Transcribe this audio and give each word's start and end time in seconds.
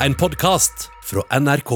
en 0.00 0.14
podkast 0.14 0.90
fra 1.04 1.22
NRK. 1.40 1.70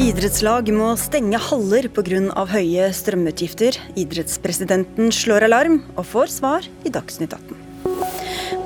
Idrettslag 0.00 0.68
må 0.76 0.90
stenge 1.00 1.40
haller 1.40 1.88
pga. 1.88 2.20
høye 2.52 2.90
strømutgifter. 2.92 3.78
Idrettspresidenten 3.96 5.12
slår 5.12 5.48
alarm 5.48 5.80
og 5.96 6.04
får 6.06 6.36
svar 6.36 6.68
i 6.84 6.92
Dagsnytt 6.92 7.32
18. 7.32 7.56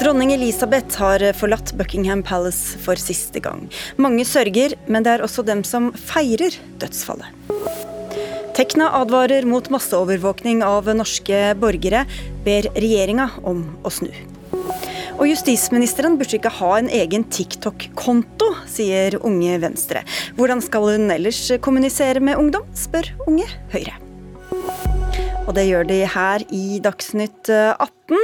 Dronning 0.01 0.33
Elisabeth 0.35 0.99
har 0.99 1.23
forlatt 1.39 1.75
Buckingham 1.79 2.23
Palace 2.23 2.79
for 2.83 2.99
siste 2.99 3.39
gang. 3.41 3.69
Mange 3.97 4.27
sørger, 4.27 4.75
men 4.89 5.07
det 5.07 5.15
er 5.15 5.23
også 5.23 5.47
dem 5.47 5.63
som 5.63 5.93
feirer 5.95 6.59
dødsfallet. 6.83 7.31
Tekna 8.55 8.87
advarer 9.01 9.43
mot 9.51 9.67
masseovervåkning 9.67 10.61
av 10.63 10.87
norske 10.95 11.39
borgere, 11.59 12.05
ber 12.47 12.69
regjeringa 12.77 13.27
om 13.43 13.65
å 13.83 13.91
snu. 13.91 14.13
Og 15.17 15.25
justisministeren 15.27 16.15
burde 16.21 16.39
ikke 16.39 16.53
ha 16.61 16.69
en 16.79 16.91
egen 16.95 17.25
TikTok-konto, 17.35 18.53
sier 18.71 19.17
Unge 19.27 19.57
Venstre. 19.65 20.05
Hvordan 20.39 20.63
skal 20.63 20.87
hun 20.93 21.11
ellers 21.17 21.43
kommunisere 21.67 22.23
med 22.23 22.39
ungdom, 22.39 22.71
spør 22.79 23.11
Unge 23.27 23.49
Høyre. 23.75 23.99
Og 25.49 25.51
det 25.59 25.67
gjør 25.67 25.91
de 25.91 25.99
her 26.15 26.47
i 26.55 26.79
Dagsnytt 26.85 27.51
18 27.51 28.23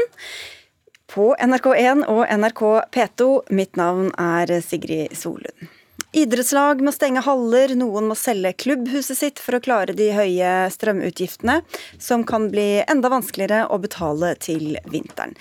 på 1.11 1.33
NRK1 1.43 2.07
og 2.07 2.23
NRK 2.39 2.65
P2. 2.95 3.31
Mitt 3.51 3.75
navn 3.83 4.15
er 4.15 4.61
Sigrid 4.63 5.19
Solund. 5.19 5.80
Idrettslag 6.11 6.81
må 6.83 6.91
stenge 6.91 7.23
haller, 7.23 7.71
noen 7.79 8.09
må 8.11 8.17
selge 8.19 8.51
klubbhuset 8.59 9.19
sitt 9.19 9.43
for 9.43 9.55
å 9.55 9.61
klare 9.63 9.95
de 9.95 10.09
høye 10.11 10.55
strømutgiftene, 10.75 11.61
som 12.03 12.25
kan 12.27 12.49
bli 12.51 12.81
enda 12.83 13.13
vanskeligere 13.13 13.69
å 13.71 13.79
betale 13.79 14.33
til 14.43 14.75
vinteren. 14.91 15.37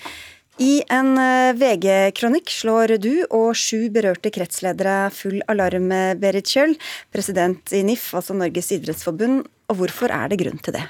I 0.62 0.84
en 0.92 1.16
VG-kronikk 1.56 2.52
slår 2.52 2.94
du 3.02 3.24
og 3.32 3.56
sju 3.56 3.88
berørte 3.90 4.30
kretsledere 4.30 5.08
full 5.16 5.40
alarm, 5.50 5.88
Berit 6.20 6.52
Kjøll, 6.52 6.76
president 7.10 7.72
i 7.74 7.82
NIF, 7.86 8.10
altså 8.14 8.36
Norges 8.36 8.70
idrettsforbund. 8.76 9.48
Og 9.72 9.80
hvorfor 9.80 10.12
er 10.14 10.30
det 10.30 10.42
grunn 10.44 10.60
til 10.62 10.76
det? 10.76 10.86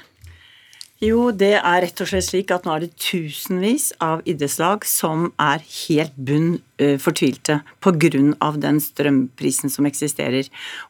Jo, 1.01 1.31
det 1.33 1.55
er 1.57 1.79
rett 1.81 2.01
og 2.03 2.11
slett 2.11 2.27
slik 2.27 2.51
at 2.53 2.67
nå 2.67 2.75
er 2.75 2.83
det 2.83 2.91
tusenvis 3.01 3.87
av 4.05 4.19
idrettslag 4.29 4.83
som 4.85 5.31
er 5.41 5.63
helt 5.65 6.13
bunn 6.13 6.59
fortvilte 7.01 7.59
pga. 7.81 8.51
den 8.57 8.79
strømprisen 8.81 9.69
som 9.69 9.85
eksisterer, 9.85 10.45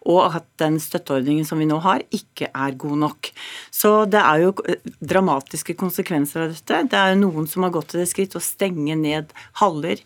og 0.05 0.35
at 0.35 0.45
den 0.59 0.79
støtteordningen 0.79 1.45
som 1.45 1.59
vi 1.59 1.65
nå 1.65 1.79
har, 1.79 2.03
ikke 2.11 2.49
er 2.53 2.75
god 2.75 2.97
nok. 2.97 3.31
Så 3.71 4.05
det 4.05 4.19
er 4.19 4.41
jo 4.43 4.53
dramatiske 4.99 5.75
konsekvenser 5.79 6.41
av 6.41 6.49
dette. 6.55 6.87
Det 6.91 6.97
er 6.97 7.13
jo 7.13 7.21
noen 7.21 7.47
som 7.47 7.63
har 7.63 7.71
gått 7.71 7.91
til 7.91 8.01
det 8.01 8.09
skritt 8.11 8.35
å 8.35 8.43
stenge 8.43 8.95
ned 8.95 9.31
haller, 9.59 9.99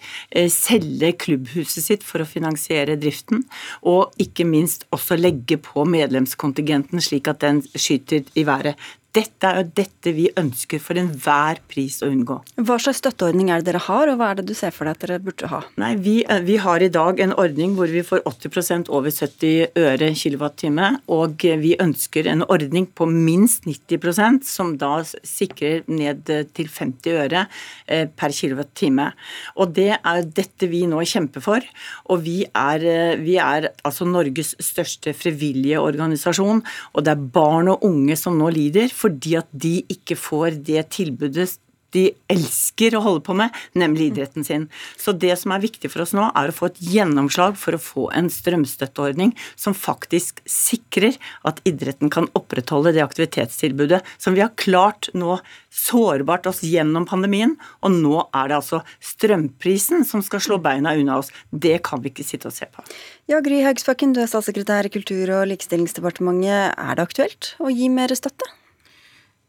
selge 0.49 1.13
klubbhuset 1.17 1.83
sitt 1.85 2.03
for 2.05 2.21
å 2.21 2.29
finansiere 2.29 2.97
driften, 2.97 3.41
og 3.81 4.13
ikke 4.21 4.45
minst 4.45 4.85
også 4.91 5.17
legge 5.17 5.57
på 5.57 5.85
medlemskontingenten 5.85 7.01
slik 7.01 7.27
at 7.27 7.41
den 7.41 7.63
skyter 7.73 8.21
i 8.35 8.45
været. 8.45 8.77
Dette 9.15 9.47
er 9.47 9.61
jo 9.61 9.67
dette 9.77 10.11
vi 10.15 10.25
ønsker 10.35 10.81
for 10.83 10.99
enhver 10.99 11.61
pris 11.71 12.01
å 12.03 12.09
unngå. 12.11 12.35
Hva 12.67 12.75
slags 12.81 12.99
støtteordning 12.99 13.47
er 13.53 13.61
det 13.61 13.69
dere 13.69 13.83
har, 13.85 14.09
og 14.11 14.19
hva 14.19 14.31
er 14.33 14.41
det 14.41 14.47
du 14.49 14.55
ser 14.57 14.73
for 14.75 14.87
deg 14.87 14.97
at 14.97 15.05
dere 15.05 15.19
burde 15.23 15.47
ha? 15.51 15.61
Nei, 15.79 15.93
Vi, 15.95 16.15
eh, 16.27 16.41
vi 16.43 16.57
har 16.59 16.83
i 16.83 16.89
dag 16.91 17.19
en 17.23 17.31
ordning 17.39 17.75
hvor 17.77 17.87
vi 17.87 18.03
får 18.03 18.25
80% 18.27 18.89
over 18.89 19.09
70 19.09 19.71
øre 19.79 20.09
kilowattime, 20.13 20.89
og 21.07 21.45
vi 21.63 21.75
ønsker 21.79 22.27
en 22.27 22.43
ordning 22.43 22.87
på 22.87 23.07
minst 23.07 23.63
90% 23.63 24.43
som 24.43 24.75
da 24.77 24.99
sikrer 25.23 25.87
ned 25.87 26.25
til 26.53 26.67
50 26.67 27.15
øre 27.15 27.45
eh, 27.87 28.07
per 28.07 28.35
kilowattime. 28.35 29.07
Og 29.55 29.73
det 29.79 29.93
er 29.95 30.27
dette 30.27 30.67
vi 30.67 30.83
nå 30.89 30.99
kjemper 31.07 31.43
for. 31.43 31.63
Og 32.11 32.23
vi 32.25 32.43
er, 32.43 32.83
eh, 32.83 33.15
vi 33.21 33.37
er 33.39 33.71
altså 33.85 34.07
Norges 34.09 34.55
største 34.59 35.15
frivillige 35.15 35.79
organisasjon, 35.79 36.61
og 36.93 37.05
det 37.05 37.15
er 37.15 37.25
barn 37.39 37.71
og 37.71 37.87
unge 37.87 38.19
som 38.19 38.35
nå 38.37 38.51
lider 38.51 38.91
fordi 39.05 39.37
at 39.37 39.51
de 39.53 39.77
ikke 39.93 40.17
får 40.17 40.57
det 40.65 40.87
tilbudet 40.95 41.51
de 41.95 42.09
elsker 42.31 42.95
å 42.97 43.01
holde 43.03 43.23
på 43.25 43.35
med, 43.37 43.53
nemlig 43.77 44.09
idretten 44.11 44.45
sin. 44.45 44.67
Så 44.99 45.13
det 45.15 45.33
som 45.39 45.53
er 45.55 45.63
viktig 45.63 45.91
for 45.91 46.03
oss 46.03 46.15
nå, 46.17 46.27
er 46.35 46.51
å 46.51 46.55
få 46.55 46.69
et 46.71 46.81
gjennomslag 46.83 47.57
for 47.59 47.77
å 47.77 47.81
få 47.81 48.07
en 48.15 48.29
strømstøtteordning 48.33 49.33
som 49.59 49.77
faktisk 49.77 50.41
sikrer 50.49 51.15
at 51.47 51.61
idretten 51.67 52.11
kan 52.13 52.29
opprettholde 52.37 52.95
det 52.95 53.03
aktivitetstilbudet 53.05 54.01
som 54.17 54.35
vi 54.35 54.43
har 54.43 54.53
klart 54.59 55.09
nå 55.15 55.39
sårbart 55.75 56.49
oss 56.51 56.61
gjennom 56.65 57.07
pandemien, 57.07 57.55
og 57.83 57.95
nå 57.95 58.25
er 58.27 58.51
det 58.51 58.59
altså 58.59 58.81
strømprisen 59.03 60.05
som 60.07 60.23
skal 60.25 60.43
slå 60.43 60.59
beina 60.63 60.95
unna 60.95 61.19
oss. 61.21 61.31
Det 61.51 61.77
kan 61.85 62.03
vi 62.03 62.11
ikke 62.11 62.27
sitte 62.27 62.51
og 62.51 62.55
se 62.55 62.67
på. 62.71 62.83
Ja, 63.31 63.41
Gry 63.43 63.61
Haugsbakken, 63.65 64.13
du 64.15 64.21
er 64.23 64.29
statssekretær 64.31 64.87
i 64.87 64.93
Kultur- 64.93 65.33
og 65.39 65.47
likestillingsdepartementet. 65.51 66.75
Er 66.75 66.95
det 66.99 67.09
aktuelt 67.09 67.55
å 67.63 67.71
gi 67.73 67.89
mer 67.91 68.13
støtte? 68.15 68.47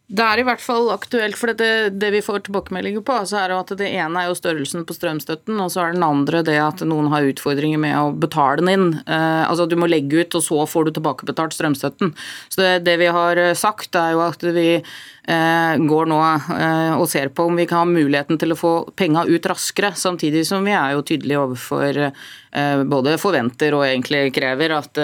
Det 0.07 0.23
er 0.23 0.39
i 0.39 0.45
hvert 0.47 0.63
fall 0.63 0.87
aktuelt, 0.95 1.35
for 1.35 1.51
det, 1.59 1.99
det 1.99 2.13
vi 2.15 2.21
får 2.23 2.45
tilbakemeldinger 2.47 3.03
på, 3.03 3.17
så 3.27 3.41
er 3.41 3.57
at 3.57 3.73
det 3.75 3.89
ene 3.91 4.21
er 4.23 4.29
jo 4.29 4.37
størrelsen 4.39 4.85
på 4.87 4.95
strømstøtten, 4.95 5.59
og 5.59 5.73
så 5.75 5.83
er 5.83 5.97
den 5.97 6.07
andre 6.07 6.45
det 6.47 6.61
at 6.63 6.85
noen 6.87 7.11
har 7.11 7.27
utfordringer 7.27 7.81
med 7.83 7.97
å 7.99 8.13
betale 8.15 8.63
den 8.63 8.71
inn. 8.71 8.87
Eh, 9.03 9.43
altså 9.49 9.67
du 9.67 9.75
må 9.75 9.91
legge 9.91 10.23
ut, 10.23 10.39
og 10.39 10.47
så 10.47 10.63
får 10.71 10.87
du 10.87 10.95
tilbakebetalt 10.95 11.59
strømstøtten. 11.59 12.15
Så 12.55 12.63
det, 12.63 12.71
det 12.87 12.97
vi 13.03 13.11
har 13.19 13.43
sagt, 13.59 13.99
er 13.99 14.15
jo 14.15 14.23
at 14.29 14.47
vi 14.47 14.69
Eh, 14.77 15.16
går 15.27 16.07
nå 16.07 16.19
eh, 16.55 16.93
og 16.95 17.09
ser 17.11 17.33
på 17.35 17.49
om 17.49 17.57
vi 17.59 17.67
kan 17.67 17.83
ha 17.83 17.87
muligheten 17.89 18.39
til 18.39 18.55
å 18.55 18.59
få 18.59 18.73
penga 18.95 19.25
ut 19.27 19.47
raskere, 19.51 19.91
samtidig 19.99 20.45
som 20.47 20.63
vi 20.67 20.75
er 20.77 20.95
jo 20.95 21.03
tydelige 21.03 21.41
overfor 21.43 21.99
eh, 22.07 22.83
både 22.87 23.17
forventer 23.19 23.75
og 23.75 23.83
egentlig 23.89 24.31
krever 24.37 24.77
at 24.77 25.01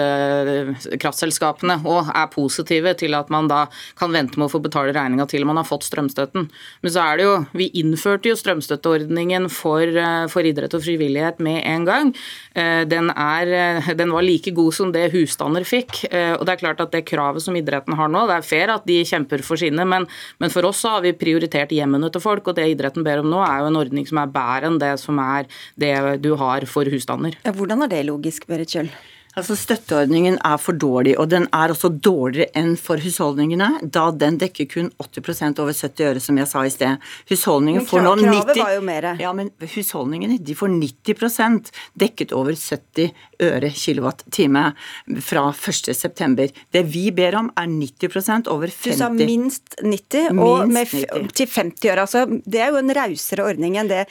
kraftselskapene 1.01 1.81
òg 1.89 2.13
er 2.15 2.29
positive 2.31 2.93
til 2.97 3.17
at 3.17 3.29
man 3.33 3.49
da 3.51 3.65
kan 3.99 4.15
vente 4.15 4.39
med 4.39 4.47
å 4.47 4.53
få 4.53 4.61
betale 4.63 4.93
regninga 4.95 5.27
til 5.29 5.45
man 5.45 5.59
har 5.59 5.67
fått 5.67 5.85
strømstøtten. 5.89 6.47
Men 6.81 6.93
så 6.93 7.03
er 7.03 7.19
det 7.19 7.27
jo 7.27 7.33
Vi 7.53 7.67
innførte 7.79 8.31
jo 8.31 8.37
strømstøtteordningen 8.39 9.49
for, 9.51 9.85
for 10.31 10.47
idrett 10.47 10.73
og 10.73 10.83
frivillighet 10.85 11.41
med 11.43 11.61
en 11.67 11.85
gang. 11.85 12.11
Den, 12.89 13.09
er, 13.09 13.83
den 13.97 14.13
var 14.13 14.25
like 14.25 14.53
god 14.55 14.73
som 14.73 14.93
det 14.95 15.11
husstander 15.13 15.65
fikk. 15.67 16.03
Og 16.09 16.45
det 16.45 16.55
er 16.55 16.61
klart 16.61 16.81
at 16.83 16.93
det 16.95 17.05
kravet 17.09 17.45
som 17.45 17.55
idretten 17.57 17.97
har 17.99 18.11
nå, 18.11 18.25
det 18.29 18.39
er 18.39 18.47
fair 18.47 18.73
at 18.73 18.87
de 18.89 19.01
kjemper 19.07 19.43
for 19.45 19.59
sine, 19.59 19.85
men 19.85 20.07
men 20.41 20.53
for 20.53 20.67
oss 20.69 20.83
så 20.83 20.95
har 20.95 21.05
vi 21.05 21.15
prioritert 21.17 21.73
hjemmene 21.75 22.11
til 22.13 22.23
folk, 22.23 22.47
og 22.47 22.57
det 22.59 22.69
idretten 22.73 23.05
ber 23.05 23.23
om 23.23 23.31
nå, 23.31 23.41
er 23.45 23.63
jo 23.63 23.71
en 23.71 23.81
ordning 23.83 24.09
som 24.09 24.21
er 24.21 24.33
bedre 24.33 24.69
enn 24.69 24.81
det 24.81 24.93
som 25.01 25.19
er 25.23 25.49
det 25.79 25.95
du 26.23 26.33
har 26.39 26.67
for 26.69 26.89
husstander. 26.89 27.37
Hvordan 27.43 27.85
er 27.85 27.91
det 27.93 28.05
logisk, 28.09 28.47
Berit 28.49 28.73
Kjøll? 28.73 28.91
Altså 29.33 29.55
Støtteordningen 29.57 30.35
er 30.45 30.59
for 30.61 30.77
dårlig, 30.77 31.15
og 31.17 31.31
den 31.31 31.47
er 31.57 31.71
også 31.73 31.89
dårligere 32.05 32.51
enn 32.59 32.75
for 32.77 33.01
husholdningene, 33.01 33.69
da 33.81 34.05
den 34.13 34.37
dekker 34.41 34.67
kun 34.69 34.91
80% 35.01 35.61
over 35.63 35.73
70 35.73 36.05
øre, 36.05 36.21
som 36.21 36.37
jeg 36.37 36.49
sa 36.51 36.61
i 36.61 36.73
sted. 36.73 37.07
Husholdningene 37.31 37.85
får 37.89 38.05
nå 38.05 38.13
90 38.21 38.61
var 38.61 38.75
jo 38.75 38.83
mer. 38.85 39.09
Ja, 39.23 39.33
men 39.33 39.49
husholdningene 39.57 40.37
de 40.37 40.57
får 40.57 40.69
90% 40.75 41.73
dekket 42.03 42.35
over 42.37 42.53
70 42.53 43.09
øre 43.43 43.71
kilowattime 43.73 44.67
fra 45.25 45.47
1.9. 45.49 46.49
Det 46.77 46.85
vi 46.93 47.07
ber 47.15 47.39
om, 47.41 47.49
er 47.57 47.73
90% 47.73 48.51
over 48.53 48.69
50 48.69 48.93
Du 48.93 49.01
sa 49.01 49.09
minst 49.13 49.79
90, 49.81 50.29
og 50.37 50.67
minst 50.69 50.93
90. 50.93 51.33
til 51.33 51.49
50 51.57 51.89
øre. 51.89 52.05
Altså, 52.05 52.27
det 52.45 52.61
er 52.61 52.69
jo 52.69 52.83
en 52.83 52.97
rausere 53.01 53.49
ordning 53.49 53.81
enn 53.81 53.89
det 53.89 54.05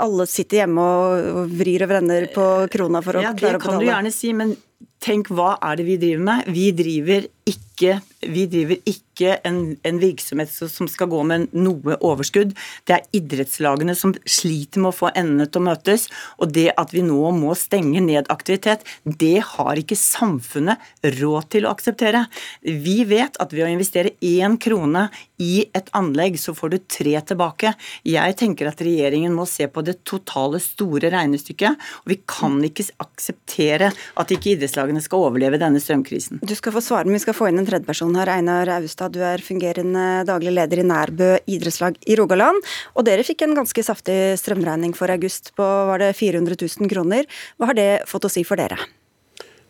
alle 0.00 0.26
sitter 0.28 0.62
hjemme 0.62 0.82
og 0.82 1.52
vrir 1.56 1.84
og 1.84 1.90
vrenner 1.92 2.26
på 2.34 2.46
krona 2.72 3.00
for 3.04 3.18
å 3.18 3.24
ja, 3.24 3.32
klare 3.36 3.58
å 3.58 3.60
betale. 3.60 3.60
Ja, 3.60 3.60
det 3.60 3.64
kan 3.64 3.80
du 3.80 3.86
gjerne 3.86 4.12
si, 4.14 4.29
men 4.32 4.56
tenk 5.04 5.30
hva 5.32 5.54
er 5.64 5.80
det 5.80 5.88
vi 5.88 5.98
driver 6.00 6.26
med? 6.28 6.50
Vi 6.52 6.70
driver 6.76 7.28
ikke, 7.50 8.00
vi 8.28 8.44
driver 8.50 8.76
ikke 8.88 9.38
en, 9.48 9.58
en, 9.86 9.98
virksomhet 10.00 10.50
som 10.52 10.88
skal 10.88 11.08
gå 11.10 11.20
med 11.26 11.48
noe 11.56 11.96
overskudd. 12.04 12.52
Det 12.88 12.94
er 12.96 13.16
idrettslagene 13.16 13.94
som 13.96 14.12
sliter 14.28 14.82
med 14.82 14.92
å 14.92 14.96
få 14.96 15.10
endene 15.16 15.48
til 15.48 15.62
å 15.62 15.66
møtes. 15.70 16.06
Og 16.40 16.52
det 16.54 16.68
at 16.80 16.92
vi 16.94 17.02
nå 17.04 17.32
må 17.36 17.56
stenge 17.58 18.02
ned 18.04 18.30
aktivitet, 18.32 18.84
det 19.04 19.40
har 19.54 19.80
ikke 19.80 19.98
samfunnet 19.98 20.80
råd 21.18 21.50
til 21.56 21.66
å 21.66 21.72
akseptere. 21.74 22.26
Vi 22.60 23.00
vet 23.08 23.40
at 23.40 23.56
ved 23.56 23.66
å 23.66 23.72
investere 23.72 24.14
én 24.20 24.58
krone 24.60 25.08
i 25.40 25.66
et 25.76 25.88
anlegg, 25.96 26.36
så 26.40 26.52
får 26.56 26.74
du 26.74 26.78
tre 26.84 27.16
tilbake. 27.32 27.72
Jeg 28.08 28.36
tenker 28.40 28.68
at 28.68 28.84
regjeringen 28.84 29.34
må 29.36 29.48
se 29.48 29.68
på 29.72 29.84
det 29.84 30.02
totale, 30.08 30.60
store 30.60 31.12
regnestykket. 31.12 31.88
Og 32.04 32.14
vi 32.14 32.20
kan 32.28 32.60
ikke 32.66 32.90
akseptere 33.00 33.90
at 34.20 34.36
ikke 34.36 34.54
idrettslagene 34.54 34.89
skal 34.98 35.28
overleve 35.28 35.60
denne 35.62 35.78
strømkrisen. 35.78 36.42
Du 36.42 36.54
skal 36.58 36.74
få 36.74 36.82
svare, 36.82 37.06
men 37.06 37.14
vi 37.14 37.22
skal 37.22 37.36
få 37.38 37.46
inn 37.50 37.62
en 37.62 37.68
tredjeperson 37.68 38.18
her. 38.18 38.32
Einar 38.34 38.72
Austad, 38.80 39.14
du 39.14 39.22
er 39.22 39.44
fungerende 39.44 40.24
daglig 40.26 40.56
leder 40.56 40.82
i 40.82 40.86
Nærbø 40.90 41.32
idrettslag 41.46 42.00
i 42.10 42.18
Rogaland. 42.18 42.58
Og 42.98 43.06
dere 43.06 43.26
fikk 43.26 43.46
en 43.46 43.54
ganske 43.62 43.86
saftig 43.86 44.18
strømregning 44.42 44.96
for 44.98 45.14
august 45.14 45.54
på 45.54 45.66
var 45.92 46.02
det 46.02 46.16
400 46.18 46.58
000 46.58 46.90
kroner. 46.90 47.30
Hva 47.60 47.70
har 47.70 47.78
det 47.78 47.90
fått 48.10 48.26
å 48.26 48.32
si 48.32 48.42
for 48.48 48.58
dere? 48.58 48.80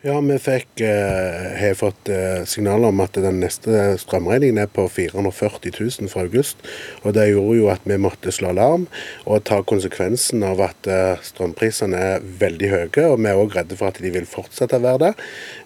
Ja, 0.00 0.14
vi 0.20 0.38
fikk, 0.41 0.81
eh, 0.81 1.58
har 1.61 1.75
fått 1.76 2.08
eh, 2.08 2.44
signaler 2.49 2.88
om 2.88 3.02
at 3.05 3.19
den 3.20 3.43
neste 3.43 3.99
strømregningen 4.00 4.62
er 4.62 4.70
på 4.73 4.87
440 4.88 5.75
000 5.76 6.08
for 6.08 6.25
august. 6.25 6.56
og 7.02 7.12
Det 7.12 7.26
gjorde 7.29 7.58
jo 7.58 7.67
at 7.69 7.85
vi 7.85 7.99
måtte 8.00 8.32
slå 8.32 8.55
alarm 8.55 8.87
og 9.26 9.44
ta 9.44 9.61
konsekvensen 9.61 10.41
av 10.41 10.62
at 10.64 10.88
eh, 10.88 11.20
strømprisene 11.20 12.00
er 12.14 12.25
veldig 12.25 12.70
høye. 12.73 13.05
og 13.11 13.19
Vi 13.20 13.29
er 13.29 13.43
òg 13.43 13.52
redde 13.58 13.76
for 13.76 13.93
at 13.93 14.00
de 14.00 14.14
vil 14.14 14.25
fortsette 14.25 14.81
å 14.81 14.87
være 14.87 15.02
det. 15.05 15.12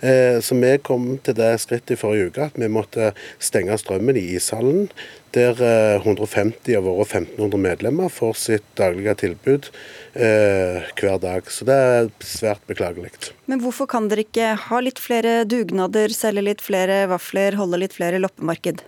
Eh, 0.02 0.42
så 0.42 0.58
vi 0.58 0.74
kom 0.82 1.12
til 1.22 1.38
det 1.38 1.52
skrittet 1.62 1.94
i 1.94 2.02
forrige 2.02 2.32
uke 2.34 2.48
at 2.50 2.58
vi 2.58 2.66
måtte 2.66 3.12
stenge 3.38 3.78
strømmen 3.78 4.18
i 4.18 4.32
ishallen 4.34 4.88
der 5.34 5.58
150 6.00 6.72
eh, 6.72 6.78
av 6.78 6.86
våre 6.88 7.04
1500 7.04 7.60
medlemmer 7.60 8.12
får 8.12 8.34
sitt 8.38 8.66
daglige 8.78 9.16
tilbud 9.24 9.68
eh, 10.14 10.86
hver 10.98 11.20
dag. 11.22 11.50
Så 11.50 11.66
det 11.68 11.76
er 11.76 12.10
svært 12.24 12.64
beklagelig. 12.70 13.12
Men 13.50 13.62
hvorfor 13.64 13.90
kan 13.90 14.08
dere 14.10 14.24
ikke 14.26 14.54
ha 14.68 14.80
litt 14.82 15.02
flere 15.02 15.42
dugnader, 15.48 16.14
selge 16.14 16.46
litt 16.48 16.64
flere 16.64 17.04
vafler, 17.10 17.58
holde 17.60 17.82
litt 17.84 17.96
flere 17.96 18.22
loppemarked? 18.22 18.84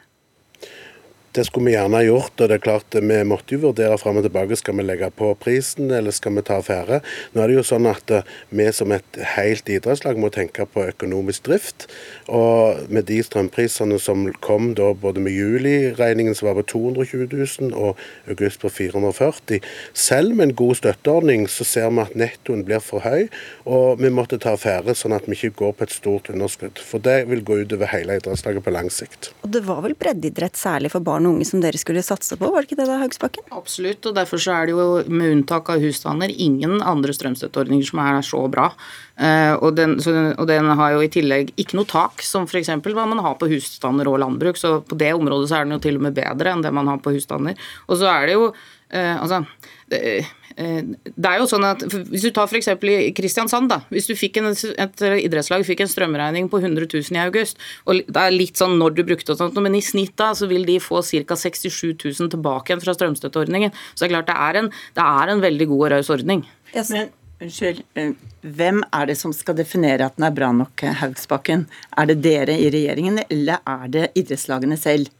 Det 1.37 1.45
skulle 1.45 1.69
vi 1.69 1.75
gjerne 1.75 1.99
ha 2.01 2.05
gjort. 2.07 2.41
og 2.41 2.49
det 2.49 2.55
er 2.57 2.65
klart 2.65 2.95
Vi 2.97 3.17
måtte 3.29 3.53
jo 3.55 3.61
vurdere 3.67 3.99
fram 4.01 4.17
og 4.17 4.25
tilbake 4.25 4.57
skal 4.57 4.79
vi 4.79 4.87
legge 4.87 5.11
på 5.13 5.35
prisen 5.37 5.91
eller 5.93 6.15
skal 6.15 6.33
vi 6.33 6.45
ta 6.49 6.57
affære. 6.63 7.03
Nå 7.35 7.43
er 7.43 7.51
det 7.51 7.59
jo 7.59 7.65
sånn 7.67 7.89
at 7.91 8.11
eh, 8.11 8.25
vi 8.49 8.65
som 8.73 8.95
et 8.97 9.19
helt 9.37 9.69
idrettslag 9.69 10.17
må 10.17 10.31
tenke 10.33 10.65
på 10.65 10.87
økonomisk 10.89 11.45
drift. 11.45 11.91
Og 12.33 12.89
med 12.89 13.05
de 13.11 13.19
strømprisene 13.21 13.99
som 14.01 14.25
kom 14.41 14.71
da 14.79 14.95
både 14.97 15.21
med 15.21 15.37
juliregningen 15.37 16.35
som 16.35 16.49
var 16.49 16.57
på 16.63 16.65
220 16.73 17.29
000 17.29 17.77
og 17.77 18.01
august 18.33 18.65
på 18.65 18.73
440 18.73 19.61
Selv 19.93 20.35
med 20.35 20.49
en 20.49 20.57
god 20.57 20.81
støtteordning 20.81 21.47
så 21.53 21.69
ser 21.69 21.93
vi 21.93 22.01
at 22.07 22.17
nettoen 22.17 22.65
blir 22.65 22.81
for 22.81 23.05
høy, 23.05 23.29
og 23.69 24.01
vi 24.01 24.09
måtte 24.13 24.39
ta 24.41 24.55
affære 24.57 24.97
sånn 24.97 25.15
at 25.17 25.29
vi 25.29 25.37
ikke 25.37 25.55
går 25.61 25.77
på 25.77 25.87
et 25.87 25.95
stort 25.95 26.33
underskudd. 26.33 26.81
For 26.81 27.03
det 27.03 27.19
vil 27.29 27.45
gå 27.45 27.61
utover 27.63 27.93
hele 27.93 28.17
idrettslaget 28.21 28.65
på 28.65 28.73
lang 28.75 28.89
sikt. 28.93 29.33
Og 29.45 29.53
det 29.53 29.67
var 29.69 29.83
vel 29.85 29.97
breddeidrett 29.99 30.57
særlig 30.59 30.95
for 30.95 31.05
barn 31.05 31.26
og 31.27 31.35
unge 31.35 31.47
som 31.49 31.63
dere 31.63 31.81
skulle 31.81 32.05
satse 32.07 32.39
på, 32.39 32.49
var 32.53 32.63
det 32.63 32.71
ikke 32.71 32.79
det 32.81 32.89
da, 32.89 33.01
Haugsbakken? 33.03 33.49
Absolutt, 33.57 34.07
og 34.09 34.15
derfor 34.17 34.41
så 34.43 34.55
er 34.55 34.69
det 34.69 34.77
jo 34.77 34.87
med 35.11 35.35
unntak 35.35 35.69
av 35.73 35.83
husstander 35.83 36.33
ingen 36.33 36.79
andre 36.81 37.15
strømstøtteordninger 37.17 37.91
som 37.91 38.03
er 38.05 38.23
så 38.27 38.41
bra. 38.53 38.71
Uh, 39.17 39.55
og, 39.59 39.69
den, 39.79 39.97
så, 40.05 40.15
og, 40.37 40.47
den, 40.51 40.71
har 40.79 40.95
jo 40.95 41.05
i 41.05 41.11
tillegg 41.13 41.53
ikke 41.57 41.79
noe 41.79 41.91
tak, 41.91 42.25
som 42.25 42.49
f.eks. 42.49 42.73
hva 42.87 43.09
man 43.09 43.23
har 43.25 43.37
på 43.41 43.51
husstander 43.51 44.09
og 44.11 44.21
landbruk. 44.23 44.61
Så 44.61 44.79
på 44.87 44.99
det 45.01 45.13
området 45.17 45.51
så 45.51 45.61
er 45.61 45.69
den 45.69 45.77
jo 45.77 45.83
til 45.85 46.01
og 46.01 46.09
med 46.09 46.17
bedre 46.17 46.55
enn 46.55 46.65
det 46.65 46.75
man 46.75 46.91
har 46.93 47.03
på 47.05 47.15
husstander. 47.17 47.69
Og 47.87 48.01
så 48.01 48.11
er 48.13 48.31
det 48.31 48.39
jo 48.39 48.51
uh, 48.51 49.15
altså 49.17 49.45
det, 49.93 50.03
Eh, 50.07 50.25
det 50.57 51.29
er 51.29 51.37
jo 51.37 51.47
sånn 51.51 51.67
at 51.69 51.83
Hvis 51.85 52.23
du 52.25 52.31
tar 52.33 52.49
f.eks. 52.49 52.71
i 52.89 53.11
Kristiansand, 53.17 53.69
da. 53.69 53.83
Hvis 53.93 54.09
du 54.09 54.15
fikk 54.17 54.39
en, 54.41 54.49
et 54.55 55.03
idrettslag 55.21 55.67
fikk 55.69 55.83
en 55.85 55.91
strømregning 55.93 56.49
på 56.53 56.63
100 56.63 56.89
000 56.89 57.19
i 57.19 57.21
august, 57.27 57.61
og 57.85 58.01
det 58.07 58.23
er 58.23 58.33
litt 58.33 58.57
sånn 58.57 58.79
når 58.81 58.97
du 58.97 59.05
brukte 59.09 59.35
og 59.35 59.43
sånt, 59.43 59.61
men 59.61 59.77
i 59.77 59.85
snitt 59.85 60.17
da 60.17 60.33
så 60.37 60.49
vil 60.49 60.65
de 60.69 60.79
få 60.81 61.03
ca. 61.05 61.37
67 61.37 61.93
000 61.93 62.33
tilbake 62.33 62.73
igjen 62.73 62.83
fra 62.85 62.97
strømstøtteordningen. 62.97 63.77
Så 63.93 64.05
det 64.05 64.09
er 64.09 64.15
klart 64.17 64.33
det 64.33 64.41
er 64.49 64.63
en, 64.63 64.73
det 64.97 65.07
er 65.21 65.35
en 65.35 65.45
veldig 65.45 65.71
god 65.75 65.85
og 65.85 65.95
raus 65.97 66.13
ordning. 66.17 66.45
Yes. 66.73 66.91
Men 66.95 67.13
Unnskyld, 67.37 67.83
eh, 68.01 68.15
hvem 68.41 68.79
er 68.97 69.11
det 69.11 69.19
som 69.21 69.33
skal 69.37 69.59
definere 69.59 70.07
at 70.07 70.15
den 70.17 70.25
er 70.25 70.33
bra 70.33 70.49
nok, 70.57 70.81
Haugsbakken? 71.03 71.67
Er 71.93 72.09
det 72.09 72.23
dere 72.25 72.55
i 72.57 72.71
regjeringen, 72.73 73.21
eller 73.29 73.61
er 73.61 73.91
det 73.93 74.05
idrettslagene 74.17 74.79
selv? 74.81 75.11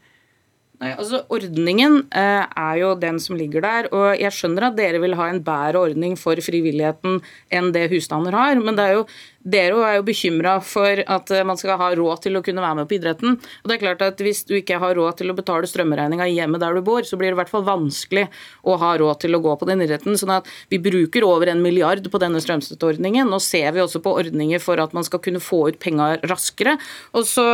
Nei, 0.77 0.91
altså 0.93 1.23
Ordningen 1.33 2.03
eh, 2.13 2.43
er 2.45 2.75
jo 2.77 2.91
den 3.01 3.17
som 3.21 3.37
ligger 3.39 3.63
der. 3.65 3.87
og 3.89 4.19
Jeg 4.21 4.29
skjønner 4.35 4.67
at 4.67 4.75
dere 4.77 5.01
vil 5.01 5.15
ha 5.17 5.29
en 5.31 5.41
bedre 5.41 5.81
ordning 5.87 6.13
for 6.21 6.37
frivilligheten 6.37 7.17
enn 7.49 7.71
det 7.73 7.87
husstander 7.89 8.37
har. 8.37 8.61
Men 8.61 8.77
det 8.77 8.85
er 8.85 8.99
jo 8.99 9.07
dere 9.47 9.79
er 9.85 9.97
jo 9.99 10.05
bekymra 10.07 10.57
for 10.65 11.01
at 11.03 11.31
eh, 11.31 11.45
man 11.47 11.59
skal 11.59 11.79
ha 11.79 11.89
råd 11.95 12.23
til 12.25 12.37
å 12.37 12.43
kunne 12.45 12.63
være 12.63 12.81
med 12.81 12.89
på 12.89 12.97
idretten. 12.97 13.37
Og 13.37 13.69
det 13.69 13.77
er 13.77 13.83
klart 13.83 14.03
at 14.03 14.23
Hvis 14.27 14.43
du 14.49 14.55
ikke 14.57 14.79
har 14.81 14.95
råd 14.97 15.19
til 15.21 15.31
å 15.31 15.35
betale 15.37 15.69
strømregninga 15.69 16.25
i 16.27 16.35
hjemmet 16.35 16.61
der 16.63 16.75
du 16.75 16.81
bor, 16.85 17.05
så 17.07 17.19
blir 17.19 17.31
det 17.31 17.37
i 17.37 17.39
hvert 17.39 17.51
fall 17.51 17.65
vanskelig 17.67 18.25
å 18.67 18.75
ha 18.81 18.91
råd 18.99 19.21
til 19.23 19.37
å 19.37 19.41
gå 19.43 19.53
på 19.59 19.67
den 19.69 19.85
idretten. 19.85 20.17
sånn 20.19 20.33
at 20.39 20.49
Vi 20.71 20.81
bruker 20.83 21.23
over 21.27 21.51
en 21.51 21.61
milliard 21.63 22.03
på 22.11 22.21
denne 22.21 22.41
strømstøtteordningen. 22.43 23.29
Nå 23.29 23.39
ser 23.43 23.71
vi 23.75 23.83
også 23.83 24.01
på 24.03 24.15
ordninger 24.19 24.59
for 24.63 24.81
at 24.83 24.95
man 24.97 25.07
skal 25.07 25.21
kunne 25.23 25.43
få 25.43 25.67
ut 25.69 25.79
penger 25.79 26.19
raskere. 26.27 26.75
Og 27.15 27.23
så, 27.27 27.45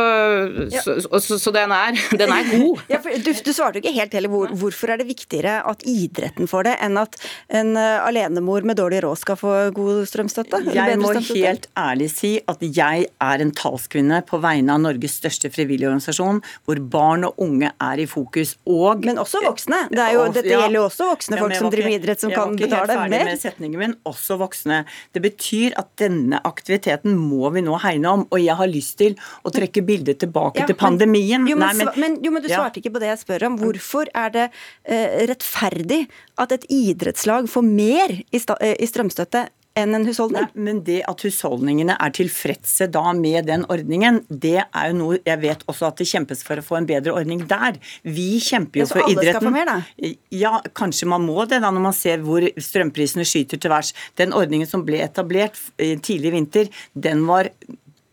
ja. 0.72 0.82
så, 0.82 0.98
så, 1.20 1.38
så 1.38 1.54
den, 1.54 1.74
er, 1.74 1.94
den, 2.20 2.34
er, 2.34 2.50
god. 2.50 2.82
Ja, 2.90 3.02
du, 3.04 3.30
du, 3.30 3.52
svarte 3.54 3.82
ikke 3.82 3.94
helt 3.94 4.16
heller 4.16 4.32
hvor, 4.32 4.50
hvorfor 4.50 4.94
er 4.94 5.02
det 5.02 5.08
viktigere 5.12 5.60
at 5.62 5.84
idretten 5.86 6.50
får 6.50 6.70
det, 6.70 6.76
enn 6.88 6.98
at 6.98 7.18
en 7.54 7.76
eh, 7.78 8.02
alenemor 8.02 8.66
med 8.66 8.80
dårlig 8.80 9.04
råd 9.06 9.20
skal 9.20 9.38
få 9.38 9.54
god 9.76 10.04
strømstøtte? 10.10 10.64
Jeg 10.74 10.98
må 10.98 11.14
helt 11.14 11.70
ærlig 11.70 11.83
ærlig 11.84 12.08
si 12.12 12.32
at 12.50 12.62
jeg 12.64 13.06
er 13.08 13.44
en 13.44 13.52
talskvinne 13.54 14.20
på 14.28 14.40
vegne 14.42 14.74
av 14.74 14.82
Norges 14.84 15.18
største 15.20 15.50
frivillige 15.52 15.90
organisasjon, 15.90 16.40
hvor 16.64 16.80
barn 16.92 17.26
og 17.28 17.40
unge 17.44 17.70
er 17.72 18.02
i 18.02 18.06
fokus. 18.10 18.54
Og, 18.64 19.04
men 19.06 19.20
også 19.22 19.42
voksne. 19.44 19.84
Det 19.92 20.08
jo, 20.14 20.26
dette 20.34 20.50
ja, 20.50 20.62
gjelder 20.64 20.80
jo 20.80 20.84
også 20.88 21.08
voksne 21.10 21.40
folk 21.40 21.56
som 21.58 21.70
driver 21.72 21.90
med 21.90 21.98
idrett, 22.00 22.24
som 22.24 22.34
kan 22.34 22.54
betale 22.58 22.68
mer. 22.70 22.74
Jeg 22.74 22.78
var 22.78 22.90
ikke 22.90 23.00
helt 23.00 23.14
ferdig 23.14 23.30
med 23.30 23.42
setningen 23.44 23.82
min. 23.84 23.96
Også 24.10 24.38
voksne. 24.40 24.80
Det 25.14 25.24
betyr 25.24 25.78
at 25.80 25.90
denne 26.00 26.40
aktiviteten 26.44 27.18
må 27.18 27.50
vi 27.54 27.64
nå 27.64 27.78
hegne 27.84 28.14
om. 28.18 28.26
Og 28.30 28.42
jeg 28.42 28.58
har 28.60 28.70
lyst 28.70 28.98
til 29.02 29.18
å 29.44 29.52
trekke 29.54 29.84
bildet 29.86 30.22
tilbake 30.24 30.64
ja, 30.64 30.68
til 30.70 30.78
pandemien. 30.78 31.44
Men, 31.44 31.52
jo, 31.52 31.58
men, 31.60 31.82
Nei, 31.82 31.98
men, 32.00 32.20
jo, 32.24 32.34
men 32.34 32.44
du 32.44 32.50
svarte 32.52 32.80
ikke 32.82 32.94
på 32.94 33.02
det 33.02 33.12
jeg 33.12 33.22
spør 33.24 33.48
om. 33.50 33.58
Hvorfor 33.62 34.10
er 34.14 34.32
det 34.34 34.46
uh, 34.50 35.18
rettferdig 35.30 36.04
at 36.40 36.54
et 36.54 36.66
idrettslag 36.72 37.50
får 37.50 37.66
mer 37.66 38.18
i, 38.24 38.40
uh, 38.40 38.72
i 38.74 38.88
strømstøtte 38.90 39.48
enn 39.78 39.96
en 39.96 40.06
husholdning. 40.06 40.46
Nei, 40.46 40.64
men 40.66 40.80
det 40.86 41.00
at 41.10 41.24
husholdningene 41.26 41.96
er 42.00 42.14
tilfredse 42.14 42.88
da 42.94 43.12
med 43.18 43.48
den 43.50 43.66
ordningen, 43.72 44.22
det 44.28 44.60
er 44.62 44.90
jo 44.90 44.98
noe 45.00 45.20
Jeg 45.24 45.40
vet 45.42 45.64
også 45.70 45.88
at 45.88 46.00
det 46.00 46.08
kjempes 46.10 46.44
for 46.46 46.60
å 46.60 46.64
få 46.64 46.78
en 46.78 46.88
bedre 46.88 47.14
ordning 47.14 47.44
der. 47.50 47.78
Vi 48.02 48.40
kjemper 48.44 48.84
jo 48.84 48.88
for 48.92 49.02
idretten. 49.04 49.18
Så 49.18 49.24
alle 49.24 49.36
skal 49.36 49.48
få 49.48 49.54
mer, 49.54 49.70
da? 49.70 50.12
Ja, 50.34 50.56
kanskje 50.76 51.10
man 51.10 51.26
må 51.26 51.46
det 51.50 51.62
da 51.64 51.72
når 51.74 51.88
man 51.88 51.96
ser 51.96 52.22
hvor 52.24 52.46
strømprisene 52.54 53.26
skyter 53.28 53.60
til 53.60 53.72
værs. 53.72 53.94
Den 54.20 54.34
ordningen 54.36 54.70
som 54.70 54.84
ble 54.86 55.02
etablert 55.04 55.58
tidlig 55.78 56.30
i 56.30 56.36
vinter, 56.38 56.70
den 56.94 57.26
var 57.30 57.50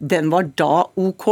den 0.02 0.32
var 0.32 0.48
da 0.58 0.88
OK, 0.98 1.28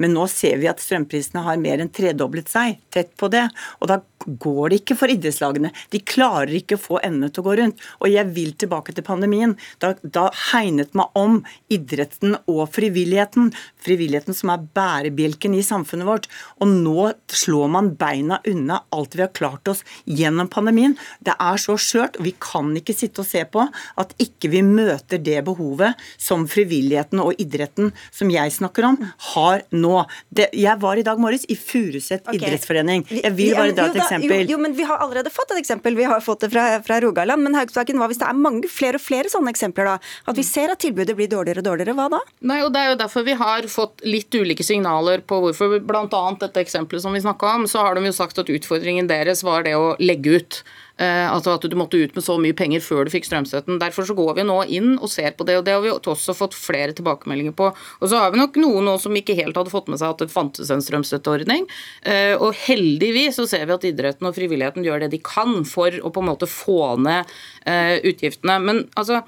men 0.00 0.14
nå 0.16 0.24
ser 0.32 0.56
vi 0.62 0.68
at 0.70 0.80
strømprisene 0.80 1.42
har 1.44 1.60
mer 1.60 1.82
enn 1.82 1.92
tredoblet 1.92 2.48
seg. 2.48 2.78
Tett 2.94 3.12
på 3.20 3.28
det. 3.32 3.44
Og 3.82 3.90
da 3.90 4.00
går 4.26 4.72
det 4.72 4.80
ikke 4.82 4.96
for 4.98 5.12
idrettslagene. 5.12 5.72
De 5.92 6.00
klarer 6.00 6.54
ikke 6.58 6.78
å 6.78 6.82
få 6.82 7.00
endene 7.04 7.30
til 7.32 7.44
å 7.44 7.48
gå 7.48 7.56
rundt. 7.60 7.82
Og 8.02 8.10
jeg 8.12 8.30
vil 8.36 8.54
tilbake 8.58 8.94
til 8.94 9.06
pandemien. 9.06 9.56
Da, 9.82 9.94
da 10.02 10.28
hegnet 10.52 10.94
man 10.96 11.10
om 11.18 11.40
idretten 11.72 12.38
og 12.50 12.64
frivilligheten. 12.74 13.52
Frivilligheten 13.84 14.36
som 14.36 14.52
er 14.54 14.66
bærebjelken 14.76 15.56
i 15.56 15.64
samfunnet 15.66 16.08
vårt. 16.08 16.28
Og 16.60 16.70
nå 16.72 17.10
slår 17.32 17.72
man 17.74 17.92
beina 18.00 18.40
unna 18.50 18.82
alt 18.94 19.16
vi 19.18 19.24
har 19.24 19.34
klart 19.36 19.68
oss 19.70 19.84
gjennom 20.04 20.50
pandemien. 20.52 20.96
Det 21.24 21.36
er 21.38 21.60
så 21.60 21.76
skjørt. 21.80 22.18
og 22.18 22.28
Vi 22.28 22.34
kan 22.40 22.72
ikke 22.78 22.96
sitte 22.96 23.24
og 23.24 23.28
se 23.28 23.44
på 23.44 23.66
at 24.00 24.14
ikke 24.22 24.50
vi 24.52 24.64
møter 24.66 25.20
det 25.22 25.40
behovet 25.46 26.00
som 26.20 26.46
frivilligheten 26.50 27.20
og 27.22 27.38
idretten 27.40 27.92
som 28.14 28.30
jeg 28.32 28.52
snakker 28.54 28.88
om, 28.88 28.98
har 29.34 29.64
nå. 29.74 30.04
Det, 30.28 30.50
jeg 30.56 30.80
var 30.82 30.98
i 30.98 31.04
dag 31.06 31.20
morges 31.20 31.46
i 31.50 31.56
Furuset 31.58 32.24
okay. 32.24 32.38
idrettsforening. 32.38 33.06
Jeg 33.10 33.34
vil 33.36 33.54
bare 33.56 33.74
dra 33.76 33.88
et 33.90 33.98
eksempel. 33.98 34.13
Jo, 34.22 34.36
jo, 34.54 34.58
men 34.62 34.76
vi 34.76 34.86
har 34.86 35.00
allerede 35.02 35.32
fått 35.34 35.50
et 35.54 35.60
eksempel. 35.62 35.96
Vi 35.98 36.06
har 36.08 36.22
fått 36.24 36.44
det 36.46 36.50
fra, 36.52 36.66
fra 36.86 37.00
Rogaland. 37.02 37.42
Men 37.42 37.58
Haugsbakken, 37.58 37.98
hva 37.98 38.08
hvis 38.10 38.20
det 38.22 38.28
er 38.28 38.38
mange 38.38 38.70
flere 38.70 39.00
og 39.00 39.04
flere 39.04 39.32
sånne 39.32 39.50
eksempler, 39.54 39.90
da? 39.90 40.12
At 40.30 40.38
vi 40.38 40.46
ser 40.46 40.72
at 40.72 40.82
tilbudet 40.84 41.16
blir 41.18 41.30
dårligere 41.32 41.64
og 41.64 41.68
dårligere, 41.70 41.96
hva 41.98 42.08
da? 42.16 42.22
Nei, 42.46 42.60
og 42.64 42.72
Det 42.74 42.82
er 42.82 42.92
jo 42.92 43.00
derfor 43.02 43.26
vi 43.26 43.36
har 43.38 43.68
fått 43.70 44.04
litt 44.06 44.34
ulike 44.34 44.66
signaler 44.66 45.24
på 45.24 45.40
hvorfor 45.42 45.78
Blant 45.84 46.14
annet 46.16 46.46
dette 46.46 46.62
eksempelet 46.62 47.02
som 47.02 47.14
vi 47.14 47.22
snakka 47.24 47.54
om, 47.58 47.68
så 47.70 47.82
har 47.84 47.98
de 47.98 48.06
jo 48.06 48.14
sagt 48.14 48.38
at 48.40 48.50
utfordringen 48.50 49.08
deres 49.10 49.44
var 49.46 49.66
det 49.66 49.74
å 49.78 49.94
legge 50.02 50.38
ut. 50.38 50.62
Eh, 50.96 51.26
altså 51.26 51.56
at 51.56 51.64
du 51.66 51.74
måtte 51.74 51.98
ut 51.98 52.14
med 52.14 52.22
så 52.22 52.36
mye 52.38 52.54
penger 52.54 52.82
før 52.84 53.06
du 53.06 53.12
fikk 53.14 53.26
strømstøtten. 53.26 53.80
Derfor 53.82 54.06
så 54.06 54.14
går 54.14 54.36
vi 54.38 54.46
nå 54.46 54.58
inn 54.76 54.94
og 54.94 55.10
ser 55.10 55.34
på 55.34 55.46
det, 55.48 55.58
og 55.58 55.66
det 55.66 55.74
har 55.74 55.82
vi 55.82 55.92
også 55.94 56.36
fått 56.38 56.54
flere 56.54 56.94
tilbakemeldinger 56.94 57.56
på. 57.58 57.70
Og 57.74 58.10
så 58.10 58.22
har 58.22 58.34
vi 58.34 58.40
nok 58.40 58.58
noen 58.62 58.86
nå 58.86 58.96
som 59.02 59.16
ikke 59.18 59.36
helt 59.38 59.58
hadde 59.58 59.74
fått 59.74 59.90
med 59.90 60.00
seg 60.02 60.14
at 60.14 60.22
det 60.22 60.34
fantes 60.34 60.70
en 60.70 60.84
strømstøtteordning. 60.84 61.66
Eh, 62.06 62.34
og 62.38 62.54
heldigvis 62.66 63.40
så 63.40 63.48
ser 63.50 63.66
vi 63.66 63.76
at 63.76 63.88
idretten 63.90 64.30
og 64.30 64.36
frivilligheten 64.38 64.86
gjør 64.86 65.04
det 65.04 65.14
de 65.16 65.22
kan 65.24 65.62
for 65.68 65.94
å 65.98 66.14
på 66.14 66.22
en 66.22 66.30
måte 66.30 66.50
få 66.50 66.94
ned 67.02 67.34
eh, 67.66 67.98
utgiftene. 68.06 68.60
Men 68.62 68.84
altså 68.94 69.24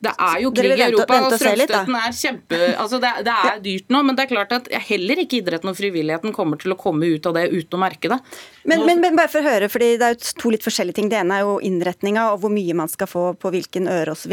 det 0.00 0.12
er 0.16 0.38
jo 0.40 0.50
krig 0.56 0.72
i 0.78 0.84
Europa, 0.86 1.18
og 1.26 1.34
strømstøtten 1.36 1.96
er 1.98 2.14
kjempe... 2.16 2.58
Altså 2.80 3.00
det, 3.02 3.10
det, 3.26 3.34
er 3.50 3.58
dyrt 3.64 3.92
nå, 3.92 4.00
men 4.08 4.16
det 4.16 4.24
er 4.24 4.30
klart 4.30 4.54
at 4.56 4.70
heller 4.88 5.20
ikke 5.20 5.42
idretten 5.42 5.68
og 5.68 5.76
frivilligheten 5.76 6.32
kommer 6.36 6.60
til 6.60 6.72
å 6.72 6.78
komme 6.80 7.10
ut 7.10 7.28
av 7.28 7.36
det 7.36 7.46
uten 7.52 7.76
å 7.76 7.82
merke 7.82 8.08
det. 8.12 8.18
Men, 8.64 8.86
men, 8.88 9.02
men 9.04 9.18
bare 9.18 9.28
for 9.32 9.44
å 9.44 9.52
høre, 9.52 9.68
fordi 9.72 9.92
det 10.00 10.08
er 10.08 10.16
jo 10.16 10.32
to 10.40 10.54
litt 10.54 10.64
forskjellige 10.64 10.96
ting. 10.96 11.10
Det 11.12 11.20
ene 11.20 11.36
er 11.36 11.44
jo 11.44 11.58
innretninga 11.68 12.30
og 12.32 12.40
hvor 12.44 12.54
mye 12.54 12.76
man 12.80 12.88
skal 12.92 13.10
få 13.10 13.26
på 13.40 13.52
hvilken 13.52 13.90
øre 13.92 14.16
osv. 14.16 14.32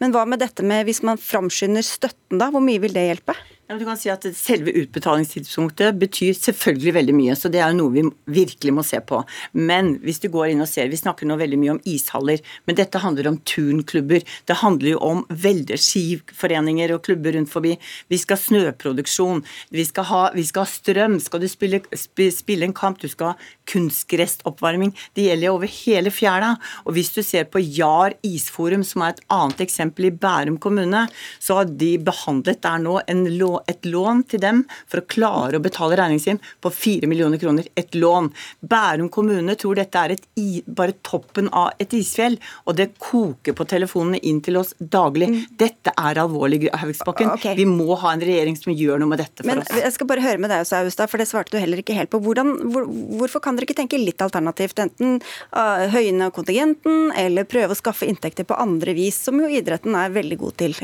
Men 0.00 0.16
hva 0.16 0.24
med 0.28 0.40
dette 0.40 0.64
med 0.64 0.88
hvis 0.88 1.02
man 1.04 1.20
framskynder 1.20 1.84
støtten, 1.84 2.40
da? 2.40 2.48
Hvor 2.54 2.64
mye 2.64 2.80
vil 2.80 2.96
det 2.96 3.04
hjelpe? 3.10 3.36
Du 3.78 3.84
kan 3.86 3.96
si 3.96 4.10
at 4.12 4.24
Selve 4.36 4.72
utbetalingstidspunktet 4.82 5.96
betyr 6.00 6.34
selvfølgelig 6.36 6.92
veldig 6.96 7.14
mye, 7.16 7.36
så 7.38 7.48
det 7.52 7.60
er 7.64 7.72
noe 7.76 7.92
vi 7.94 8.02
virkelig 8.34 8.72
må 8.74 8.82
se 8.84 8.98
på. 9.00 9.22
Men 9.56 9.94
hvis 10.02 10.20
du 10.20 10.28
går 10.32 10.50
inn 10.52 10.60
og 10.64 10.68
ser, 10.68 10.90
vi 10.92 10.98
snakker 11.00 11.28
nå 11.28 11.38
veldig 11.40 11.58
mye 11.60 11.74
om 11.76 11.80
ishaller, 11.88 12.42
men 12.68 12.76
dette 12.76 13.00
handler 13.00 13.30
om 13.30 13.38
turnklubber. 13.48 14.26
Det 14.48 14.58
handler 14.60 14.92
jo 14.92 14.98
om 15.06 15.22
veldig 15.30 15.78
skiforeninger 15.80 16.92
og 16.92 17.04
klubber 17.06 17.36
rundt 17.36 17.52
forbi. 17.52 17.76
Vi 18.12 18.18
skal 18.20 18.36
ha 18.36 18.42
snøproduksjon, 18.42 19.40
vi 19.72 19.86
skal 19.88 20.08
ha, 20.10 20.22
vi 20.36 20.44
skal 20.48 20.66
ha 20.66 20.72
strøm. 20.72 21.16
Skal 21.22 21.44
du 21.44 21.48
spille, 21.48 21.80
spille, 21.96 22.68
en 22.68 22.76
kamp, 22.76 23.00
du 23.00 23.08
skal 23.08 23.32
ha 23.32 23.50
kunstgressoppvarming. 23.72 24.92
Det 25.16 25.30
gjelder 25.30 25.48
jo 25.48 25.54
over 25.56 25.72
hele 25.78 26.12
fjæra. 26.12 26.52
Og 26.84 26.98
hvis 26.98 27.14
du 27.16 27.22
ser 27.24 27.48
på 27.48 27.62
Jar 27.62 28.18
isforum, 28.26 28.84
som 28.84 29.06
er 29.06 29.16
et 29.16 29.24
annet 29.32 29.64
eksempel 29.64 30.10
i 30.10 30.14
Bærum 30.14 30.60
kommune, 30.60 31.06
så 31.40 31.62
har 31.62 31.72
de 31.72 31.94
behandlet 32.02 32.60
der 32.64 32.82
nå 32.82 33.00
en 33.08 33.24
lå, 33.38 33.54
et 33.70 33.86
lån 33.88 34.24
til 34.32 34.42
dem 34.42 34.62
for 34.90 35.02
å 35.02 35.06
klare 35.08 35.58
å 35.58 35.62
betale 35.62 35.98
regningen 35.98 36.22
sin 36.22 36.40
på 36.62 36.72
4 36.72 37.08
millioner 37.10 37.40
kroner. 37.42 37.68
Et 37.78 37.94
lån. 37.94 38.30
Bærum 38.60 39.10
kommune 39.12 39.56
tror 39.58 39.78
dette 39.78 39.98
er 39.98 40.16
et, 40.16 40.26
bare 40.66 40.96
toppen 41.06 41.50
av 41.56 41.72
et 41.82 41.92
isfjell, 41.96 42.38
og 42.66 42.78
det 42.78 42.92
koker 43.02 43.56
på 43.56 43.66
telefonene 43.68 44.20
inn 44.28 44.40
til 44.44 44.58
oss 44.60 44.74
daglig. 44.78 45.30
Mm. 45.32 45.40
Dette 45.60 45.94
er 45.94 46.22
alvorlig, 46.22 46.64
Haugsbakken. 46.72 47.34
Okay. 47.36 47.56
Vi 47.58 47.66
må 47.68 47.96
ha 48.00 48.14
en 48.14 48.24
regjering 48.24 48.56
som 48.58 48.72
gjør 48.74 49.02
noe 49.02 49.12
med 49.12 49.22
dette 49.22 49.42
for 49.42 49.50
Men, 49.50 49.62
oss. 49.64 49.74
Jeg 49.82 49.96
skal 49.96 50.10
bare 50.10 50.24
høre 50.24 50.42
med 50.42 50.52
deg 50.52 50.64
også, 50.64 50.82
Austad, 50.82 51.10
for 51.12 51.22
det 51.22 51.28
svarte 51.30 51.54
du 51.54 51.60
heller 51.62 51.82
ikke 51.82 51.96
helt 51.96 52.12
på. 52.12 52.22
Hvordan, 52.22 52.54
hvor, 52.72 52.88
hvorfor 53.20 53.44
kan 53.44 53.58
dere 53.58 53.68
ikke 53.68 53.78
tenke 53.82 54.00
litt 54.00 54.22
alternativt? 54.24 54.78
Enten 54.82 55.20
uh, 55.20 55.86
høyne 55.92 56.30
kontingenten, 56.34 57.12
eller 57.18 57.48
prøve 57.48 57.76
å 57.76 57.78
skaffe 57.78 58.08
inntekter 58.08 58.48
på 58.48 58.58
andre 58.58 58.96
vis, 58.96 59.20
som 59.28 59.40
jo 59.40 59.50
idretten 59.50 59.96
er 59.98 60.14
veldig 60.14 60.40
god 60.42 60.60
til? 60.64 60.76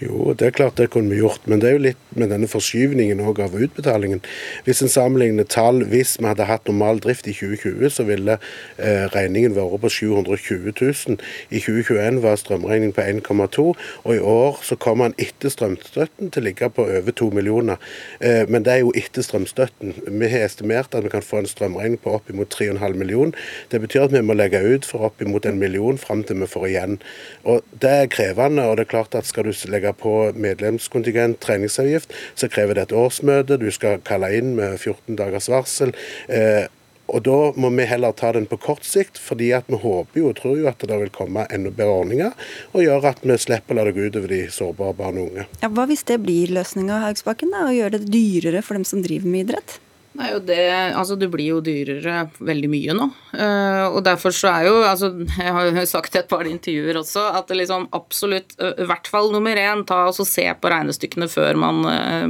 Jo, 0.00 0.32
det 0.32 0.46
er 0.46 0.54
klart 0.56 0.78
det 0.80 0.86
kunne 0.94 1.12
vi 1.12 1.18
gjort, 1.20 1.42
men 1.44 1.60
det 1.60 1.68
er 1.68 1.74
jo 1.74 1.82
litt 1.84 2.14
med 2.16 2.30
denne 2.32 2.48
forskyvningen 2.48 3.18
av 3.20 3.52
utbetalingen. 3.52 4.22
Hvis 4.64 4.80
en 4.80 4.88
sammenligner 4.88 5.44
tall, 5.44 5.82
hvis 5.92 6.14
vi 6.16 6.24
hadde 6.24 6.46
hatt 6.48 6.70
normal 6.70 7.02
drift 7.04 7.28
i 7.28 7.34
2020, 7.36 7.90
så 7.92 8.06
ville 8.08 8.38
eh, 8.78 9.04
regningen 9.12 9.52
vært 9.58 9.82
på 9.82 9.90
720 9.92 10.72
000. 10.72 11.18
I 11.52 11.60
2021 11.60 12.22
var 12.24 12.40
strømregningen 12.40 12.94
på 12.96 13.04
1,2, 13.04 13.66
og 14.06 14.14
i 14.14 14.22
år 14.24 14.62
så 14.64 14.78
kommer 14.80 15.10
den 15.10 15.26
etter 15.26 15.52
strømstøtten 15.52 16.32
til 16.32 16.42
å 16.42 16.46
ligge 16.48 16.70
på 16.72 16.88
over 16.88 17.16
2 17.20 17.28
millioner. 17.36 17.92
Eh, 18.24 18.48
men 18.48 18.64
det 18.64 18.78
er 18.78 18.82
jo 18.86 18.94
etter 18.96 19.26
strømstøtten. 19.26 19.92
Vi 20.08 20.32
har 20.32 20.46
estimert 20.46 20.96
at 20.96 21.04
vi 21.04 21.12
kan 21.12 21.26
få 21.26 21.42
en 21.42 21.50
strømregning 21.50 22.00
på 22.00 22.16
oppimot 22.16 22.48
3,5 22.56 22.96
millioner. 22.96 23.36
Det 23.68 23.82
betyr 23.84 24.08
at 24.08 24.16
vi 24.16 24.24
må 24.24 24.38
legge 24.38 24.64
ut 24.64 24.88
for 24.88 25.10
oppimot 25.10 25.44
en 25.44 25.60
million 25.60 26.00
fram 26.00 26.24
til 26.24 26.40
vi 26.40 26.48
får 26.48 26.68
igjen. 26.72 26.98
Og 27.44 27.60
Det 27.80 27.90
er 27.90 28.10
krevende, 28.12 28.64
og 28.64 28.76
det 28.76 28.86
er 28.86 28.92
klart 28.96 29.14
at 29.14 29.28
skal 29.28 29.44
du 29.44 29.52
legge 29.68 29.89
legge 29.90 29.98
på 30.00 30.32
medlemskontingent, 30.38 31.40
treningsavgift, 31.40 32.12
så 32.34 32.48
krever 32.48 32.74
det 32.74 32.82
et 32.88 32.92
årsmøte. 32.92 33.58
Du 33.58 33.70
skal 33.70 34.00
kalle 34.04 34.32
inn 34.36 34.54
med 34.56 34.78
14 34.78 35.16
dagers 35.16 35.48
varsel. 35.48 35.92
Eh, 36.28 36.66
og 37.10 37.22
Da 37.24 37.52
må 37.58 37.70
vi 37.74 37.84
heller 37.86 38.12
ta 38.12 38.30
den 38.32 38.46
på 38.46 38.56
kort 38.56 38.84
sikt, 38.84 39.18
fordi 39.18 39.52
at 39.52 39.64
vi 39.66 39.74
håper 39.76 40.14
jo 40.20 40.28
og 40.28 40.36
tror 40.36 40.56
jo 40.56 40.68
at 40.68 40.78
det 40.78 40.96
vil 41.00 41.10
komme 41.10 41.44
enda 41.50 41.70
bedre 41.70 42.04
ordninger, 42.04 42.32
og 42.72 42.82
gjøre 42.84 43.10
at 43.10 43.18
vi 43.24 43.36
slipper 43.36 43.74
å 43.74 43.76
la 43.80 43.84
det 43.84 43.96
gå 43.96 44.06
utover 44.06 44.28
de 44.28 44.46
sårbare 44.48 44.94
barn 44.94 45.18
og 45.18 45.32
unge. 45.32 45.46
Ja, 45.60 45.68
hva 45.68 45.88
hvis 45.90 46.04
det 46.06 46.20
blir 46.22 46.54
løsninga, 46.54 47.00
Haugsbakken? 47.08 47.50
da, 47.50 47.66
Å 47.66 47.74
gjøre 47.74 47.98
det 47.98 48.12
dyrere 48.12 48.62
for 48.62 48.74
dem 48.74 48.84
som 48.84 49.02
driver 49.02 49.26
med 49.26 49.48
idrett? 49.48 49.80
Det 50.10 50.28
og 50.34 50.42
det 50.48 50.64
Altså, 50.90 51.14
det 51.18 51.28
blir 51.30 51.52
jo 51.52 51.60
dyrere 51.62 52.24
veldig 52.42 52.70
mye 52.72 52.96
nå. 52.98 53.06
Uh, 53.30 53.86
og 53.94 54.00
derfor 54.06 54.34
så 54.34 54.50
er 54.50 54.66
jo 54.66 54.80
Altså, 54.82 55.12
jeg 55.44 55.54
har 55.54 55.68
jo 55.70 55.84
sagt 55.86 56.16
i 56.16 56.20
et 56.20 56.30
par 56.30 56.48
intervjuer 56.50 56.98
også 56.98 57.28
at 57.38 57.50
det 57.50 57.60
liksom 57.60 57.86
absolutt 57.96 58.56
I 58.58 58.88
hvert 58.88 59.10
fall 59.10 59.30
nummer 59.32 59.54
én, 59.56 59.84
ta 59.86 60.02
og 60.08 60.18
se 60.26 60.44
på 60.60 60.72
regnestykkene 60.72 61.28
før 61.30 61.58
man, 61.60 61.80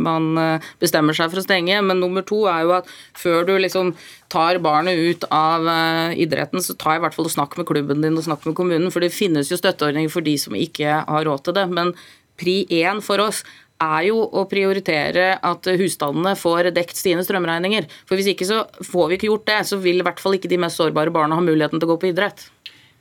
man 0.02 0.26
bestemmer 0.80 1.16
seg 1.16 1.30
for 1.32 1.40
å 1.40 1.44
stenge. 1.44 1.78
Men 1.84 2.00
nummer 2.02 2.24
to 2.26 2.42
er 2.50 2.64
jo 2.66 2.74
at 2.76 2.88
før 3.18 3.46
du 3.48 3.54
liksom 3.58 3.92
tar 4.30 4.60
barnet 4.62 4.98
ut 4.98 5.24
av 5.34 5.66
idretten, 6.14 6.62
så 6.62 6.76
ta 6.78 6.94
i 6.96 7.02
hvert 7.02 7.16
fall 7.16 7.28
og 7.28 7.34
snakk 7.34 7.56
med 7.58 7.68
klubben 7.68 8.04
din 8.04 8.18
og 8.18 8.26
snakk 8.26 8.46
med 8.48 8.56
kommunen. 8.58 8.92
For 8.92 9.02
det 9.02 9.12
finnes 9.14 9.50
jo 9.50 9.58
støtteordninger 9.58 10.12
for 10.12 10.26
de 10.26 10.36
som 10.40 10.56
ikke 10.58 11.00
har 11.08 11.26
råd 11.26 11.46
til 11.48 11.56
det. 11.58 11.66
Men 11.72 11.94
pri 12.40 12.62
én 12.70 13.02
for 13.04 13.22
oss 13.24 13.42
er 13.80 14.06
jo 14.10 14.20
å 14.22 14.46
prioritere 14.50 15.32
at 15.36 15.70
husstandene 15.80 16.36
får 16.38 16.70
dekt 16.76 16.98
sine 17.00 17.24
strømregninger. 17.26 17.88
For 18.08 18.20
hvis 18.20 18.32
ikke 18.34 18.48
så 18.48 18.62
får 18.86 19.08
vi 19.08 19.18
ikke 19.18 19.30
gjort 19.30 19.48
det, 19.50 19.60
så 19.72 19.80
vil 19.80 20.02
i 20.02 20.06
hvert 20.06 20.22
fall 20.22 20.36
ikke 20.38 20.50
de 20.52 20.60
mest 20.60 20.80
sårbare 20.80 21.14
barna 21.14 21.38
ha 21.38 21.44
muligheten 21.44 21.80
til 21.80 21.88
å 21.88 21.94
gå 21.94 22.00
på 22.04 22.12
idrett. 22.12 22.48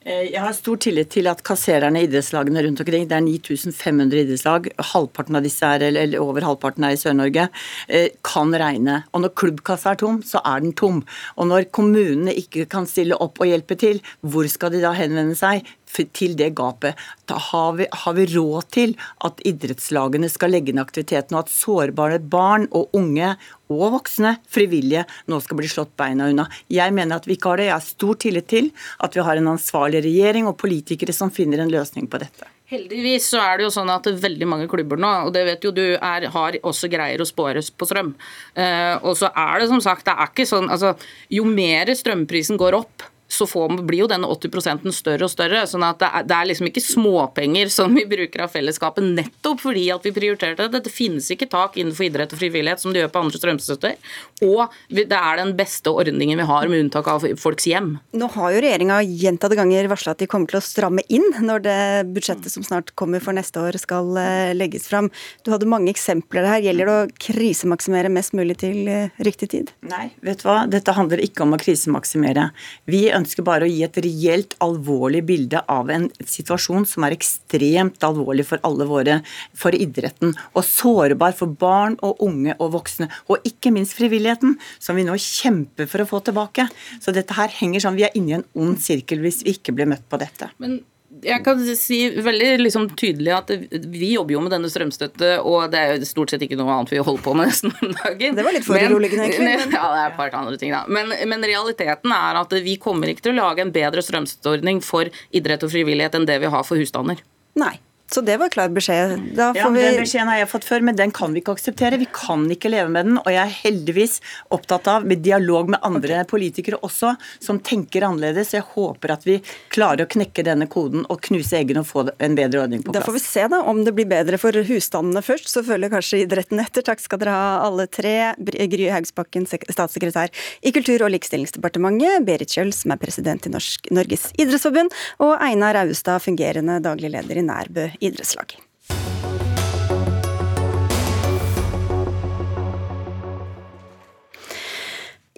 Eh, 0.07 0.29
jeg 0.31 0.39
har 0.39 0.53
stor 0.55 0.77
tillit 0.79 1.09
til 1.11 1.27
at 1.27 1.41
kassererne 1.43 1.99
i 1.99 2.05
idrettslagene 2.07 2.61
rundt 2.63 2.79
omkring, 2.79 3.03
det 3.09 3.17
er 3.17 3.25
9500 3.25 4.21
idrettslag, 4.23 4.69
halvparten 4.93 5.35
av 5.35 5.43
disse 5.43 5.67
er, 5.67 5.83
eller 5.89 6.21
over 6.23 6.45
halvparten 6.47 6.85
er 6.87 6.95
i 6.95 6.99
Sør-Norge, 7.01 7.49
eh, 7.89 8.07
kan 8.23 8.55
regne. 8.55 9.03
Og 9.13 9.25
når 9.25 9.35
klubbkassa 9.35 9.91
er 9.91 9.99
tom, 9.99 10.21
så 10.23 10.39
er 10.45 10.63
den 10.63 10.71
tom. 10.71 11.03
Og 11.35 11.51
når 11.51 11.67
kommunene 11.75 12.31
ikke 12.31 12.65
kan 12.71 12.87
stille 12.87 13.19
opp 13.19 13.41
og 13.43 13.51
hjelpe 13.51 13.75
til, 13.75 13.99
hvor 14.23 14.47
skal 14.47 14.71
de 14.71 14.81
da 14.81 14.93
henvende 14.95 15.35
seg? 15.35 15.67
Til 15.89 16.35
det 16.37 16.51
gapet. 16.57 16.97
Har 17.29 17.73
vi, 17.77 17.87
har 17.91 18.13
vi, 18.17 18.25
råd 18.33 18.69
til 18.73 18.95
at 19.25 19.41
idrettslagene 19.47 20.29
skal 20.31 20.53
legge 20.53 20.73
ned 20.73 20.85
aktiviteten, 20.85 21.35
og 21.35 21.45
at 21.45 21.53
sårbare 21.53 22.19
barn 22.19 22.67
og 22.71 22.93
unge 22.97 23.35
og 23.69 23.85
voksne 23.99 24.35
frivillige 24.49 25.05
nå 25.29 25.39
skal 25.45 25.59
bli 25.59 25.69
slått 25.69 25.95
beina 25.99 26.29
unna. 26.31 26.47
Jeg 26.73 26.93
mener 26.95 27.19
at 27.19 27.27
vi 27.29 27.37
ikke 27.37 27.53
har 27.53 27.61
det. 27.61 27.69
Jeg 27.69 27.77
har 27.77 27.85
stor 27.85 28.21
tillit 28.21 28.47
til 28.49 28.71
at 28.99 29.17
vi 29.17 29.25
har 29.25 29.37
en 29.37 29.51
ansvarlig 29.53 30.03
regjering 30.05 30.49
og 30.49 30.57
politikere 30.61 31.13
som 31.15 31.33
finner 31.33 31.61
en 31.61 31.73
løsning 31.73 32.09
på 32.09 32.21
dette. 32.21 32.49
Heldigvis 32.69 33.31
så 33.31 33.39
er 33.41 33.57
det 33.57 33.65
jo 33.65 33.71
sånn 33.73 33.89
at 33.89 34.05
veldig 34.21 34.45
mange 34.45 34.67
klubber 34.69 34.99
nå, 35.01 35.09
og 35.25 35.31
det 35.33 35.41
vet 35.47 35.63
jo 35.65 35.71
du, 35.73 35.85
er, 35.95 36.27
har 36.29 36.57
også 36.61 36.89
greier 36.91 37.21
å 37.21 37.25
spåres 37.25 37.71
på 37.73 37.87
strøm. 37.89 38.11
Uh, 38.53 39.01
og 39.01 39.15
så 39.17 39.31
er 39.33 39.63
det 39.63 39.71
som 39.71 39.81
sagt, 39.81 40.05
det 40.05 40.13
er 40.13 40.29
ikke 40.29 40.45
sånn 40.49 40.69
altså 40.69 40.93
Jo 41.33 41.47
mer 41.49 41.89
strømprisen 41.97 42.59
går 42.61 42.77
opp, 42.77 43.07
så 43.29 43.45
får, 43.47 43.77
blir 43.85 44.03
jo 44.03 44.09
denne 44.09 44.27
80 44.27 44.89
større 44.95 45.27
og 45.27 45.31
større. 45.31 45.61
sånn 45.69 45.85
at 45.85 45.99
det 46.01 46.09
er, 46.09 46.25
det 46.25 46.35
er, 46.35 46.47
liksom 46.49 46.69
ikke 46.69 46.81
småpenger 46.81 47.69
som 47.69 47.93
vi 47.93 48.05
bruker 48.09 48.43
av 48.45 48.53
fellesskapet 48.53 49.05
nettopp 49.05 49.61
fordi 49.61 49.85
at 49.93 50.05
vi 50.07 50.13
prioriterte 50.15 50.65
det. 50.67 50.81
Det 50.87 50.93
finnes 50.93 51.29
ikke 51.29 51.49
tak 51.51 51.77
innenfor 51.77 52.07
idrett 52.07 52.33
og 52.33 52.41
frivillighet 52.41 52.81
som 52.81 52.93
det 52.93 53.03
gjør 53.03 53.11
på 53.13 53.21
andre 53.21 53.41
strømstøtter. 53.41 54.09
Og 54.47 54.73
det 54.89 55.05
er 55.13 55.39
den 55.39 55.53
beste 55.59 55.93
ordningen 55.93 56.41
vi 56.41 56.47
har, 56.49 56.67
med 56.69 56.85
unntak 56.85 57.07
av 57.11 57.27
folks 57.39 57.67
hjem. 57.69 57.91
Nå 58.17 58.31
har 58.33 58.55
jo 58.55 58.63
regjeringa 58.65 58.99
gjentatte 59.05 59.59
ganger 59.59 59.91
varsla 59.91 60.15
at 60.15 60.23
de 60.23 60.29
kommer 60.31 60.49
til 60.49 60.59
å 60.59 60.65
stramme 60.65 61.05
inn 61.13 61.29
når 61.45 61.63
det 61.67 61.79
budsjettet 62.15 62.49
som 62.51 62.65
snart 62.65 62.93
kommer 62.99 63.21
for 63.23 63.37
neste 63.37 63.61
år 63.61 63.77
skal 63.81 64.17
eh, 64.17 64.55
legges 64.57 64.89
fram. 64.89 65.11
Du 65.45 65.53
hadde 65.53 65.69
mange 65.69 65.93
eksempler 65.93 66.49
her. 66.49 66.63
Gjelder 66.65 66.89
det 66.89 66.97
å 66.97 67.21
krisemaksimere 67.29 68.11
mest 68.13 68.33
mulig 68.37 68.57
til 68.63 68.89
eh, 68.89 69.13
riktig 69.21 69.51
tid? 69.53 69.73
Nei, 69.85 70.09
vet 70.25 70.41
du 70.41 70.49
hva. 70.49 70.63
Dette 70.71 70.97
handler 70.97 71.21
ikke 71.21 71.45
om 71.45 71.53
å 71.53 71.61
krisemaksimere. 71.61 72.49
Vi 72.89 73.05
ønsker 73.07 73.18
bare 73.45 73.65
å 73.65 73.69
gi 73.69 73.83
et 73.83 73.97
reelt 74.03 74.55
alvorlig 74.59 75.23
bilde 75.25 75.61
av 75.67 75.89
en 75.89 76.09
situasjon 76.19 76.85
som 76.85 77.03
er 77.03 77.15
ekstremt 77.15 78.03
alvorlig 78.03 78.45
for 78.45 78.59
alle 78.63 78.85
våre, 78.89 79.21
for 79.53 79.75
idretten, 79.75 80.35
og 80.53 80.63
sårbar 80.65 81.33
for 81.37 81.47
barn 81.47 81.97
og 82.05 82.21
unge 82.25 82.55
og 82.59 82.73
voksne, 82.77 83.09
og 83.27 83.45
ikke 83.47 83.73
minst 83.75 83.97
frivilligheten, 83.97 84.57
som 84.79 84.95
vi 84.95 85.07
nå 85.07 85.17
kjemper 85.19 85.89
for 85.89 86.03
å 86.03 86.09
få 86.09 86.21
tilbake. 86.25 86.67
Så 87.01 87.11
dette 87.15 87.33
her 87.37 87.49
henger 87.59 87.83
sånn, 87.83 87.97
vi 87.99 88.07
er 88.07 88.15
inne 88.15 88.29
i 88.29 88.37
en 88.39 88.47
ond 88.59 88.79
sirkel 88.81 89.23
hvis 89.23 89.43
vi 89.45 89.57
ikke 89.57 89.75
blir 89.75 89.89
møtt 89.89 90.07
på 90.09 90.19
dette. 90.21 90.51
Men 90.61 90.79
jeg 91.09 91.41
kan 91.43 91.61
si 91.75 91.99
veldig 92.21 92.49
liksom 92.61 92.85
tydelig 92.99 93.31
at 93.33 93.49
vi 93.71 94.11
jobber 94.13 94.35
jo 94.35 94.43
med 94.45 94.53
denne 94.53 94.69
strømstøtte, 94.69 95.31
og 95.41 95.71
det 95.73 95.79
er 95.81 95.91
jo 95.95 96.07
stort 96.07 96.33
sett 96.33 96.45
ikke 96.45 96.57
noe 96.59 96.69
annet 96.75 96.93
vi 96.93 97.01
holder 97.01 97.23
på 97.25 97.33
med 97.37 97.49
nesten 97.49 97.73
om 97.73 97.95
dagen. 97.97 98.37
Det 98.37 98.45
var 98.45 98.55
litt 98.55 98.67
foruroligende, 98.67 99.25
egentlig. 99.25 99.55
Ja, 99.79 99.89
det 99.89 100.03
er 100.03 100.11
et 100.11 100.17
par 100.19 100.37
andre 100.37 100.59
ting, 100.61 100.73
da. 100.75 100.83
Men, 100.91 101.11
men, 101.31 101.45
realiteten 101.49 102.13
er 102.13 102.39
at 102.43 102.53
vi 102.63 102.77
kommer 102.81 103.09
ikke 103.09 103.25
til 103.25 103.35
å 103.35 103.41
lage 103.41 103.65
en 103.65 103.73
bedre 103.73 104.03
strømstøtteordning 104.05 104.83
for 104.85 105.09
idrett 105.35 105.65
og 105.65 105.73
frivillighet 105.73 106.17
enn 106.19 106.29
det 106.29 106.39
vi 106.43 106.51
har 106.53 106.65
for 106.67 106.79
husstander. 106.79 107.21
Nei. 107.59 107.75
Så 108.11 108.21
det 108.25 108.37
var 108.41 108.49
klar 108.49 108.71
beskjed. 108.73 109.11
Ja, 109.37 109.51
vi... 109.53 109.81
Den 109.81 109.99
beskjeden 110.01 110.29
har 110.31 110.39
jeg 110.39 110.49
fått 110.49 110.65
før, 110.65 110.81
men 110.85 110.97
den 110.97 111.11
kan 111.13 111.33
vi 111.35 111.43
ikke 111.43 111.53
akseptere. 111.57 111.99
Vi 112.01 112.07
kan 112.13 112.47
ikke 112.49 112.71
leve 112.73 112.89
med 112.89 113.05
den. 113.05 113.19
Og 113.21 113.29
jeg 113.29 113.41
er 113.43 113.57
heldigvis 113.61 114.17
opptatt 114.55 114.89
av, 114.89 115.05
med 115.05 115.21
dialog 115.25 115.69
med 115.69 115.83
andre 115.85 116.23
okay. 116.23 116.29
politikere 116.31 116.79
også, 116.85 117.13
som 117.43 117.59
tenker 117.61 118.07
annerledes. 118.07 118.55
Jeg 118.57 118.65
håper 118.73 119.13
at 119.13 119.27
vi 119.29 119.37
klarer 119.69 120.07
å 120.07 120.09
knekke 120.09 120.45
denne 120.47 120.65
koden 120.71 121.05
og 121.05 121.21
knuse 121.27 121.59
eggene 121.59 121.83
og 121.83 121.89
få 121.89 122.07
en 122.09 122.37
bedre 122.37 122.63
ordning 122.63 122.81
på 122.81 122.89
plass. 122.89 123.03
Da 123.03 123.05
får 123.05 123.17
vi 123.19 123.23
se 123.27 123.45
da 123.53 123.61
om 123.69 123.83
det 123.85 123.93
blir 123.97 124.09
bedre 124.09 124.41
for 124.41 124.57
husstandene 124.71 125.23
først. 125.25 125.51
Så 125.53 125.63
følger 125.67 125.93
kanskje 125.93 126.23
idretten 126.23 126.63
etter. 126.63 126.85
Takk 126.89 127.05
skal 127.05 127.21
dere 127.21 127.37
ha 127.37 127.53
alle 127.67 127.85
tre. 127.91 128.15
Gry 128.39 128.89
Haugsbakken, 128.89 129.45
statssekretær 129.45 130.33
i 130.65 130.73
Kultur- 130.73 131.05
og 131.05 131.13
likestillingsdepartementet, 131.13 132.25
Berit 132.25 132.57
Kjøll, 132.57 132.73
som 132.73 132.95
er 132.95 133.01
president 133.01 133.45
i 133.45 133.53
Norsk, 133.53 133.89
Norges 133.93 134.29
idrettsforbund, 134.39 134.93
og 135.21 135.37
Einar 135.45 135.77
Austad, 135.83 136.23
fungerende 136.25 136.79
daglig 136.83 137.13
leder 137.13 137.39
i 137.41 137.45
Nærbø 137.45 137.89
idrettslag. 137.99 138.57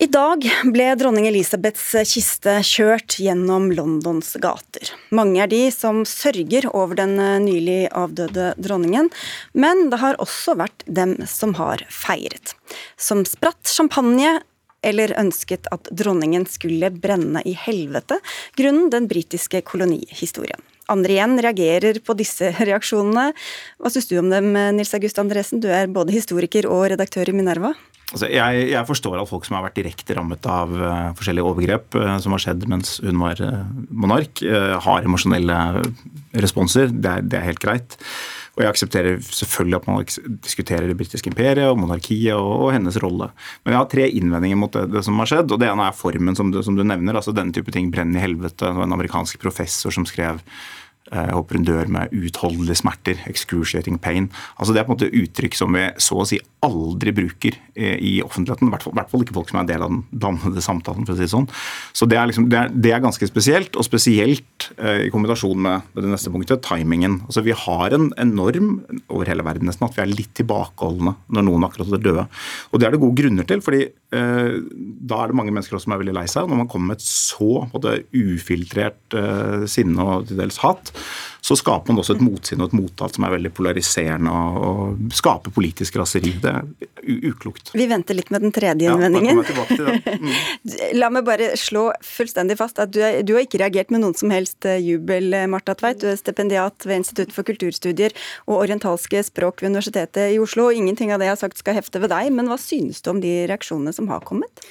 I 0.01 0.08
dag 0.10 0.46
ble 0.74 0.86
dronning 0.98 1.27
Elisabeths 1.30 1.91
kiste 2.10 2.56
kjørt 2.65 3.20
gjennom 3.22 3.68
Londons 3.70 4.32
gater. 4.41 4.89
Mange 5.13 5.44
er 5.44 5.51
de 5.51 5.60
som 5.70 6.00
sørger 6.10 6.65
over 6.72 6.98
den 6.98 7.13
nylig 7.46 7.86
avdøde 7.94 8.48
dronningen, 8.58 9.12
men 9.53 9.91
det 9.94 10.01
har 10.01 10.18
også 10.18 10.58
vært 10.58 10.82
dem 10.89 11.20
som 11.30 11.53
har 11.62 11.86
feiret. 11.94 12.56
Som 12.98 13.22
spratt 13.30 13.70
champagne 13.70 14.39
eller 14.82 15.13
ønsket 15.22 15.70
at 15.70 15.94
dronningen 15.94 16.50
skulle 16.50 16.89
brenne 16.98 17.46
i 17.46 17.53
helvete, 17.53 18.18
grunnen 18.58 18.89
den 18.89 19.06
britiske 19.12 19.62
kolonihistorien. 19.70 20.65
Andre 20.91 21.15
igjen 21.15 21.38
reagerer 21.41 22.01
på 22.03 22.17
disse 22.19 22.51
reaksjonene. 22.69 23.31
Hva 23.79 23.93
syns 23.93 24.12
du 24.12 24.17
om 24.21 24.31
dem, 24.33 24.51
Nils 24.77 24.93
August 24.98 25.21
Andresen? 25.21 25.63
Du 25.63 25.69
er 25.71 25.91
både 25.91 26.15
historiker 26.15 26.67
og 26.69 26.89
redaktør 26.93 27.31
i 27.31 27.36
Minerva. 27.36 27.74
Altså, 28.12 28.27
jeg, 28.27 28.63
jeg, 28.74 28.83
forstår 28.89 29.21
at 29.21 29.29
folk 29.29 29.45
som 29.48 29.55
har 29.55 29.63
vært 29.69 29.77
direkte 29.79 30.15
rammet 30.17 30.43
av 30.50 30.71
uh, 30.75 31.12
forskjellige 31.15 31.48
overgrep 31.48 31.95
uh, 31.95 32.17
som 32.19 32.36
har 32.36 32.43
skjedd 32.43 32.65
mens 32.67 32.98
hun 33.05 33.21
var 33.24 33.39
uh, 33.39 33.63
monark, 33.88 34.41
har 34.83 35.07
emosjonelle 35.07 35.57
responser. 36.43 36.91
Det 36.91 37.07
er, 37.07 37.24
det 37.24 37.39
er, 37.39 37.48
helt 37.48 37.63
greit. 37.63 37.95
Og 38.57 38.65
jeg 38.65 38.71
aksepterer 38.74 39.21
selvfølgelig 39.24 39.77
at 39.77 39.88
man 39.88 40.03
diskuterer 40.43 40.89
det 40.89 40.98
britiske 41.00 41.31
imperiet 41.31 41.71
og 41.71 41.79
monarkiet 41.79 42.36
og, 42.36 42.51
og, 42.65 42.74
hennes 42.75 43.00
rolle. 43.00 43.29
Men 43.63 43.77
jeg 43.77 43.79
har 43.79 43.89
tre 43.93 44.10
innvendinger 44.19 44.60
mot 44.60 44.75
det, 44.75 44.89
det, 44.91 45.05
som 45.07 45.24
har 45.24 45.31
skjedd. 45.31 45.55
og 45.55 45.63
Det 45.63 45.71
ene 45.71 45.88
er 45.88 45.95
formen, 45.95 46.36
som 46.36 46.51
du, 46.51 46.60
som 46.67 46.75
du 46.75 46.83
nevner. 46.83 47.15
altså 47.15 47.31
Denne 47.36 47.55
type 47.55 47.71
ting 47.71 47.88
brenner 47.95 48.19
i 48.19 48.25
helvete. 48.25 48.60
Det 48.65 48.75
var 48.75 48.89
en 48.89 48.98
amerikansk 48.98 49.39
professor 49.39 49.95
som 49.95 50.07
skrev 50.10 50.43
jeg 51.12 51.34
håper 51.36 51.58
hun 51.58 51.65
dør 51.67 51.89
med 51.91 52.13
uutholdelige 52.13 52.79
smerter. 52.84 53.20
Excruciating 53.27 53.98
pain. 54.00 54.29
Altså 54.58 54.74
Det 54.74 54.81
er 54.81 54.88
på 54.88 54.93
en 54.93 54.98
måte 55.00 55.12
uttrykk 55.12 55.58
som 55.58 55.74
vi 55.75 55.88
så 56.00 56.22
å 56.22 56.27
si 56.29 56.39
aldri 56.62 57.12
bruker 57.15 57.58
eh, 57.75 57.98
i 57.98 58.12
offentligheten. 58.24 58.70
I 58.70 58.75
hvert 58.75 58.86
fall, 58.86 58.96
hvert 58.96 59.12
fall 59.12 59.25
ikke 59.25 59.36
folk 59.36 59.50
som 59.50 59.60
er 59.60 59.65
en 59.65 59.72
del 59.72 59.86
av 59.86 59.91
den 59.91 60.03
dannede 60.13 60.63
samtalen. 60.63 61.08
for 61.08 61.15
å 61.15 61.20
si 61.20 61.27
sånn. 61.31 61.50
Så 61.98 62.08
det 62.08 62.20
er, 62.20 62.29
liksom, 62.29 62.48
det 62.53 62.60
er, 62.60 62.72
det 62.72 62.93
er 62.93 63.03
ganske 63.03 63.27
spesielt, 63.27 63.75
og 63.75 63.88
spesielt 63.88 64.70
eh, 64.77 65.08
i 65.08 65.12
kombinasjon 65.13 65.58
med, 65.58 65.89
med, 65.91 66.05
det 66.05 66.13
neste 66.13 66.31
punktet, 66.34 66.63
timingen. 66.67 67.20
Altså 67.25 67.43
Vi 67.43 67.58
har 67.58 67.98
en, 67.98 68.12
enorm 68.22 68.39
norm 68.41 69.01
over 69.12 69.29
hele 69.29 69.43
verden 69.46 69.67
nesten 69.70 69.88
at 69.88 69.98
vi 69.98 70.03
er 70.03 70.12
litt 70.12 70.31
tilbakeholdne 70.38 71.13
når 71.34 71.46
noen 71.48 71.65
akkurat 71.67 71.91
er 71.98 72.03
døde. 72.03 72.25
Og 72.72 72.79
det 72.79 72.88
er 72.88 72.96
det 72.96 73.01
gode 73.01 73.20
grunner 73.20 73.48
til. 73.48 73.62
fordi 73.62 73.81
eh, 73.89 74.55
da 74.62 75.22
er 75.22 75.31
det 75.31 75.38
mange 75.39 75.53
mennesker 75.53 75.77
også 75.77 75.89
som 75.89 75.96
er 75.96 76.01
veldig 76.03 76.15
lei 76.17 76.27
seg. 76.31 76.50
Når 76.50 76.62
man 76.63 76.70
kommer 76.72 76.93
med 76.93 77.01
et 77.01 77.08
så 77.08 77.65
måte, 77.72 77.98
ufiltrert 78.15 79.17
eh, 79.17 79.67
sinne 79.72 80.05
og 80.05 80.29
til 80.29 80.39
dels 80.41 80.62
hat, 80.63 80.90
så 81.41 81.55
skaper 81.57 81.89
man 81.89 82.01
også 82.03 82.15
et 82.15 82.21
motsinn 82.24 82.62
og 82.62 82.69
et 82.69 82.77
mottak 82.77 83.15
som 83.15 83.25
er 83.25 83.33
veldig 83.33 83.51
polariserende 83.57 84.31
og, 84.31 84.57
og 84.67 85.15
skaper 85.17 85.53
politisk 85.55 85.98
raseri. 85.98 86.36
Det 86.41 86.51
er 86.53 87.29
uklokt. 87.31 87.74
Vi 87.74 87.88
venter 87.89 88.17
litt 88.17 88.29
med 88.33 88.45
den 88.45 88.53
tredje 88.53 88.91
innvendingen. 88.91 89.41
Ja, 89.41 89.95
mm. 90.21 90.29
La 91.01 91.10
meg 91.13 91.25
bare 91.27 91.51
slå 91.60 91.88
fullstendig 92.05 92.60
fast 92.60 92.81
at 92.83 92.93
du, 92.93 93.01
er, 93.03 93.24
du, 93.25 93.33
har 93.36 93.48
ikke 93.48 93.63
reagert 93.63 93.89
med 93.93 94.03
noen 94.03 94.17
som 94.17 94.33
helst 94.33 94.67
eh, 94.69 94.77
jubel, 94.86 95.31
eh, 95.33 95.48
Marta 95.50 95.74
Tveit. 95.77 96.03
Du 96.03 96.12
er 96.12 96.19
stipendiat 96.19 96.86
ved 96.86 97.01
Institutt 97.01 97.33
for 97.33 97.48
kulturstudier 97.48 98.13
og 98.45 98.60
orientalske 98.62 99.24
språk 99.25 99.63
ved 99.63 99.74
Universitetet 99.74 100.36
i 100.36 100.39
Oslo. 100.41 100.69
Ingenting 100.69 101.10
av 101.13 101.21
det 101.21 101.31
jeg 101.31 101.38
har 101.38 101.41
sagt 101.41 101.62
skal 101.63 101.79
hefte 101.79 102.03
ved 102.03 102.13
deg, 102.13 102.29
men 102.38 102.51
hva 102.51 102.60
synes 102.62 103.01
du 103.01 103.12
om 103.15 103.24
de 103.24 103.33
reaksjonene 103.50 103.95
som 103.98 104.12
har 104.13 104.21
kommet? 104.27 104.62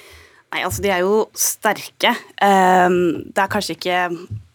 Nei, 0.51 0.63
altså 0.67 0.83
De 0.83 0.91
er 0.91 1.03
jo 1.03 1.25
sterke. 1.37 2.15
Ehm, 2.43 3.27
det 3.31 3.43
er 3.43 3.51
kanskje 3.51 3.77
ikke 3.77 3.99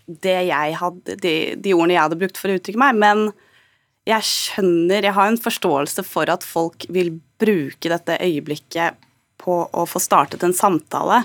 det 0.07 0.39
jeg 0.49 0.79
hadde, 0.81 1.17
de, 1.23 1.35
de, 1.59 1.75
ordene 1.75 1.97
jeg 1.97 2.05
hadde 2.05 2.21
brukt 2.21 2.39
for 2.41 2.53
å 2.53 2.59
uttrykke 2.59 2.83
meg, 2.83 2.99
men 3.03 3.27
jeg 4.07 4.23
skjønner 4.23 5.03
Jeg 5.03 5.17
har 5.17 5.27
en 5.27 5.41
forståelse 5.43 6.05
for 6.07 6.31
at 6.31 6.45
folk 6.47 6.85
vil 6.95 7.17
bruke 7.43 7.91
dette 7.91 8.21
øyeblikket 8.23 9.01
på 9.43 9.65
å 9.67 9.87
få 9.91 9.99
startet 9.99 10.45
en 10.47 10.55
samtale 10.55 11.25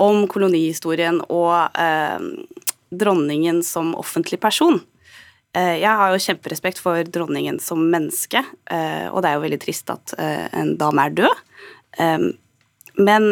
om 0.00 0.26
kolonihistorien 0.28 1.22
og 1.32 1.78
eh, 1.80 2.26
dronningen 2.92 3.62
som 3.64 3.94
offentlig 3.96 4.40
person. 4.42 4.80
Eh, 5.56 5.80
jeg 5.80 5.96
har 6.00 6.12
jo 6.12 6.22
kjemperespekt 6.26 6.82
for 6.82 7.08
dronningen 7.08 7.60
som 7.62 7.82
menneske, 7.90 8.42
eh, 8.68 9.06
og 9.08 9.22
det 9.22 9.30
er 9.30 9.38
jo 9.38 9.44
veldig 9.46 9.60
trist 9.62 9.92
at 9.94 10.14
eh, 10.18 10.46
en 10.60 10.74
dame 10.80 11.08
er 11.08 11.18
død. 11.22 11.42
Eh, 12.04 12.28
men 12.98 13.30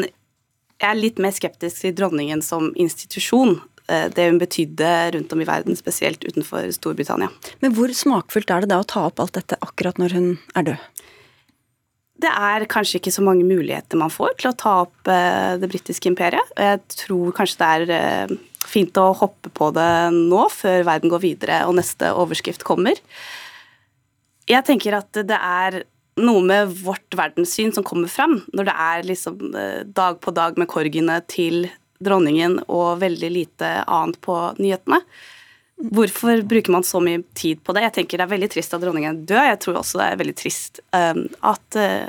jeg 0.83 0.89
er 0.89 0.99
litt 0.99 1.21
mer 1.23 1.35
skeptisk 1.35 1.85
til 1.85 1.95
dronningen 1.99 2.43
som 2.43 2.71
institusjon. 2.79 3.59
Eh, 3.91 4.09
det 4.15 4.29
hun 4.29 4.39
betydde 4.39 4.91
rundt 5.17 5.33
om 5.35 5.43
i 5.43 5.49
verden, 5.49 5.77
spesielt 5.79 6.23
utenfor 6.25 6.71
Storbritannia. 6.75 7.31
Men 7.65 7.75
hvor 7.75 7.91
smakfullt 7.97 8.53
er 8.55 8.65
det 8.65 8.71
da 8.73 8.83
å 8.83 8.87
ta 8.89 9.09
opp 9.09 9.23
alt 9.23 9.35
dette 9.39 9.59
akkurat 9.65 9.99
når 9.99 10.17
hun 10.17 10.29
er 10.55 10.69
død? 10.71 10.89
Det 12.23 12.31
er 12.31 12.69
kanskje 12.71 13.01
ikke 13.01 13.15
så 13.15 13.25
mange 13.27 13.43
muligheter 13.43 13.99
man 13.99 14.13
får 14.13 14.37
til 14.39 14.53
å 14.53 14.57
ta 14.59 14.77
opp 14.85 15.11
eh, 15.11 15.59
det 15.59 15.71
britiske 15.71 16.11
imperiet. 16.13 16.55
Jeg 16.55 16.83
tror 16.95 17.35
kanskje 17.35 17.63
det 17.63 17.71
er 17.77 17.95
eh, 17.99 18.35
fint 18.63 19.03
å 19.03 19.09
hoppe 19.19 19.51
på 19.51 19.73
det 19.75 19.93
nå, 20.15 20.45
før 20.55 20.87
verden 20.87 21.11
går 21.11 21.25
videre 21.25 21.65
og 21.67 21.75
neste 21.81 22.13
overskrift 22.15 22.63
kommer. 22.67 23.01
Jeg 24.47 24.63
tenker 24.67 24.95
at 25.01 25.11
det 25.27 25.39
er 25.39 25.83
noe 26.23 26.43
med 26.45 26.71
vårt 26.85 27.17
verdenssyn 27.17 27.73
som 27.75 27.85
kommer 27.87 28.11
fram 28.11 28.37
når 28.53 28.69
det 28.69 28.73
er 28.85 29.07
liksom 29.09 29.39
dag 29.97 30.19
på 30.21 30.35
dag 30.37 30.59
med 30.61 30.69
korgene 30.69 31.17
til 31.25 31.65
dronningen 32.05 32.59
og 32.67 33.01
veldig 33.03 33.31
lite 33.33 33.71
annet 33.85 34.21
på 34.25 34.37
nyhetene. 34.59 35.01
Hvorfor 35.83 36.43
bruker 36.47 36.75
man 36.75 36.87
så 36.87 37.01
mye 37.03 37.23
tid 37.35 37.63
på 37.65 37.75
det? 37.75 37.87
Jeg 37.89 37.95
tenker 37.97 38.21
Det 38.21 38.27
er 38.27 38.35
veldig 38.37 38.51
trist 38.53 38.75
at 38.75 38.83
dronningen 38.85 39.25
død. 39.27 39.47
Jeg 39.49 39.61
tror 39.65 39.81
også 39.81 39.99
det 39.99 40.09
er 40.09 40.21
veldig 40.21 40.37
trist 40.39 40.83
um, 40.95 41.25
at 41.43 41.79
uh, 41.79 42.07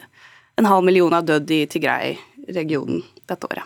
en 0.62 0.70
halv 0.70 0.86
million 0.86 1.14
har 1.16 1.26
dødd 1.26 1.52
i 1.52 1.64
Tigray-regionen 1.66 3.02
dette 3.30 3.50
året. 3.50 3.66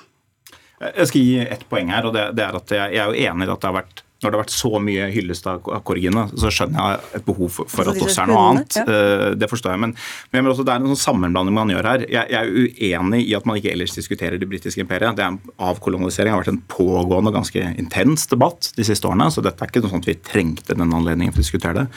Jeg 0.77 1.09
skal 1.09 1.25
gi 1.25 1.37
ett 1.41 1.65
poeng 1.67 1.89
her, 1.91 2.05
og 2.05 2.13
det, 2.15 2.29
det 2.37 2.45
er 2.45 2.59
at 2.59 2.71
jeg, 2.71 2.93
jeg 2.93 3.01
er 3.03 3.11
jo 3.11 3.25
enig 3.27 3.47
i 3.47 3.51
at 3.51 3.63
det 3.63 3.69
har 3.71 3.79
vært 3.79 4.03
når 4.17 4.32
det 4.32 4.38
har 4.38 4.41
vært 4.41 4.56
så 4.56 4.80
mye 4.82 5.08
hyllest 5.13 5.47
av 5.49 5.60
korgene, 5.86 6.23
så 6.34 6.49
skjønner 6.53 6.80
jeg 6.80 7.19
et 7.19 7.25
behov 7.27 7.51
for, 7.53 7.69
for 7.69 7.89
at 7.91 7.99
det 7.99 8.08
også 8.08 8.23
er 8.23 8.32
noe 8.32 8.45
annet. 8.49 8.77
Ja. 8.80 8.86
Eh, 8.89 9.25
det 9.38 9.49
forstår 9.51 9.75
jeg. 9.75 9.82
Men, 9.84 9.93
men 10.34 10.49
også, 10.49 10.65
det 10.65 10.73
er 10.73 10.82
en 10.82 10.89
sånn 10.93 11.03
sammenblanding 11.03 11.53
man 11.58 11.73
gjør 11.73 11.89
her. 11.91 12.06
Jeg, 12.08 12.34
jeg, 12.34 12.39
er 12.39 13.03
uenig 13.03 13.21
i 13.27 13.36
at 13.38 13.45
man 13.49 13.60
ikke 13.60 13.75
ellers 13.75 13.93
diskuterer 13.93 14.41
det 14.41 14.49
britiske 14.49 14.82
imperiet. 14.82 15.19
Det 15.19 15.25
er 15.27 15.38
Avkolonisering 15.67 16.34
har 16.34 16.41
vært 16.41 16.56
en 16.56 16.63
pågående 16.71 17.30
og 17.30 17.38
ganske 17.38 17.67
intens 17.77 18.25
debatt 18.32 18.71
de 18.77 18.88
siste 18.88 19.10
årene. 19.10 19.30
Så 19.34 19.45
dette 19.45 19.62
er 19.62 19.69
ikke 19.69 19.86
noe 19.86 19.93
sånt 19.93 20.10
vi 20.10 20.17
trengte 20.17 20.77
den 20.77 20.97
anledningen 20.97 21.36
for 21.36 21.43
å 21.43 21.45
diskutere 21.45 21.84
det. 21.84 21.88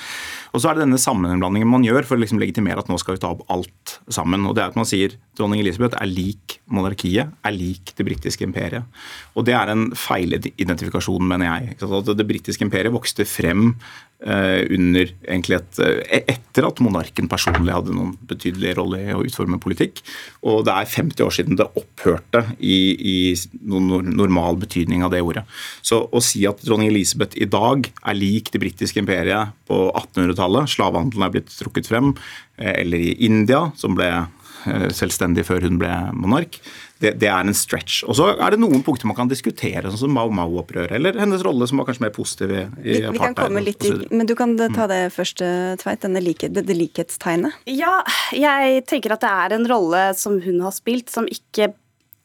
Og 0.50 0.62
så 0.62 0.70
er 0.70 0.76
det 0.76 0.84
denne 0.84 0.98
sammenblandingen 1.00 1.70
man 1.70 1.84
gjør 1.86 2.06
for 2.08 2.18
å 2.18 2.22
liksom 2.22 2.40
legitimere 2.42 2.82
at 2.82 2.90
nå 2.90 2.98
skal 3.00 3.16
vi 3.16 3.22
ta 3.22 3.30
opp 3.34 3.44
alt 3.52 3.96
sammen. 4.10 4.46
Og 4.48 4.56
det 4.56 4.64
er 4.64 4.72
at 4.72 4.78
man 4.78 4.88
sier 4.88 5.14
dronning 5.38 5.62
Elisabeth 5.62 5.98
er 6.00 6.10
lik 6.10 6.58
monarkiet, 6.70 7.30
er 7.46 7.54
lik 7.54 7.94
det 7.98 8.06
britiske 8.06 8.46
imperiet. 8.46 9.00
Og 9.38 9.46
det 9.46 9.54
er 9.56 9.70
en 9.70 9.90
feilidentifikasjon, 9.94 11.26
mener 11.30 11.52
jeg. 11.52 11.78
Det 12.10 12.28
britiske 12.28 12.66
imperiet 12.66 12.94
vokste 12.94 13.26
frem 13.28 13.74
under 14.20 15.08
egentlig 15.24 15.56
et, 15.56 15.78
eh, 15.80 16.20
etter 16.28 16.66
at 16.68 16.80
monarken 16.84 17.28
personlig 17.30 17.72
hadde 17.72 17.94
noen 17.96 18.12
betydelig 18.28 18.74
rolle 18.76 19.00
i 19.00 19.14
å 19.16 19.22
utforme 19.24 19.60
politikk. 19.62 20.02
Og 20.44 20.64
det 20.66 20.74
er 20.74 20.90
50 20.92 21.24
år 21.24 21.32
siden 21.32 21.56
det 21.56 21.68
opphørte 21.80 22.42
i, 22.60 22.80
i 23.00 23.16
noen 23.64 24.10
normal 24.12 24.60
betydning 24.60 25.04
av 25.06 25.14
det 25.14 25.22
ordet. 25.24 25.46
Så 25.80 26.02
å 26.04 26.20
si 26.24 26.44
at 26.48 26.60
dronning 26.66 26.90
Elisabeth 26.92 27.38
i 27.40 27.48
dag 27.48 27.88
er 27.88 28.18
lik 28.18 28.52
det 28.52 28.60
britiske 28.60 29.00
imperiet 29.00 29.54
på 29.70 29.86
1800-tallet, 29.88 30.68
slavehandelen 30.68 31.24
er 31.24 31.34
blitt 31.38 31.56
trukket 31.56 31.88
frem, 31.88 32.12
eh, 32.58 32.82
eller 32.82 33.00
i 33.00 33.16
India, 33.24 33.70
som 33.80 33.96
ble 33.96 34.10
selvstendig 34.96 35.46
før 35.48 35.66
hun 35.66 35.78
ble 35.80 35.90
monark, 36.16 36.60
det, 37.00 37.14
det, 37.22 37.28
er 37.32 37.46
en 37.48 37.56
stretch. 37.56 38.02
Og 38.04 38.16
så 38.18 38.26
er 38.34 38.52
det 38.52 38.60
noen 38.60 38.82
punkter 38.84 39.08
man 39.08 39.16
kan 39.16 39.30
diskutere, 39.30 39.88
sånn 39.88 40.02
som 40.02 40.12
Mau 40.12 40.28
Mau-opprøret, 40.36 40.92
eller 40.98 41.16
hennes 41.20 41.44
rolle 41.46 41.68
som 41.68 41.80
var 41.80 41.88
kanskje 41.88 42.04
mer 42.04 42.14
positiv 42.14 42.52
i, 42.52 42.64
i 42.84 42.96
vi, 42.98 43.12
vi 43.16 43.22
kan 43.22 43.36
komme 43.38 43.62
litt 43.64 43.84
i, 43.88 43.94
Men 44.12 44.28
du 44.28 44.34
kan 44.38 44.52
ta 44.74 44.88
det 44.90 45.02
først, 45.14 45.40
Tveit, 45.80 46.02
denne 46.04 46.20
like, 46.24 46.50
det, 46.52 46.66
det 46.68 46.76
likhetstegnet? 46.76 47.62
Ja, 47.70 48.00
jeg 48.36 48.84
tenker 48.90 49.16
at 49.16 49.24
det 49.24 49.30
er 49.32 49.56
en 49.56 49.68
rolle 49.70 50.10
som 50.18 50.40
hun 50.44 50.60
har 50.64 50.76
spilt, 50.76 51.08
som 51.12 51.28
ikke, 51.30 51.72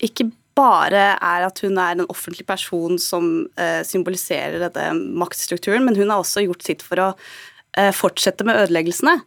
ikke 0.04 0.28
bare 0.56 1.06
er 1.16 1.46
at 1.48 1.60
hun 1.64 1.80
er 1.80 1.96
en 1.96 2.08
offentlig 2.12 2.46
person 2.48 3.00
som 3.02 3.46
uh, 3.60 3.82
symboliserer 3.88 4.68
denne 4.68 5.16
maktstrukturen, 5.20 5.84
men 5.88 5.98
hun 6.00 6.12
har 6.12 6.24
også 6.24 6.46
gjort 6.46 6.68
sitt 6.68 6.84
for 6.86 7.02
å 7.04 7.08
uh, 7.16 7.92
fortsette 7.96 8.48
med 8.48 8.60
ødeleggelsene 8.64 9.20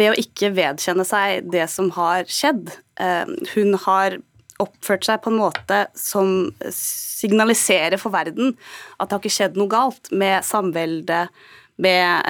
ved 0.00 0.14
å 0.14 0.18
ikke 0.18 0.52
vedkjenne 0.56 1.06
seg 1.06 1.52
det 1.52 1.68
som 1.70 1.92
har 1.96 2.26
skjedd. 2.30 2.72
Uh, 3.00 3.28
hun 3.54 3.76
har 3.86 4.18
oppført 4.60 5.06
seg 5.06 5.22
på 5.24 5.32
en 5.32 5.40
måte 5.40 5.84
som 5.96 6.50
signaliserer 6.74 8.00
for 8.00 8.12
verden 8.14 8.54
at 8.98 9.08
det 9.08 9.14
har 9.14 9.22
ikke 9.22 9.32
skjedd 9.32 9.58
noe 9.58 9.72
galt 9.72 10.10
med 10.12 10.44
samveldet, 10.46 11.32
med, 11.80 12.28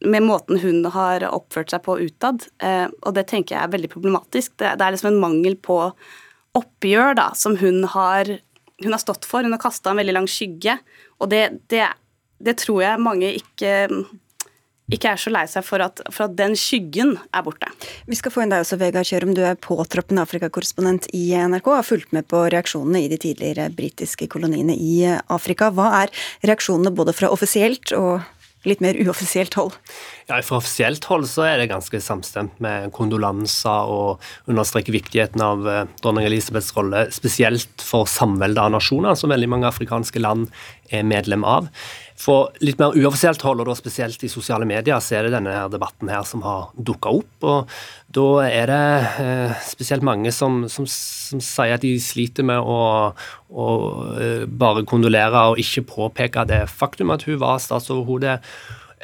med, 0.00 0.24
måten 0.24 0.60
hun 0.62 0.86
har 0.94 1.26
oppført 1.28 1.74
seg 1.74 1.82
på 1.84 1.98
utad. 2.00 2.46
Eh, 2.64 2.86
og 2.88 3.12
det 3.16 3.26
tenker 3.28 3.56
jeg 3.56 3.66
er 3.66 3.74
veldig 3.74 3.90
problematisk. 3.92 4.54
Det 4.56 4.72
er 4.72 4.94
liksom 4.94 5.10
en 5.12 5.20
mangel 5.20 5.58
på 5.60 5.82
oppgjør 6.56 7.18
da, 7.18 7.26
som 7.36 7.58
hun 7.60 7.84
har, 7.92 8.30
hun 8.80 8.96
har 8.96 9.02
stått 9.02 9.28
for. 9.28 9.44
Hun 9.44 9.52
har 9.52 9.60
kasta 9.60 9.92
en 9.92 10.00
veldig 10.00 10.16
lang 10.16 10.30
skygge, 10.30 10.78
og 11.20 11.28
det, 11.34 11.42
det, 11.72 11.84
det 12.40 12.56
tror 12.62 12.80
jeg 12.86 13.04
mange 13.04 13.34
ikke 13.36 13.74
ikke 14.94 15.12
er 15.12 15.20
så 15.20 15.32
lei 15.32 15.44
seg 15.50 15.66
for 15.66 15.84
at, 15.84 16.02
for 16.10 16.26
at, 16.28 16.36
den 16.38 16.56
skyggen 16.58 17.16
er 17.36 17.44
borte. 17.46 17.70
Vi 18.10 18.18
skal 18.18 18.34
få 18.34 18.44
inn 18.44 18.52
deg 18.52 18.64
også, 18.64 18.78
Vegard 18.80 19.08
Kjørum. 19.08 19.34
Du 19.36 19.42
er 19.46 19.60
påtroppende 19.60 20.24
Afrikakorrespondent 20.26 21.10
i 21.16 21.30
NRK 21.34 21.70
og 21.70 21.78
har 21.78 21.86
fulgt 21.86 22.14
med 22.16 22.28
på 22.30 22.42
reaksjonene 22.52 23.04
i 23.04 23.12
de 23.12 23.20
tidligere 23.20 23.70
britiske 23.74 24.30
koloniene 24.32 24.76
i 24.76 25.06
Afrika. 25.30 25.70
Hva 25.74 25.92
er 26.02 26.14
reaksjonene 26.46 26.94
både 26.94 27.16
fra 27.16 27.32
offisielt 27.34 27.94
og 27.96 28.20
litt 28.68 28.82
mer 28.84 28.98
uoffisielt 29.00 29.54
hold? 29.56 29.72
Ja, 30.28 30.40
Fra 30.44 30.58
offisielt 30.58 31.06
hold 31.08 31.26
så 31.30 31.46
er 31.48 31.60
det 31.60 31.70
ganske 31.70 32.00
samstemt 32.04 32.60
med 32.62 32.90
kondolanser 32.96 33.88
og 33.88 34.50
understreker 34.50 34.94
viktigheten 34.94 35.42
av 35.44 35.64
eh, 35.68 35.86
dronning 36.02 36.28
Elisabeths 36.28 36.74
rolle, 36.76 37.06
spesielt 37.14 37.84
for 37.84 38.08
samveldet 38.10 38.60
av 38.62 38.74
nasjoner, 38.76 39.16
som 39.16 39.32
veldig 39.32 39.48
mange 39.50 39.70
afrikanske 39.70 40.22
land 40.22 40.50
er 40.92 41.06
medlem 41.08 41.46
av. 41.46 41.70
For 42.20 42.50
litt 42.60 42.80
mer 42.80 42.92
uoffisielt 42.92 43.40
hold, 43.46 43.62
og 43.62 43.70
da 43.70 43.74
spesielt 43.78 44.20
i 44.26 44.28
sosiale 44.28 44.66
medier, 44.68 45.00
så 45.00 45.16
er 45.16 45.26
det 45.26 45.32
denne 45.38 45.54
her 45.54 45.70
debatten 45.72 46.10
her 46.12 46.26
som 46.28 46.42
har 46.44 46.68
dukka 46.76 47.14
opp. 47.16 47.46
og 47.48 47.70
Da 48.12 48.26
er 48.44 48.68
det 48.68 48.82
eh, 49.24 49.54
spesielt 49.64 50.04
mange 50.04 50.32
som, 50.36 50.66
som, 50.68 50.84
som, 50.90 51.40
sier 51.40 51.78
at 51.78 51.86
de 51.86 51.94
sliter 52.02 52.44
med 52.44 52.60
å, 52.60 52.80
å 53.48 53.68
eh, 54.20 54.44
bare 54.44 54.84
kondolere 54.88 55.46
og 55.52 55.62
ikke 55.62 55.86
påpeke 55.94 56.44
det 56.50 56.66
faktum 56.68 57.14
at 57.14 57.24
hun 57.24 57.40
var 57.40 57.62
statsoverhode. 57.64 58.36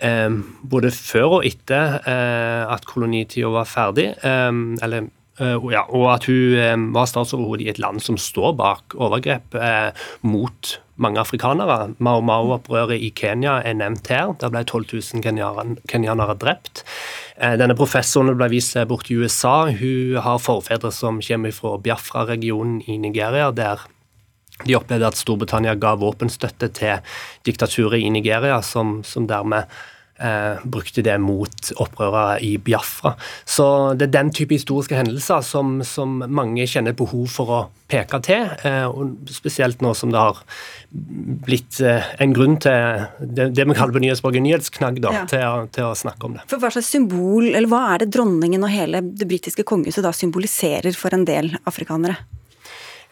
Eh, 0.05 0.37
både 0.61 0.93
før 0.93 1.39
og 1.39 1.49
etter 1.49 1.97
eh, 2.05 2.65
at 2.69 2.85
kolonitida 2.85 3.49
var 3.55 3.71
ferdig, 3.71 4.11
eller 4.21 5.09
ja, 5.39 5.83
og 5.93 6.07
at 6.15 6.27
hun 6.31 6.57
uh, 6.57 6.95
var 6.97 7.09
statsoverhode 7.11 7.67
i 7.67 7.71
et 7.73 7.81
land 7.83 8.01
som 8.05 8.19
står 8.21 8.55
bak 8.57 8.97
overgrep 8.97 9.57
uh, 9.59 9.91
mot 10.25 10.77
mange 10.97 11.21
afrikanere. 11.21 11.93
Mao 12.01 12.23
Mao-opprøret 12.25 13.03
i 13.05 13.11
Kenya 13.13 13.59
er 13.61 13.77
nevnt 13.77 14.09
her. 14.09 14.33
Der 14.41 14.53
ble 14.53 14.63
12 14.65 14.87
000 15.21 15.77
kenyanere 15.93 16.37
drept. 16.41 16.87
Denne 17.37 17.77
professoren 17.77 18.33
ble 18.33 18.49
vist 18.49 18.79
bort 18.89 19.11
i 19.13 19.19
USA. 19.21 19.67
Hun 19.69 20.17
har 20.25 20.41
forfedre 20.41 20.89
som 20.89 21.21
kommer 21.21 21.53
fra 21.53 21.75
Biafra-regionen 21.85 22.81
i 22.89 22.97
Nigeria, 22.97 23.51
der 23.53 23.85
de 24.65 24.77
opplevde 24.79 25.11
at 25.11 25.19
Storbritannia 25.21 25.75
ga 25.77 25.93
våpenstøtte 26.01 26.71
til 26.79 27.05
diktaturet 27.45 28.01
i 28.01 28.13
Nigeria, 28.13 28.63
som, 28.65 29.03
som 29.05 29.29
dermed 29.29 29.69
eh, 30.19 30.63
brukte 30.65 31.03
det 31.03 31.17
mot 31.23 31.73
opprørere 31.77 32.41
i 32.45 32.57
Biafra. 32.59 33.15
Så 33.45 33.95
det 33.95 34.09
er 34.09 34.15
den 34.19 34.33
type 34.35 34.57
historiske 34.57 34.97
hendelser 34.97 35.43
som, 35.45 35.81
som 35.87 36.23
mange 36.27 36.67
kjenner 36.69 36.97
behov 36.97 37.29
for 37.33 37.53
å 37.53 37.61
peke 37.91 38.19
til, 38.27 38.49
eh, 38.67 38.85
og 38.87 39.31
spesielt 39.31 39.83
nå 39.85 39.93
som 39.95 40.13
det 40.15 40.23
har 40.23 40.41
blitt 41.47 41.81
eh, 41.85 42.07
en 42.23 42.35
grunn 42.35 42.57
til 42.63 43.05
det, 43.21 43.51
det 43.55 43.67
vi 43.67 43.77
kaller 43.77 43.95
på 43.95 44.03
nyhetsspråket 44.03 44.47
nyhetsknagg, 44.47 45.03
da, 45.05 45.13
ja. 45.21 45.27
til, 45.31 45.69
til, 45.75 45.91
å 45.91 45.99
snakke 45.99 46.29
om 46.29 46.39
det. 46.39 46.47
For 46.51 46.63
Hva 46.63 46.73
slags 46.75 46.91
symbol, 46.91 47.53
eller 47.53 47.71
hva 47.71 47.85
er 47.95 48.05
det 48.05 48.11
dronningen 48.17 48.67
og 48.67 48.75
hele 48.75 49.05
det 49.07 49.29
britiske 49.29 49.67
kongehuset 49.69 50.07
da 50.07 50.15
symboliserer 50.17 50.99
for 50.99 51.15
en 51.15 51.27
del 51.29 51.53
afrikanere? 51.69 52.19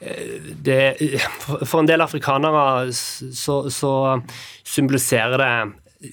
Eh, 0.01 0.51
det, 0.67 0.81
for 1.47 1.81
en 1.83 1.91
del 1.91 2.03
afrikanere 2.05 2.91
så, 2.93 3.63
så 3.71 3.95
symboliserer 4.67 5.39
det 5.39 5.55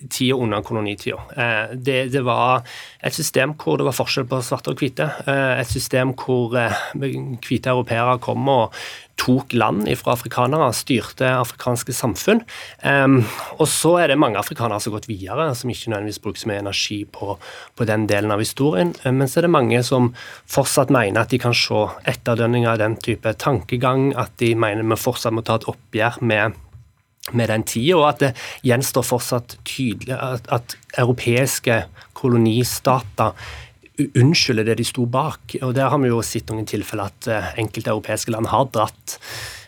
tida 0.09 0.35
under 0.35 0.61
kolonitida. 0.61 1.19
Eh, 1.35 1.75
det, 1.75 2.05
det, 2.13 2.23
var 2.25 2.65
et 3.03 3.15
system 3.15 3.55
hvor 3.59 3.79
det 3.79 3.87
var 3.87 3.97
forskjell 3.97 4.27
på 4.29 4.41
svarte 4.45 4.73
og 4.73 4.81
hvite. 4.81 5.07
Eh, 5.25 5.61
et 5.61 5.71
system 5.71 6.13
hvor 6.17 6.57
eh, 6.59 6.83
hvite 6.95 7.71
europeere 7.71 8.19
kom 8.23 8.49
og 8.51 8.77
tok 9.21 9.53
land 9.53 9.85
fra 9.99 10.15
afrikanere, 10.15 10.71
styrte 10.73 11.27
afrikanske 11.29 11.93
samfunn. 11.93 12.39
Og 13.59 13.67
så 13.69 13.91
er 14.01 14.09
det 14.09 14.15
mange 14.17 14.39
afrikanere 14.39 14.79
som 14.81 14.89
har 14.89 14.97
gått 14.97 15.11
videre, 15.11 15.45
som 15.53 15.69
ikke 15.69 15.91
nødvendigvis 15.91 16.21
bruker 16.23 16.41
så 16.41 16.49
mye 16.49 16.63
energi 16.63 16.97
på, 17.05 17.35
på 17.77 17.85
den 17.85 18.07
delen 18.09 18.33
av 18.33 18.41
historien. 18.41 18.95
Men 19.05 19.29
så 19.29 19.43
er 19.43 19.45
det 19.45 19.53
mange 19.53 19.83
som 19.85 20.09
fortsatt 20.49 20.89
mener 20.95 21.21
at 21.21 21.35
de 21.35 21.41
kan 21.43 21.53
se 21.53 21.83
etterdønninger 22.09 22.71
av 22.73 22.81
den 22.81 22.97
type 22.97 23.35
tankegang, 23.37 24.09
at 24.17 24.33
de 24.41 24.55
mener 24.57 24.89
vi 24.89 24.97
fortsatt 24.97 25.37
må 25.37 25.45
ta 25.45 25.59
et 25.59 25.69
oppgjør 25.69 26.17
med 26.25 26.57
med 27.37 27.51
den 27.51 27.65
tida, 27.67 27.97
og 27.99 28.07
at 28.09 28.23
det 28.23 28.31
gjenstår 28.67 29.07
fortsatt 29.07 29.57
tydelig 29.67 30.17
at, 30.17 30.47
at 30.51 30.77
europeiske 31.01 31.83
kolonistater 32.17 33.35
unnskylder 34.17 34.65
det 34.65 34.79
de 34.79 34.85
sto 34.87 35.05
bak. 35.05 35.57
og 35.61 35.73
Der 35.77 35.89
har 35.91 35.99
vi 36.01 36.09
jo 36.09 36.21
sett 36.25 36.49
noen 36.49 36.67
tilfeller 36.69 37.11
at 37.11 37.27
eh, 37.29 37.49
enkelte 37.61 37.91
europeiske 37.93 38.33
land 38.33 38.49
har 38.49 38.69
dratt 38.73 39.19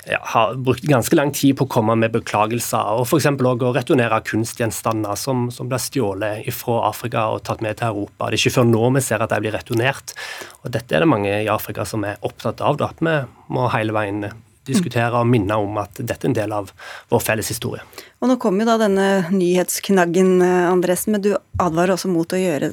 ja, 0.10 0.20
har 0.34 0.56
brukt 0.60 0.84
ganske 0.84 1.16
lang 1.16 1.32
tid 1.36 1.56
på 1.58 1.66
å 1.68 1.72
komme 1.72 1.96
med 2.00 2.12
beklagelser, 2.12 3.00
og 3.00 3.06
f.eks. 3.08 3.30
òg 3.32 3.64
å 3.64 3.74
returnere 3.76 4.20
kunstgjenstander 4.28 5.20
som, 5.20 5.46
som 5.54 5.70
blir 5.72 5.82
stjålet 5.82 6.50
fra 6.56 6.82
Afrika 6.90 7.30
og 7.32 7.46
tatt 7.48 7.64
med 7.64 7.80
til 7.80 7.94
Europa. 7.94 8.28
Det 8.28 8.40
er 8.40 8.42
ikke 8.42 8.58
før 8.58 8.68
nå 8.68 8.90
vi 8.98 9.06
ser 9.06 9.24
at 9.24 9.32
de 9.32 9.40
blir 9.44 9.56
returnert. 9.56 10.16
og 10.64 10.74
Dette 10.76 10.98
er 10.98 11.06
det 11.06 11.12
mange 11.12 11.32
i 11.32 11.52
Afrika 11.52 11.88
som 11.88 12.04
er 12.08 12.20
opptatt 12.22 12.64
av. 12.64 12.82
da, 12.82 12.92
at 12.92 13.00
Vi 13.00 13.54
må 13.56 13.70
hele 13.72 13.96
veien 13.96 14.28
diskutere 14.68 15.20
og 15.20 15.30
minne 15.30 15.58
om 15.60 15.78
at 15.82 16.00
dette 16.00 16.28
er 16.28 16.32
en 16.32 16.38
del 16.38 16.56
av 16.56 16.72
vår 17.12 17.24
felles 17.24 17.50
historie. 17.52 17.84
Og 18.24 18.30
Nå 18.32 18.38
kom 18.40 18.56
jo 18.62 18.64
da 18.64 18.78
denne 18.80 19.06
nyhetsknaggen, 19.36 20.38
eh, 20.46 20.70
Andresen, 20.72 21.12
men 21.12 21.24
du 21.26 21.34
advarer 21.60 21.92
også 21.92 22.08
mot 22.08 22.32
å 22.32 22.40
gjøre, 22.40 22.70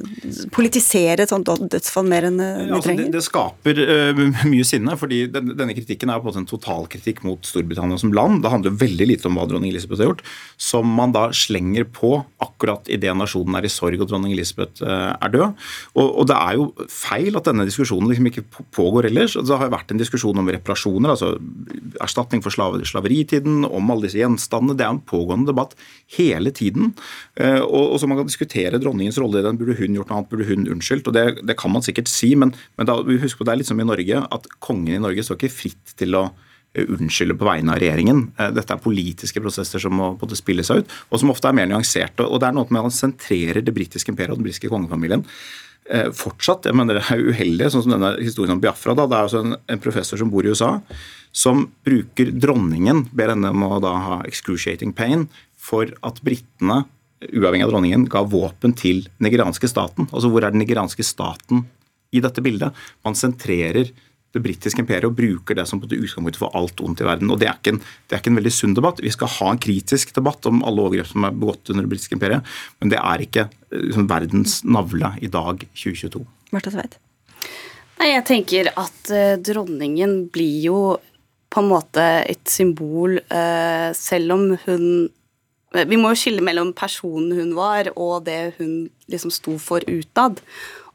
politisere 0.55 1.25
et 1.25 1.31
sånt 1.33 1.49
dødsfall 1.49 2.07
mer 2.07 2.29
enn 2.29 2.39
eh, 2.39 2.61
vi 2.69 2.79
trenger? 2.79 2.79
Altså 2.79 2.93
det, 2.95 3.07
det, 3.11 3.23
skaper 3.25 3.81
uh, 3.83 4.21
mye 4.47 4.67
sinne, 4.67 4.95
fordi 4.95 5.19
den, 5.33 5.51
denne 5.59 5.75
kritikken 5.75 6.07
er 6.07 6.21
på 6.21 6.23
en 6.23 6.31
måte 6.31 6.41
en 6.45 6.47
totalkritikk 6.47 7.19
mot 7.27 7.43
Storbritannia 7.43 7.99
som 7.99 8.13
land. 8.15 8.39
Det 8.45 8.53
handler 8.53 8.77
veldig 8.79 9.09
lite 9.09 9.27
om 9.27 9.35
hva 9.35 9.45
dronning 9.49 9.73
Elisabeth 9.73 9.99
har 9.99 10.13
gjort, 10.13 10.23
som 10.55 10.87
man 10.87 11.11
da 11.17 11.25
slenger 11.35 11.89
på 11.99 12.13
akkurat 12.47 12.87
idet 12.87 13.11
nasjonen 13.19 13.59
er 13.59 13.67
i 13.67 13.73
sorg 13.73 13.99
og 13.99 14.07
dronning 14.07 14.31
Elisabeth 14.37 14.79
uh, 14.87 15.11
er 15.19 15.35
død. 15.35 15.59
Og, 15.97 16.07
og, 16.07 16.23
det 16.31 16.39
er 16.39 16.61
jo 16.61 16.69
feil 16.95 17.35
at 17.35 17.51
denne 17.51 17.67
diskusjonen 17.67 18.07
liksom 18.13 18.31
ikke 18.31 18.45
pågår 18.71 19.09
ellers. 19.11 19.35
Det 19.35 19.59
har 19.59 19.67
jo 19.67 19.75
vært 19.75 19.91
en 19.91 19.99
diskusjon 19.99 20.39
om 20.39 20.55
reparasjoner, 20.55 21.11
altså 21.11 21.35
erstatning 21.99 22.39
for 22.39 22.55
slaver, 22.55 22.87
slaveritiden, 22.87 23.65
om 23.67 23.91
alle 23.91 24.07
disse 24.07 24.23
gjenstandene. 24.23 24.79
Det 24.79 24.87
er 24.87 24.95
en 24.95 25.03
pågående 25.11 25.40
pågående 25.41 25.51
debatt 25.51 25.75
hele 26.17 26.51
tiden. 26.51 26.93
Eh, 27.35 27.61
og, 27.61 27.93
og 27.93 27.99
så 27.99 28.07
Man 28.07 28.17
kan 28.17 28.27
diskutere 28.27 28.79
dronningens 28.79 29.17
rolle 29.17 29.39
i 29.39 29.43
den. 29.43 29.57
Burde 29.57 29.77
hun 29.77 29.95
gjort 29.95 30.09
noe 30.09 30.17
annet? 30.17 30.29
Burde 30.29 30.47
hun 30.47 30.67
unnskyldt? 30.67 31.07
Og 31.07 31.13
det, 31.13 31.41
det 31.47 31.57
kan 31.57 31.71
man 31.71 31.81
sikkert 31.81 32.07
si, 32.07 32.35
men, 32.35 32.53
men 32.77 32.87
da, 32.87 33.01
husk 33.01 33.37
på 33.37 33.45
det 33.45 33.53
er 33.53 33.61
litt 33.61 33.69
som 33.69 33.79
i 33.79 33.87
Norge, 33.87 34.21
at 34.31 34.47
kongen 34.59 34.95
i 34.95 35.01
Norge 35.01 35.23
står 35.23 35.39
ikke 35.39 35.53
fritt 35.53 35.95
til 35.97 36.15
å 36.15 36.29
eh, 36.75 36.85
unnskylde 36.85 37.37
på 37.37 37.47
vegne 37.47 37.73
av 37.73 37.81
regjeringen. 37.81 38.31
Eh, 38.37 38.51
dette 38.51 38.75
er 38.75 38.83
politiske 38.83 39.41
prosesser 39.41 39.81
som 39.81 39.95
må 39.95 40.13
både 40.19 40.37
spille 40.39 40.63
seg 40.63 40.83
ut, 40.83 40.95
og 41.09 41.23
som 41.23 41.31
ofte 41.33 41.49
er 41.49 41.57
mer 41.57 41.71
nyanserte. 41.71 42.27
og 42.27 42.41
Det 42.41 42.49
er 42.49 42.57
noe 42.57 42.67
med 42.69 42.83
at 42.83 42.91
man 42.91 42.95
sentrerer 42.95 43.63
det 43.63 43.75
britiske 43.75 44.11
imperiet 44.11 44.35
og 44.35 44.41
den 44.41 44.49
britiske 44.49 44.71
kongefamilien 44.71 45.25
fortsatt. 46.15 46.67
Jeg 46.69 46.77
mener 46.77 46.99
Det 47.01 47.07
er 47.09 47.23
uheldig, 47.33 47.65
sånn 47.73 47.81
som 47.83 47.91
denne 47.91 48.11
historien 48.21 48.53
om 48.53 48.59
Biafra. 48.61 48.93
da, 48.95 49.07
Det 49.09 49.17
er 49.17 49.25
altså 49.25 49.39
en, 49.41 49.55
en 49.67 49.81
professor 49.81 50.15
som 50.21 50.29
bor 50.31 50.45
i 50.45 50.53
USA, 50.53 50.77
som 51.31 51.65
bruker 51.85 52.31
dronningen, 52.35 53.05
ber 53.15 53.33
henne 53.33 53.53
om 53.53 53.65
å 53.67 53.79
da 53.83 53.93
ha 54.05 54.19
excruciating 54.27 54.93
pain, 54.95 55.27
for 55.61 55.91
at 56.05 56.21
britene, 56.25 56.83
uavhengig 57.31 57.67
av 57.67 57.73
dronningen, 57.73 58.07
ga 58.11 58.23
våpen 58.27 58.73
til 58.77 59.05
den 59.05 59.29
nigerianske 59.29 59.69
staten. 59.69 60.09
Altså 60.11 60.31
hvor 60.31 60.43
er 60.43 60.53
den 60.53 60.63
nigerianske 60.63 61.05
staten 61.05 61.65
i 62.11 62.23
dette 62.23 62.43
bildet? 62.43 62.75
Man 63.05 63.17
sentrerer 63.17 63.91
det 64.31 64.39
britiske 64.43 64.79
imperiet 64.79 65.09
og 65.09 65.17
bruker 65.17 65.57
det 65.57 65.65
som 65.67 65.81
på 65.81 65.89
utgangspunkt 65.89 66.39
for 66.39 66.55
alt 66.57 66.79
ondt 66.83 67.03
i 67.03 67.07
verden. 67.07 67.31
og 67.33 67.39
det 67.41 67.49
er, 67.51 67.57
en, 67.73 67.81
det 68.07 68.15
er, 68.15 68.21
ikke 68.21 68.31
en, 68.31 68.39
veldig 68.39 68.53
sunn 68.55 68.75
debatt. 68.77 69.03
Vi 69.03 69.11
skal 69.11 69.31
ha 69.37 69.51
en 69.51 69.61
kritisk 69.61 70.13
debatt 70.15 70.47
om 70.47 70.63
alle 70.63 70.85
overgrep 70.85 71.11
som 71.11 71.27
er 71.27 71.35
begått 71.35 71.71
under 71.73 71.85
det 71.85 71.91
britiske 71.91 72.15
imperiet, 72.15 72.53
men 72.79 72.93
det 72.93 72.99
er 73.01 73.25
ikke 73.27 73.47
liksom, 73.75 74.07
verdens 74.11 74.61
navle 74.63 75.13
i 75.19 75.31
dag, 75.31 75.65
2022. 75.75 76.23
Martha 76.55 76.73
Tveit? 76.73 76.97
Nei, 78.01 78.13
jeg 78.15 78.25
tenker 78.25 78.71
at 78.71 79.11
uh, 79.13 79.35
dronningen 79.37 80.23
blir 80.33 80.63
jo 80.63 80.77
på 81.51 81.61
en 81.61 81.71
måte 81.71 82.03
et 82.31 82.43
symbol, 82.49 83.19
uh, 83.31 83.89
selv 83.97 84.37
om 84.37 84.45
hun 84.65 84.85
vi 85.71 85.95
må 85.95 86.09
jo 86.11 86.19
skille 86.19 86.43
mellom 86.43 86.73
personen 86.75 87.31
hun 87.37 87.53
var, 87.55 87.87
og 87.95 88.25
det 88.25 88.57
hun 88.57 88.89
liksom 89.11 89.31
sto 89.31 89.53
for 89.61 89.85
utad. 89.87 90.41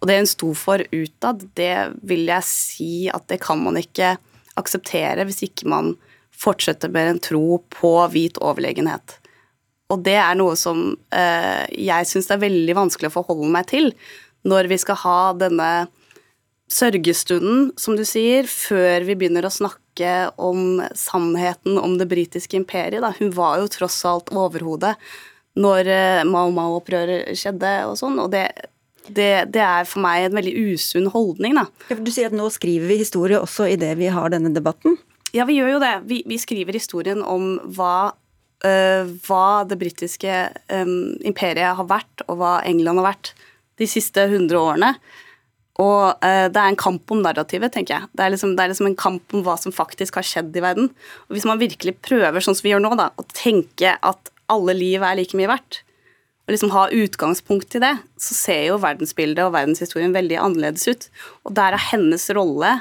Og 0.00 0.08
det 0.08 0.18
hun 0.20 0.28
sto 0.28 0.50
for 0.52 0.82
utad, 0.92 1.46
det 1.56 1.96
vil 2.04 2.26
jeg 2.28 2.44
si 2.44 2.90
at 3.08 3.24
det 3.32 3.40
kan 3.40 3.62
man 3.62 3.78
ikke 3.80 4.18
akseptere 4.60 5.24
hvis 5.24 5.46
ikke 5.46 5.68
man 5.72 5.94
fortsetter 6.36 6.92
med 6.92 7.14
en 7.14 7.22
tro 7.24 7.62
på 7.72 7.92
hvit 8.12 8.36
overlegenhet. 8.44 9.16
Og 9.92 10.02
det 10.04 10.18
er 10.18 10.36
noe 10.36 10.56
som 10.58 10.90
eh, 11.14 11.64
jeg 11.72 12.08
syns 12.10 12.28
er 12.34 12.42
veldig 12.42 12.76
vanskelig 12.76 13.08
å 13.08 13.16
forholde 13.16 13.52
meg 13.54 13.68
til 13.70 13.92
når 14.46 14.68
vi 14.70 14.78
skal 14.82 14.98
ha 15.00 15.20
denne 15.38 15.70
sørgestunden, 16.70 17.70
som 17.78 17.96
du 17.96 18.04
sier, 18.06 18.46
før 18.50 19.06
vi 19.06 19.16
begynner 19.18 19.46
å 19.46 19.54
snakke 19.54 19.85
om 20.36 20.82
sannheten 20.94 21.78
om 21.78 21.96
det 21.98 22.08
britiske 22.10 22.58
imperiet. 22.58 23.00
Da. 23.04 23.14
Hun 23.18 23.32
var 23.36 23.60
jo 23.62 23.70
tross 23.72 24.02
alt 24.08 24.32
overhodet 24.34 24.96
når 25.56 25.88
eh, 25.88 26.22
Mao 26.28 26.50
Mao-opprøret 26.52 27.32
skjedde 27.38 27.72
og 27.88 27.96
sånn, 27.96 28.18
og 28.20 28.28
det, 28.34 28.44
det, 29.08 29.48
det, 29.54 29.62
er 29.64 29.88
for 29.88 30.04
meg 30.04 30.26
en 30.26 30.36
veldig 30.36 30.52
usunn 30.74 31.08
holdning, 31.14 31.56
da. 31.56 31.64
Ja, 31.88 31.96
du 31.96 32.12
sier 32.12 32.28
at 32.28 32.36
nå 32.36 32.50
skriver 32.52 32.90
vi 32.90 33.00
historie 33.00 33.40
også 33.40 33.70
idet 33.72 33.94
vi 34.00 34.12
har 34.12 34.32
denne 34.34 34.52
debatten? 34.52 34.98
Ja, 35.32 35.46
vi 35.48 35.56
gjør 35.58 35.76
jo 35.76 35.82
det. 35.82 35.94
Vi, 36.08 36.20
vi 36.28 36.38
skriver 36.40 36.76
historien 36.76 37.24
om 37.24 37.56
hva 37.76 38.12
øh, 38.64 39.12
hva 39.26 39.64
det 39.68 39.78
britiske 39.80 40.36
øh, 40.52 40.94
imperiet 41.26 41.76
har 41.80 41.88
vært, 41.88 42.24
og 42.28 42.40
hva 42.40 42.58
England 42.68 43.02
har 43.02 43.12
vært 43.14 43.32
de 43.80 43.88
siste 43.90 44.28
100 44.28 44.56
årene. 44.56 44.94
Og 45.82 46.22
uh, 46.24 46.46
det 46.48 46.60
er 46.60 46.70
en 46.70 46.78
kamp 46.80 47.10
om 47.12 47.20
narrativet, 47.24 47.74
tenker 47.74 47.98
jeg. 47.98 48.10
Det 48.16 48.24
er, 48.24 48.32
liksom, 48.32 48.54
det 48.56 48.64
er, 48.64 48.72
liksom, 48.72 48.88
en 48.90 49.00
kamp 49.00 49.34
om 49.36 49.42
hva 49.44 49.58
som 49.60 49.74
faktisk 49.74 50.16
har 50.16 50.26
skjedd 50.26 50.56
i 50.56 50.64
verden. 50.64 50.88
Og 51.28 51.36
hvis 51.36 51.48
man 51.48 51.60
virkelig 51.60 51.98
prøver, 52.04 52.40
sånn 52.44 52.56
som 52.56 52.64
vi 52.64 52.72
gjør 52.72 52.84
nå, 52.84 52.94
da, 52.98 53.10
å 53.12 53.26
tenke 53.36 53.96
at 54.00 54.32
alle 54.52 54.76
liv 54.78 55.04
er 55.04 55.18
like 55.18 55.36
mye 55.36 55.50
verdt, 55.50 55.82
og 56.46 56.54
liksom 56.54 56.70
ha 56.76 56.86
utgangspunkt 56.94 57.74
i 57.74 57.82
det, 57.82 57.92
så 58.22 58.36
ser 58.38 58.60
jo 58.68 58.78
verdensbildet 58.78 59.42
og 59.42 59.54
verdenshistorien 59.56 60.14
veldig 60.14 60.38
annerledes 60.38 60.86
ut. 60.86 61.08
Og 61.42 61.56
der 61.58 61.74
er 61.74 61.88
hennes 61.90 62.28
rolle 62.36 62.78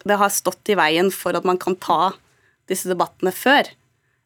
Det 0.00 0.16
har 0.16 0.30
stått 0.32 0.70
i 0.72 0.76
veien 0.78 1.10
for 1.12 1.36
at 1.36 1.44
man 1.44 1.58
kan 1.60 1.74
ta 1.76 2.14
disse 2.70 2.88
debattene 2.88 3.34
før. 3.36 3.66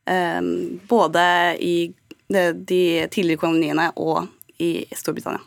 Um, 0.06 0.78
både 0.86 1.24
i 1.58 1.88
de, 2.28 2.44
de 2.54 2.82
tidligere 3.10 3.40
koloniene 3.40 3.88
og 3.96 4.28
i 4.62 4.84
Storbritannia. 4.94 5.42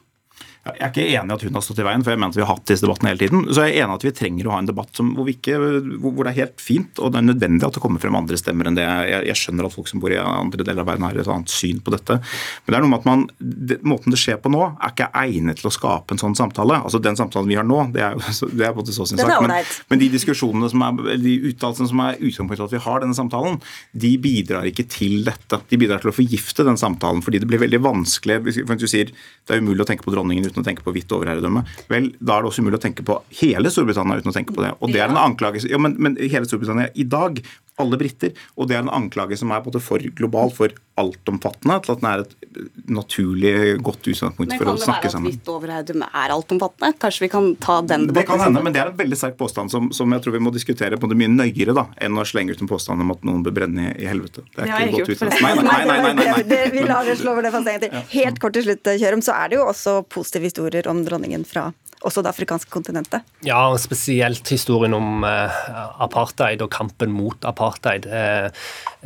Jeg 0.75 0.83
er 0.83 0.91
ikke 0.91 1.07
enig 1.07 1.31
i 1.31 1.37
at 1.37 1.45
hun 1.47 1.57
har 1.57 1.65
stått 1.65 1.81
i 1.81 1.87
veien, 1.87 2.03
for 2.05 2.13
jeg 2.13 2.21
mener 2.21 2.35
at 2.35 2.39
vi 2.39 2.43
har 2.45 2.51
hatt 2.51 2.67
disse 2.69 2.85
debattene 2.85 3.11
hele 3.13 3.21
tiden. 3.23 3.45
Så 3.51 3.65
jeg 3.65 3.75
er 3.75 3.85
enig 3.85 3.95
i 3.95 3.99
at 3.99 4.05
vi 4.07 4.13
trenger 4.19 4.49
å 4.49 4.53
ha 4.55 4.59
en 4.61 4.69
debatt 4.69 4.99
som, 4.99 5.13
hvor, 5.17 5.31
ikke, 5.31 5.57
hvor, 6.03 6.21
det 6.21 6.33
er 6.33 6.39
helt 6.41 6.63
fint 6.63 7.01
og 7.01 7.13
det 7.13 7.21
er 7.21 7.27
nødvendig 7.29 7.67
at 7.67 7.77
det 7.77 7.83
kommer 7.83 8.03
frem 8.03 8.17
andre 8.19 8.39
stemmer 8.39 8.69
enn 8.69 8.77
det. 8.77 8.85
Jeg, 8.87 9.25
jeg, 9.29 9.39
skjønner 9.41 9.67
at 9.67 9.75
folk 9.75 9.91
som 9.91 10.03
bor 10.03 10.13
i 10.13 10.19
andre 10.21 10.65
deler 10.65 10.83
av 10.83 10.89
verden 10.91 11.07
har 11.07 11.17
et 11.17 11.31
annet 11.31 11.53
syn 11.53 11.81
på 11.83 11.93
dette. 11.93 12.19
Men 12.65 12.73
det 12.73 12.79
er 12.79 12.85
noe 12.85 12.93
med 12.93 13.01
at 13.01 13.09
man, 13.09 13.25
det, 13.39 13.79
måten 13.87 14.13
det 14.13 14.21
skjer 14.21 14.41
på 14.43 14.51
nå, 14.53 14.63
er 14.75 14.93
ikke 14.93 15.09
egnet 15.23 15.61
til 15.61 15.71
å 15.71 15.73
skape 15.73 16.15
en 16.15 16.21
sånn 16.21 16.37
samtale. 16.37 16.81
Altså 16.83 17.01
Den 17.03 17.19
samtalen 17.19 17.49
vi 17.49 17.59
har 17.59 17.67
nå, 17.67 17.83
det 17.95 18.03
er 18.03 18.17
det 18.57 18.67
er 18.67 18.75
på 18.75 18.83
en 18.83 18.91
så 18.91 19.07
sin 19.07 19.19
sak. 19.21 19.35
Men, 19.43 19.53
men, 19.91 20.01
de 20.01 20.09
diskusjonene 20.13 20.69
som 20.71 20.83
er, 20.85 21.17
de 21.21 21.35
uttalelsene 21.51 21.91
som 21.91 22.03
er 22.05 22.17
utgangspunktet 22.19 22.61
for 22.61 22.69
at 22.69 22.75
vi 22.75 22.83
har 22.87 23.03
denne 23.03 23.17
samtalen, 23.17 23.59
de 24.05 24.13
bidrar 24.21 24.67
ikke 24.69 24.87
til 24.91 25.21
dette. 25.27 25.61
De 25.69 25.79
bidrar 25.79 26.03
til 26.03 26.11
å 26.11 26.15
forgifte 26.15 26.65
den 26.67 26.79
samtalen, 26.79 27.23
fordi 27.25 27.41
det 27.43 27.49
blir 27.49 27.61
veldig 27.63 27.81
vanskelig. 27.85 28.39
Hvis 28.47 28.61
du 28.81 28.87
sier, 28.89 29.13
Det 29.47 29.55
er 29.55 29.61
umulig 29.63 29.85
å 29.85 29.87
tenke 29.87 30.03
på 30.03 30.11
dronningen 30.11 30.43
uten 30.43 30.56
uten 30.57 30.65
å 30.65 30.67
tenke 30.67 30.85
på 30.85 30.93
hvitt 30.95 31.13
overherredømme, 31.13 31.63
vel, 31.91 32.11
da 32.19 32.37
er 32.37 32.43
det 32.43 32.51
også 32.51 32.65
umulig 32.65 32.79
å 32.81 32.83
tenke 32.87 33.05
på 33.05 33.19
hele 33.41 33.71
Storbritannia 33.73 34.21
uten 34.21 34.33
å 34.33 34.35
tenke 34.35 34.55
på 34.55 34.65
det. 34.65 34.73
Og 34.81 34.93
det 34.93 35.03
er 35.03 35.13
en 35.13 35.21
anklagelse, 35.21 35.69
ja, 35.71 35.79
men, 35.81 35.97
men 36.01 36.17
hele 36.19 36.47
Storbritannia 36.49 36.91
i 36.97 37.05
dag 37.07 37.41
alle 37.81 37.97
briter. 37.99 38.33
Og 38.57 38.69
det 38.69 38.77
er 38.77 38.83
en 38.85 38.93
anklage 38.93 39.37
som 39.39 39.51
er 39.53 39.63
både 39.65 39.81
for 39.83 40.01
global, 40.17 40.51
for 40.53 40.73
altomfattende, 40.97 41.77
til 41.85 41.93
at 41.93 42.01
den 42.01 42.07
er 42.09 42.23
et 42.23 42.89
naturlig, 42.89 43.51
godt 43.85 44.07
utgangspunkt 44.09 44.55
for 44.57 44.71
å 44.71 44.75
snakke 44.81 45.11
sammen. 45.13 45.29
Men 45.29 45.37
kan 45.37 45.61
det 45.61 45.69
være 45.69 45.83
at 45.83 45.91
hvitt 45.93 46.17
er 46.23 46.33
altomfattende? 46.33 46.97
Kanskje 47.03 47.25
vi 47.27 47.29
kan 47.35 47.49
ta 47.61 47.77
den 47.81 48.07
debatten? 48.09 48.17
Det 48.17 48.25
kan 48.31 48.41
hende, 48.41 48.63
men 48.65 48.73
det 48.73 48.81
er 48.81 48.91
en 48.91 48.97
veldig 48.97 49.19
sterk 49.19 49.37
påstand 49.37 49.73
som, 49.73 49.91
som 49.93 50.15
jeg 50.15 50.25
tror 50.25 50.37
vi 50.39 50.43
må 50.47 50.53
diskutere 50.55 50.97
på 50.97 51.09
det 51.11 51.19
mye 51.21 51.29
nøyere 51.33 51.77
da, 51.77 51.85
enn 52.01 52.17
å 52.17 52.25
slenge 52.25 52.57
ut 52.57 52.63
en 52.65 52.71
påstand 52.71 53.05
om 53.05 53.13
at 53.13 53.25
noen 53.29 53.45
bør 53.45 53.59
brenne 53.59 53.91
i, 53.93 54.07
helvete. 54.09 54.45
Det 54.55 54.65
er 54.65 54.87
ikke 54.87 55.03
godt 55.03 55.13
utgangspunkt. 55.15 55.45
Nei, 55.45 55.83
nei, 55.85 55.97
nei. 55.97 55.97
nei, 56.01 56.13
nei, 56.17 56.45
nei. 56.49 56.63
vi 56.79 56.87
lar 56.89 57.05
det 57.05 57.19
slå 57.21 57.35
over 57.35 57.45
det 57.45 57.53
fast 57.53 57.69
en 57.69 57.77
gang 57.77 57.85
til. 57.85 58.07
Helt 58.17 58.41
kort 58.41 58.57
til 58.57 58.65
slutt, 58.65 58.93
Kjørum, 58.97 59.25
så 59.25 59.37
er 59.37 59.53
det 59.53 59.61
jo 59.61 59.67
også 59.69 59.99
positive 60.09 60.49
historier 60.49 60.89
om 60.89 61.05
dronningen 61.05 61.45
fra 61.45 61.69
også 62.07 62.23
det 62.23 62.31
afrikanske 62.31 62.71
kontinentet? 62.71 63.25
Ja, 63.45 63.59
spesielt 63.79 64.47
historien 64.51 64.95
om 64.97 65.25
eh, 65.27 65.57
apartheid 66.03 66.61
og 66.63 66.71
kampen 66.73 67.11
mot 67.13 67.45
apartheid. 67.47 68.07
Eh, 68.07 68.47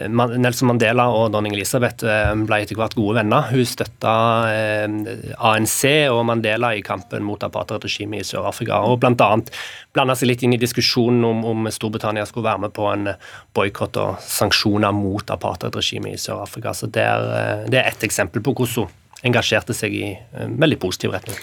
Nelson 0.07 0.69
Mandela 0.69 1.07
og 1.11 1.33
dronning 1.33 1.55
Elisabeth 1.57 2.05
eh, 2.07 2.31
ble 2.45 2.61
etter 2.63 2.79
hvert 2.79 2.95
gode 2.97 3.17
venner. 3.19 3.49
Hun 3.51 3.67
støtta 3.67 4.13
ANC 5.51 5.81
og 6.13 6.23
Mandela 6.29 6.73
i 6.77 6.85
kampen 6.85 7.25
mot 7.25 7.43
apartheidregimet 7.43 8.23
i 8.23 8.29
Sør-Afrika. 8.31 8.81
Og 8.87 9.01
bl.a. 9.01 9.29
blanda 9.95 10.17
seg 10.17 10.31
litt 10.31 10.45
inn 10.45 10.55
i 10.55 10.61
diskusjonen 10.61 11.25
om, 11.27 11.43
om 11.51 11.69
Storbritannia 11.73 12.27
skulle 12.29 12.49
være 12.49 12.67
med 12.67 12.75
på 12.77 12.87
en 12.91 13.11
boikott 13.57 13.99
og 14.01 14.23
sanksjoner 14.25 14.95
mot 14.95 15.33
apartheidregimet 15.33 16.15
i 16.15 16.21
Sør-Afrika. 16.21 16.75
Så 16.77 16.91
det 16.93 17.05
er, 17.05 17.67
det 17.71 17.81
er 17.81 17.91
ett 17.91 18.07
eksempel 18.07 18.43
på 18.45 18.55
hvordan 18.55 18.89
engasjerte 19.27 19.75
seg 19.77 19.95
i 19.95 20.05
en 20.38 20.55
veldig 20.62 20.77
positiv 20.81 21.13
retning. 21.15 21.38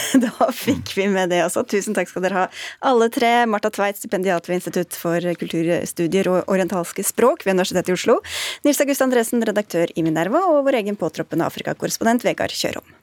da 0.24 0.50
fikk 0.56 0.94
vi 0.96 1.08
med 1.12 1.32
det 1.34 1.42
også. 1.44 1.64
Tusen 1.70 1.96
takk 1.96 2.10
skal 2.10 2.24
dere 2.26 2.42
ha, 2.42 2.46
alle 2.90 3.10
tre. 3.12 3.32
Marta 3.50 3.72
Tveit, 3.74 4.00
stipendiat 4.00 4.48
ved 4.48 4.60
Institutt 4.60 4.96
for 4.98 5.24
kulturstudier 5.40 6.30
og 6.32 6.50
orientalske 6.52 7.04
språk 7.06 7.46
ved 7.46 7.58
Universitetet 7.58 7.92
i 7.92 7.98
Oslo. 7.98 8.20
Nils 8.66 8.80
August 8.84 9.04
Andresen, 9.06 9.44
redaktør 9.46 9.92
i 9.94 10.06
Minerva, 10.06 10.46
og 10.52 10.64
vår 10.68 10.82
egen 10.82 10.98
påtroppende 11.00 11.48
Afrikakorrespondent 11.48 12.26
Vegard 12.26 12.56
Kjørom. 12.56 12.99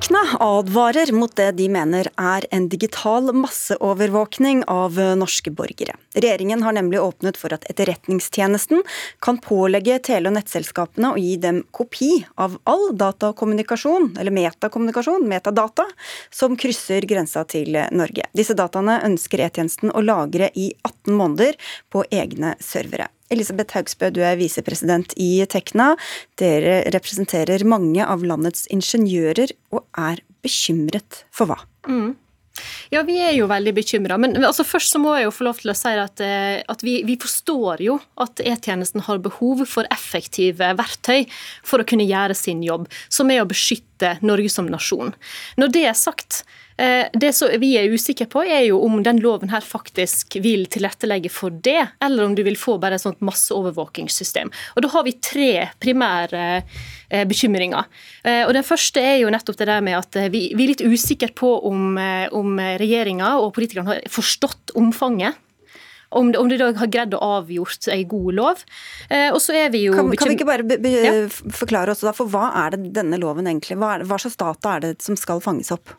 Tekna 0.00 0.38
advarer 0.40 1.12
mot 1.12 1.32
det 1.36 1.50
de 1.58 1.66
mener 1.68 2.08
er 2.16 2.44
en 2.56 2.68
digital 2.72 3.34
masseovervåkning 3.36 4.62
av 4.64 4.96
norske 5.20 5.52
borgere. 5.52 5.92
Regjeringen 6.16 6.62
har 6.64 6.72
nemlig 6.72 7.02
åpnet 7.02 7.36
for 7.36 7.52
at 7.52 7.66
Etterretningstjenesten 7.68 8.80
kan 9.20 9.42
pålegge 9.44 9.98
tele- 10.08 10.32
og 10.32 10.38
nettselskapene 10.38 11.12
å 11.12 11.20
gi 11.20 11.36
dem 11.44 11.60
kopi 11.76 12.24
av 12.40 12.56
all 12.64 12.86
datakommunikasjon, 12.96 14.14
eller 14.16 14.32
metakommunikasjon, 14.40 15.28
metadata, 15.28 15.84
som 16.32 16.56
krysser 16.56 17.04
grensa 17.04 17.44
til 17.44 17.76
Norge. 17.92 18.24
Disse 18.32 18.56
dataene 18.56 19.02
ønsker 19.04 19.44
E-tjenesten 19.50 19.92
å 19.92 20.00
lagre 20.00 20.48
i 20.56 20.70
18 20.80 21.12
måneder 21.12 21.60
på 21.92 22.08
egne 22.08 22.56
servere. 22.56 23.12
Elisabeth 23.30 23.76
Haugsbø, 23.78 24.10
du 24.14 24.22
er 24.26 24.38
visepresident 24.40 25.14
i 25.20 25.44
Tekna. 25.50 25.92
Dere 26.40 26.80
representerer 26.94 27.62
mange 27.68 28.02
av 28.06 28.24
landets 28.26 28.66
ingeniører, 28.74 29.54
og 29.74 29.86
er 29.98 30.24
bekymret 30.44 31.24
for 31.34 31.50
hva? 31.50 31.60
Mm. 31.88 32.16
Ja, 32.90 33.02
vi 33.06 33.16
er 33.22 33.32
jo 33.36 33.48
veldig 33.50 33.72
bekymra. 33.76 34.18
Men 34.20 34.34
altså, 34.42 34.66
først 34.66 34.94
så 34.94 35.00
må 35.00 35.14
jeg 35.16 35.28
jo 35.28 35.34
få 35.34 35.46
lov 35.46 35.60
til 35.62 35.72
å 35.72 35.76
si 35.78 35.92
at, 36.02 36.22
eh, 36.24 36.60
at 36.68 36.82
vi, 36.84 37.00
vi, 37.06 37.16
forstår 37.20 37.84
jo 37.84 37.98
at 38.20 38.42
E-tjenesten 38.42 39.04
har 39.06 39.22
behov 39.22 39.62
for 39.70 39.88
effektive 39.94 40.72
verktøy 40.78 41.28
for 41.66 41.80
å 41.80 41.86
kunne 41.88 42.08
gjøre 42.08 42.36
sin 42.38 42.64
jobb, 42.66 42.88
som 43.08 43.30
er 43.30 43.44
å 43.44 43.48
beskytte 43.48 44.16
Norge 44.26 44.50
som 44.52 44.68
nasjon. 44.70 45.14
Når 45.60 45.76
det 45.76 45.86
er 45.88 45.98
sagt, 45.98 46.42
det 47.12 47.32
som 47.36 47.50
vi 47.60 47.74
er 47.76 47.92
usikre 47.92 48.24
på, 48.30 48.40
er 48.46 48.62
jo 48.68 48.78
om 48.86 49.02
den 49.04 49.18
loven 49.20 49.50
her 49.52 49.64
faktisk 49.64 50.38
vil 50.40 50.64
tilrettelegge 50.70 51.28
for 51.32 51.52
det, 51.52 51.82
eller 52.00 52.24
om 52.24 52.36
du 52.38 52.40
vil 52.46 52.56
få 52.56 52.78
bare 52.80 52.96
et 52.96 53.04
sånt 53.04 53.20
masseovervåkingssystem. 53.26 54.52
Og 54.76 54.82
Da 54.86 54.92
har 54.94 55.04
vi 55.04 55.12
tre 55.20 55.50
primære 55.82 56.46
eh, 57.10 57.26
bekymringer. 57.28 57.84
Eh, 58.24 58.46
og 58.46 58.54
Den 58.56 58.64
første 58.64 59.02
er 59.02 59.20
jo 59.20 59.34
nettopp 59.34 59.60
det 59.60 59.68
der 59.68 59.84
med 59.84 59.98
at 59.98 60.22
vi, 60.32 60.46
vi 60.56 60.64
er 60.64 60.72
litt 60.72 60.86
usikre 60.86 61.28
på 61.36 61.52
om, 61.68 62.00
om 62.32 62.58
regjeringa 62.80 63.36
og 63.42 63.52
politikerne 63.58 63.94
har 63.94 64.02
forstått 64.08 64.76
omfanget. 64.78 65.36
Om, 66.10 66.32
om 66.38 66.48
de 66.50 66.56
da 66.58 66.72
har 66.74 66.90
greid 66.90 67.14
å 67.14 67.20
avgjort 67.38 67.86
en 67.94 68.02
god 68.10 68.34
lov. 68.34 68.62
Eh, 69.06 69.28
og 69.30 69.38
så 69.42 69.54
er 69.54 69.70
vi 69.70 69.84
jo 69.84 69.94
Kan, 69.94 70.10
kan 70.18 70.32
vi 70.32 70.38
ikke 70.40 70.48
bare 70.48 70.66
be, 70.66 70.78
be, 70.82 70.90
ja. 70.90 71.12
forklare 71.54 71.94
oss 71.94 72.02
da, 72.02 72.12
for 72.16 72.30
hva 72.30 72.48
er 72.64 72.74
det 72.74 72.90
denne 72.98 73.20
loven 73.22 73.46
egentlig 73.46 73.78
Hva, 73.78 73.94
er, 73.94 74.06
hva 74.08 74.18
slags 74.18 74.38
data 74.40 74.74
er 74.76 74.86
det 74.88 74.94
som 75.06 75.18
skal 75.18 75.42
fanges 75.44 75.70
opp? 75.74 75.94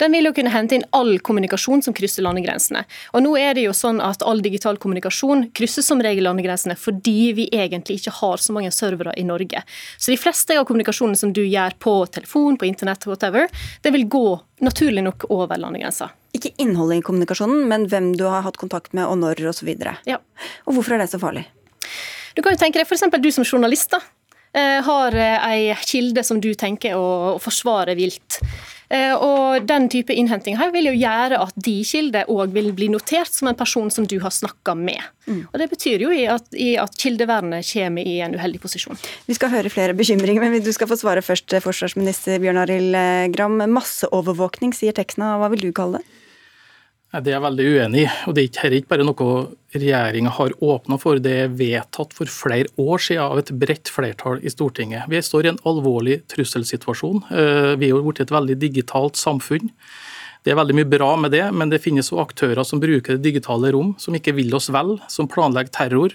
Den 0.00 0.16
vil 0.16 0.28
jo 0.28 0.34
kunne 0.36 0.52
hente 0.52 0.76
inn 0.76 0.86
all 0.96 1.18
kommunikasjon 1.24 1.84
som 1.84 1.94
krysser 1.96 2.24
landegrensene. 2.24 2.82
Og 3.14 3.24
nå 3.24 3.34
er 3.40 3.56
det 3.56 3.66
jo 3.66 3.74
sånn 3.76 4.00
at 4.04 4.24
All 4.26 4.42
digital 4.44 4.78
kommunikasjon 4.80 5.48
krysser 5.56 5.84
som 5.84 6.00
regel 6.04 6.26
landegrensene 6.28 6.76
fordi 6.78 7.32
vi 7.36 7.48
egentlig 7.52 8.00
ikke 8.00 8.14
har 8.20 8.42
så 8.42 8.54
mange 8.56 8.70
servere 8.74 9.14
i 9.20 9.24
Norge. 9.26 9.62
Så 9.98 10.12
de 10.12 10.18
fleste 10.20 10.56
av 10.58 10.66
kommunikasjonen 10.68 11.18
som 11.18 11.34
du 11.36 11.42
gjør 11.44 11.76
på 11.82 11.94
telefon, 12.14 12.58
på 12.60 12.68
internett, 12.68 13.06
whatever, 13.08 13.48
det 13.82 13.92
vil 13.94 14.08
gå 14.10 14.26
naturlig 14.64 15.04
nok 15.06 15.28
over 15.32 15.60
landegrensa. 15.60 16.10
Ikke 16.36 16.52
innholdet 16.62 17.00
i 17.00 17.04
kommunikasjonen, 17.06 17.64
men 17.68 17.88
hvem 17.90 18.12
du 18.18 18.26
har 18.28 18.44
hatt 18.46 18.60
kontakt 18.60 18.94
med, 18.94 19.08
og 19.08 19.18
når, 19.18 19.42
osv. 19.50 19.72
Ja. 20.06 20.20
Og 20.66 20.76
hvorfor 20.76 20.94
er 20.94 21.02
det 21.02 21.10
så 21.10 21.20
farlig? 21.22 21.46
Du 22.36 22.42
kan 22.44 22.54
jo 22.54 22.60
tenke 22.60 22.78
deg 22.78 22.86
f.eks. 22.86 23.08
du 23.18 23.30
som 23.34 23.46
journalist. 23.46 23.90
da, 23.90 24.00
eh, 24.54 24.78
har 24.86 25.16
eh, 25.16 25.48
ei 25.50 25.74
kilde 25.86 26.22
som 26.24 26.40
du 26.40 26.52
tenker 26.54 26.94
å 26.96 27.38
forsvare 27.42 27.96
vilt. 27.98 28.40
Eh, 28.90 29.14
og 29.14 29.66
Den 29.66 29.88
type 29.92 30.14
innhenting 30.14 30.56
her 30.58 30.72
vil 30.74 30.90
jo 30.90 30.94
gjøre 30.98 31.38
at 31.38 31.54
de 31.54 31.76
kilder 31.86 32.30
òg 32.30 32.54
vil 32.56 32.72
bli 32.74 32.90
notert 32.90 33.30
som 33.30 33.50
en 33.50 33.58
person 33.58 33.90
som 33.90 34.06
du 34.10 34.18
har 34.22 34.34
snakka 34.34 34.74
med. 34.74 35.00
Mm. 35.26 35.44
Og 35.52 35.58
Det 35.62 35.68
betyr 35.70 36.06
jo 36.06 36.10
i 36.14 36.24
at, 36.30 36.46
i 36.54 36.74
at, 36.80 36.96
kildevernet 36.98 37.66
kommer 37.70 38.06
i 38.06 38.18
en 38.24 38.34
uheldig 38.34 38.60
posisjon. 38.62 38.98
Vi 39.30 39.38
skal 39.38 39.54
høre 39.54 39.70
flere 39.70 39.94
bekymringer, 39.94 40.42
men 40.42 40.62
du 40.64 40.72
skal 40.74 40.90
få 40.90 40.98
svare 40.98 41.22
først, 41.22 41.54
forsvarsminister 41.62 42.42
Bjørn 42.42 42.64
Arild 42.64 42.98
Gram. 43.36 43.60
Masseovervåkning, 43.70 44.74
sier 44.74 44.96
Tekna. 44.96 45.36
Hva 45.38 45.52
vil 45.54 45.68
du 45.68 45.72
kalle 45.76 46.00
det? 46.00 46.19
Det 47.10 47.26
er 47.26 47.40
jeg 47.40 47.42
veldig 47.42 47.64
uenig 47.74 48.02
i. 48.04 48.10
og 48.30 48.36
Det 48.36 48.44
er 48.62 48.74
ikke 48.76 48.92
bare 48.92 49.04
noe 49.06 49.30
regjeringa 49.74 50.30
har 50.36 50.52
åpna 50.62 50.98
for, 51.02 51.18
det 51.18 51.32
er 51.42 51.56
vedtatt 51.58 52.14
for 52.14 52.30
flere 52.30 52.70
år 52.78 53.02
siden 53.02 53.24
av 53.24 53.40
et 53.40 53.50
bredt 53.58 53.90
flertall 53.90 54.38
i 54.46 54.52
Stortinget. 54.52 55.08
Vi 55.10 55.18
står 55.18 55.48
i 55.48 55.50
en 55.50 55.58
alvorlig 55.66 56.20
trusselsituasjon. 56.30 57.24
Eh, 57.34 57.72
vi 57.82 57.90
er 57.90 57.98
blitt 58.06 58.22
et 58.22 58.30
veldig 58.30 58.54
digitalt 58.62 59.18
samfunn. 59.18 59.72
Det 60.46 60.54
er 60.54 60.60
veldig 60.60 60.76
mye 60.78 60.88
bra 60.88 61.10
med 61.18 61.34
det, 61.34 61.42
men 61.50 61.68
det 61.68 61.82
finnes 61.82 62.12
også 62.12 62.22
aktører 62.22 62.62
som 62.64 62.80
bruker 62.80 63.18
det 63.18 63.26
digitale 63.26 63.74
rom, 63.74 63.96
som 63.98 64.14
ikke 64.14 64.36
vil 64.38 64.54
oss 64.54 64.70
vel, 64.70 64.94
som 65.10 65.28
planlegger 65.28 65.74
terror, 65.74 66.14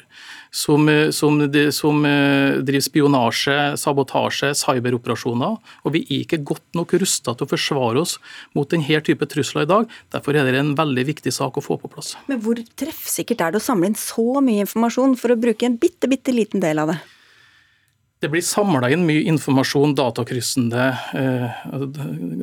som, 0.55 0.89
eh, 0.89 1.09
som, 1.09 1.39
som 1.71 2.05
eh, 2.05 2.57
driver 2.63 2.83
spionasje, 2.85 3.57
sabotasje, 3.77 4.53
cyberoperasjoner. 4.55 5.57
Og 5.83 5.95
vi 5.95 6.05
er 6.05 6.21
ikke 6.23 6.39
godt 6.47 6.77
nok 6.77 6.95
rusta 7.01 7.33
til 7.35 7.47
å 7.47 7.51
forsvare 7.51 8.03
oss 8.05 8.15
mot 8.55 8.69
denne 8.71 9.01
type 9.03 9.27
trusler 9.31 9.65
i 9.65 9.71
dag. 9.71 9.89
Derfor 10.15 10.37
er 10.37 10.47
det 10.47 10.61
en 10.61 10.75
veldig 10.77 11.05
viktig 11.11 11.33
sak 11.35 11.59
å 11.59 11.65
få 11.65 11.75
på 11.81 11.91
plass. 11.91 12.13
Men 12.31 12.39
hvor 12.45 12.61
treffsikkert 12.79 13.43
er 13.43 13.55
det 13.55 13.59
å 13.59 13.67
samle 13.67 13.91
inn 13.91 13.99
så 13.99 14.39
mye 14.45 14.63
informasjon 14.63 15.17
for 15.19 15.35
å 15.35 15.39
bruke 15.39 15.67
en 15.67 15.75
bitte, 15.81 16.07
bitte 16.11 16.35
liten 16.35 16.63
del 16.63 16.79
av 16.85 16.93
det? 16.93 17.01
Det 18.23 18.31
blir 18.31 18.41
samla 18.41 18.87
inn 18.95 19.03
mye 19.05 19.25
informasjon, 19.27 19.91
eh, 21.13 21.49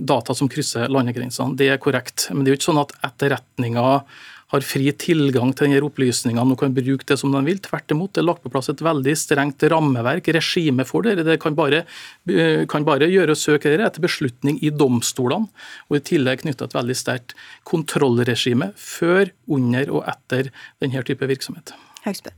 data 0.04 0.34
som 0.36 0.52
krysser 0.52 0.92
landegrensene. 0.92 1.56
Det 1.56 1.72
er 1.72 1.80
korrekt. 1.80 2.28
Men 2.30 2.44
det 2.44 2.52
er 2.52 2.54
jo 2.54 2.60
ikke 2.60 2.70
sånn 2.70 2.82
at 2.84 2.92
etterretninga 3.08 4.04
har 4.52 4.64
fri 4.66 4.90
tilgang 5.00 5.54
til 5.56 5.70
denne 5.70 5.86
opplysningene 5.86 6.54
og 6.54 6.60
kan 6.60 6.74
bruke 6.76 7.06
det 7.08 7.18
som 7.20 7.32
de 7.32 7.40
vil. 7.46 7.60
Tvert 7.64 7.94
imot, 7.94 8.12
det 8.12 8.22
er 8.22 8.28
lagt 8.28 8.44
på 8.44 8.52
plass 8.52 8.68
et 8.72 8.84
veldig 8.84 9.14
strengt 9.16 9.64
rammeverk, 9.72 10.28
regime 10.36 10.84
for 10.88 11.06
det. 11.06 11.24
Det 11.24 11.38
kan 11.40 11.56
bare, 11.56 11.84
eh, 12.28 12.66
kan 12.66 12.84
bare 12.84 13.08
gjøre 13.08 13.36
søk 13.36 13.64
etter 13.66 14.00
beslutning 14.00 14.58
i 14.62 14.70
domstolene, 14.70 15.48
og 15.88 15.96
i 15.96 16.00
tillegg 16.00 16.42
knytta 16.44 16.68
et 16.68 16.76
veldig 16.76 16.96
sterkt 16.96 17.34
kontrollregime 17.64 18.72
før, 18.76 19.30
under 19.48 19.90
og 19.90 20.04
etter 20.08 20.50
denne 20.80 21.02
type 21.02 21.26
virksomhet. 21.26 21.72
Høgsbø. 22.04 22.30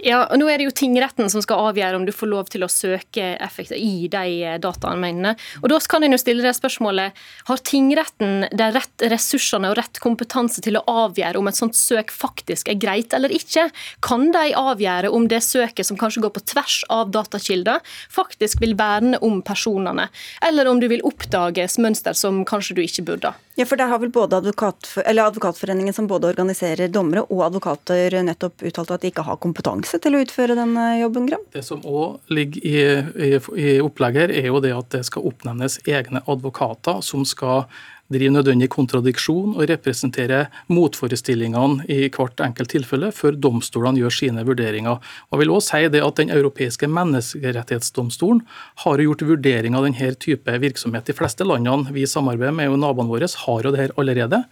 Ja, 0.00 0.22
og 0.30 0.38
nå 0.40 0.46
er 0.48 0.60
det 0.60 0.68
jo 0.68 0.72
tingretten 0.72 1.28
som 1.32 1.42
skal 1.44 1.60
avgjøre 1.68 1.98
om 1.98 2.06
du 2.08 2.12
får 2.14 2.30
lov 2.30 2.48
til 2.52 2.64
å 2.64 2.70
søke 2.72 3.34
effekter 3.42 3.76
i 3.76 4.08
de 4.08 4.36
eh, 4.46 4.56
dataene. 4.62 5.34
Og 5.60 5.68
Da 5.72 5.80
kan 5.90 6.04
en 6.04 6.14
jo 6.14 6.20
stille 6.20 6.44
det 6.44 6.54
spørsmålet 6.56 7.16
har 7.48 7.62
tingretten 7.66 8.46
de 8.56 8.68
rett 8.76 9.04
ressursene 9.12 9.70
og 9.70 9.76
rett 9.78 10.00
kompetanse 10.00 10.62
til 10.64 10.78
å 10.78 10.84
avgjøre 10.88 11.40
om 11.40 11.50
et 11.50 11.58
sånt 11.58 11.76
søk 11.76 12.12
faktisk 12.14 12.70
er 12.72 12.78
greit 12.80 13.12
eller 13.16 13.32
ikke? 13.34 13.68
Kan 14.04 14.30
de 14.32 14.54
avgjøre 14.56 15.12
om 15.12 15.28
det 15.28 15.42
søket 15.44 15.88
som 15.88 15.98
kanskje 16.00 16.24
går 16.24 16.34
på 16.36 16.44
tvers 16.54 16.80
av 16.92 17.12
datakilder, 17.12 17.84
faktisk 18.12 18.62
vil 18.64 18.76
verne 18.78 19.20
om 19.24 19.40
personene, 19.44 20.08
eller 20.46 20.70
om 20.70 20.80
du 20.80 20.88
vil 20.90 21.04
oppdages 21.06 21.78
mønster 21.82 22.16
som 22.16 22.44
kanskje 22.48 22.78
du 22.78 22.84
ikke 22.84 23.06
burde? 23.12 23.34
Ja, 23.58 23.66
for 23.68 23.76
der 23.76 23.90
har 23.90 23.98
vel 24.00 24.12
både 24.14 24.38
advokat, 24.40 24.86
Advokatforeningen, 25.10 25.92
som 25.92 26.06
både 26.08 26.30
organiserer 26.30 26.88
dommere 26.88 27.26
og 27.28 27.42
advokater, 27.44 28.14
nettopp 28.24 28.62
uttalt 28.64 28.94
at 28.94 29.02
de 29.02 29.10
ikke 29.10 29.26
har 29.26 29.36
kompetanse 29.42 29.89
til 29.98 30.14
å 30.14 30.22
utføre 30.22 30.54
denne 30.58 30.86
jobben, 31.00 31.26
Gram? 31.26 31.42
Det 31.50 31.64
som 31.66 31.82
òg 31.82 32.20
ligger 32.30 32.66
i, 32.66 32.82
i, 33.26 33.30
i 33.58 33.78
opplegget, 33.82 34.30
er 34.30 34.50
jo 34.52 34.60
det 34.62 34.74
at 34.76 34.92
det 34.94 35.02
skal 35.08 35.26
oppnevnes 35.30 35.80
egne 35.88 36.22
advokater 36.30 37.02
som 37.02 37.26
skal 37.26 37.66
drive 38.10 38.32
nødvendig 38.34 38.68
kontradiksjon 38.72 39.54
og 39.54 39.68
representere 39.70 40.44
motforestillingene 40.72 41.86
i 41.90 42.08
hvert 42.10 42.42
enkelt 42.42 42.72
tilfelle, 42.74 43.12
før 43.14 43.38
domstolene 43.38 44.02
gjør 44.02 44.16
sine 44.16 44.44
vurderinger. 44.46 44.98
Og 45.30 45.42
vil 45.42 45.52
også 45.54 45.76
si 45.76 45.92
det 45.94 46.02
at 46.04 46.18
Den 46.20 46.32
europeiske 46.34 46.88
menneskerettighetsdomstolen 46.90 48.42
har 48.84 49.00
gjort 49.04 49.22
vurdering 49.24 49.76
av 49.78 49.86
denne 49.86 50.10
type 50.20 50.58
virksomhet. 50.64 51.06
De 51.06 51.16
fleste 51.16 51.46
landene 51.46 51.94
vi 51.94 52.06
samarbeider 52.06 52.52
med, 52.52 52.68
og 52.74 52.82
naboene 52.82 53.10
våre, 53.12 53.30
har 53.46 53.62
jo 53.64 53.72
det 53.72 53.80
her 53.80 53.94
allerede. 53.96 54.42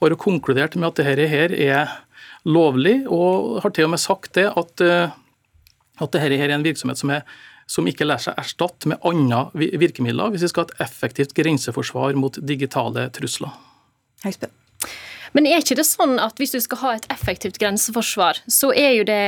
Og 0.00 0.08
har 0.08 0.16
konkludert 0.16 0.76
med 0.76 0.88
at 0.88 1.02
dette 1.02 1.26
her 1.28 1.52
er 1.52 1.90
lovlig, 2.48 3.02
og 3.08 3.60
har 3.64 3.74
til 3.76 3.88
og 3.88 3.94
med 3.94 4.02
sagt 4.02 4.34
det 4.38 4.48
at, 4.48 4.84
eh, 4.84 5.16
at 6.00 6.12
dette 6.14 6.36
er 6.40 6.54
en 6.54 6.66
virksomhet 6.66 7.00
som 7.00 7.12
er 7.16 7.24
som 7.70 7.86
ikke 7.86 8.06
lar 8.06 8.18
seg 8.18 8.38
erstatte 8.40 8.90
med 8.90 8.98
andre 9.06 9.44
virkemidler 9.54 10.32
hvis 10.32 10.48
vi 10.48 10.50
skal 10.50 10.64
ha 10.64 10.72
et 10.72 10.88
effektivt 10.88 11.36
grenseforsvar 11.38 12.16
mot 12.18 12.40
digitale 12.42 13.06
trusler. 13.14 13.52
Høysbø. 14.24 14.50
Men 15.36 15.46
er 15.46 15.60
ikke 15.62 15.76
det 15.78 15.86
sånn 15.86 16.16
at 16.18 16.40
hvis 16.40 16.54
du 16.54 16.58
skal 16.62 16.80
ha 16.80 16.92
et 16.96 17.06
effektivt 17.14 17.60
grenseforsvar, 17.62 18.40
så 18.50 18.72
er 18.74 18.96
jo 18.98 19.04
det 19.06 19.20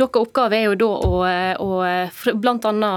Deres 0.00 0.16
oppgave 0.16 0.56
er 0.56 0.70
jo 0.70 0.78
da 0.80 0.88
å, 0.88 1.18
å 1.60 2.36
bl.a. 2.40 2.92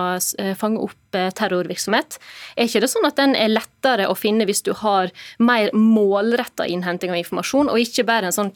fange 0.59 0.83
opp 0.86 1.17
eh, 1.19 1.31
terrorvirksomhet. 1.36 2.19
Er 2.55 2.69
ikke 2.69 2.83
det 2.86 2.91
sånn 2.93 3.07
at 3.09 3.19
den 3.19 3.36
er 3.36 3.51
lettere 3.51 4.07
å 4.07 4.15
finne 4.15 4.47
hvis 4.47 4.63
du 4.63 4.71
har 4.79 5.12
mer 5.43 5.73
målretta 5.75 6.67
innhenting 6.69 7.12
av 7.12 7.19
informasjon, 7.19 7.71
og 7.73 7.83
ikke 7.83 8.07
bare 8.07 8.31
en 8.31 8.38
sånn 8.38 8.53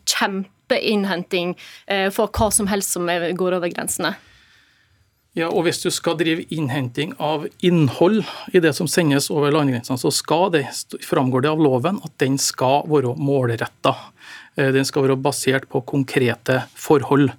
kjempeinnhenting 0.68 1.58
eh, 1.88 2.10
for 2.12 2.28
hva 2.28 2.52
som 2.52 2.68
helst 2.68 2.92
som 2.92 3.08
går 3.08 3.58
over 3.58 3.70
grensene? 3.70 4.16
Ja, 5.38 5.52
og 5.52 5.68
Hvis 5.68 5.84
du 5.84 5.92
skal 5.92 6.18
drive 6.18 6.48
innhenting 6.50 7.14
av 7.20 7.48
innhold 7.62 8.24
i 8.54 8.60
det 8.60 8.74
som 8.74 8.88
sendes 8.88 9.30
over 9.30 9.52
landegrensene, 9.52 9.98
så 9.98 10.10
skal 10.10 10.50
det, 10.52 10.66
framgår 11.06 11.42
det 11.42 11.52
av 11.52 11.62
loven 11.62 12.00
at 12.04 12.12
den 12.18 12.38
skal 12.38 12.88
være 12.90 13.14
målretta. 13.16 13.94
Eh, 14.58 14.72
den 14.74 14.86
skal 14.86 15.06
være 15.06 15.20
basert 15.22 15.70
på 15.70 15.84
konkrete 15.86 16.64
forhold. 16.74 17.30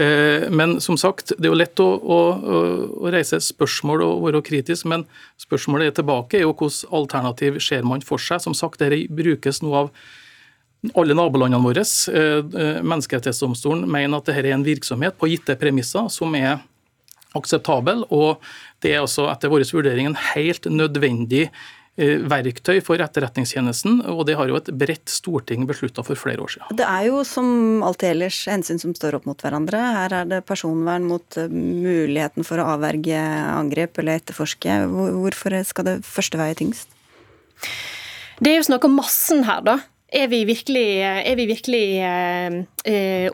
Eh, 0.00 0.48
men 0.50 0.80
som 0.80 0.96
sagt, 0.96 1.34
det 1.36 1.44
er 1.44 1.52
jo 1.52 1.60
lett 1.60 1.84
å, 1.84 1.90
å, 2.00 2.18
å 3.04 3.12
reise 3.12 3.42
spørsmål 3.44 4.02
og 4.08 4.24
være 4.24 4.42
kritisk, 4.42 4.88
men 4.88 5.04
spørsmålet 5.36 5.92
er 5.92 5.98
tilbake 6.00 6.40
er 6.40 6.46
jo 6.46 6.56
hvilket 6.56 6.88
alternativ 6.96 7.60
ser 7.60 7.84
man 7.84 8.00
for 8.00 8.16
seg. 8.16 8.40
Som 8.40 8.56
sagt, 8.56 8.80
dette 8.80 9.04
brukes 9.12 9.60
nå 9.60 9.76
av 9.84 9.92
alle 10.92 11.16
nabolandene 11.16 11.64
våre. 11.64 11.84
Eh, 11.84 12.82
menneskerettighetsdomstolen 12.84 13.86
mener 13.90 14.20
at 14.20 14.28
dette 14.28 14.44
er 14.44 14.54
en 14.56 14.66
virksomhet 14.66 15.16
på 15.18 15.30
gitte 15.32 15.56
premisser 15.60 16.10
som 16.12 16.34
er 16.38 16.58
akseptabel. 17.38 18.04
Og 18.14 18.42
det 18.84 18.94
er 18.94 19.04
også 19.04 19.28
etter 19.32 19.52
vår 19.52 19.66
vurdering 19.72 20.10
en 20.10 20.18
helt 20.34 20.68
nødvendig 20.70 21.46
eh, 21.48 22.20
verktøy 22.30 22.80
for 22.84 23.00
Etterretningstjenesten, 23.02 24.02
og 24.10 24.24
det 24.28 24.36
har 24.38 24.50
jo 24.50 24.58
et 24.58 24.70
bredt 24.74 25.10
storting 25.12 25.66
beslutta 25.68 26.04
for 26.06 26.18
flere 26.20 26.44
år 26.44 26.54
siden. 26.56 26.76
Det 26.80 26.86
er 26.88 27.08
jo 27.08 27.22
som 27.28 27.82
alltid 27.86 28.12
ellers 28.12 28.42
hensyn 28.50 28.82
som 28.82 28.94
står 28.96 29.18
opp 29.18 29.28
mot 29.30 29.40
hverandre. 29.40 29.80
Her 29.98 30.18
er 30.20 30.30
det 30.30 30.44
personvern 30.48 31.08
mot 31.10 31.40
eh, 31.40 31.50
muligheten 31.50 32.46
for 32.46 32.60
å 32.60 32.68
avverge 32.76 33.24
angrep 33.54 34.02
eller 34.02 34.20
etterforske. 34.20 34.82
Hvorfor 34.92 35.60
skal 35.66 35.90
det 35.90 35.98
første 36.06 36.40
veie 36.40 36.58
tyngst? 36.58 36.90
Det 38.42 38.50
er 38.50 38.58
jo 38.58 38.66
snakk 38.66 38.84
om 38.86 38.96
massen 38.98 39.44
her, 39.46 39.62
da. 39.64 39.78
Er 40.14 40.28
vi 40.30 40.44
virkelig, 40.46 40.86
er 41.02 41.34
vi 41.34 41.44
virkelig 41.50 41.86
eh, 42.06 42.56
eh 42.86 43.30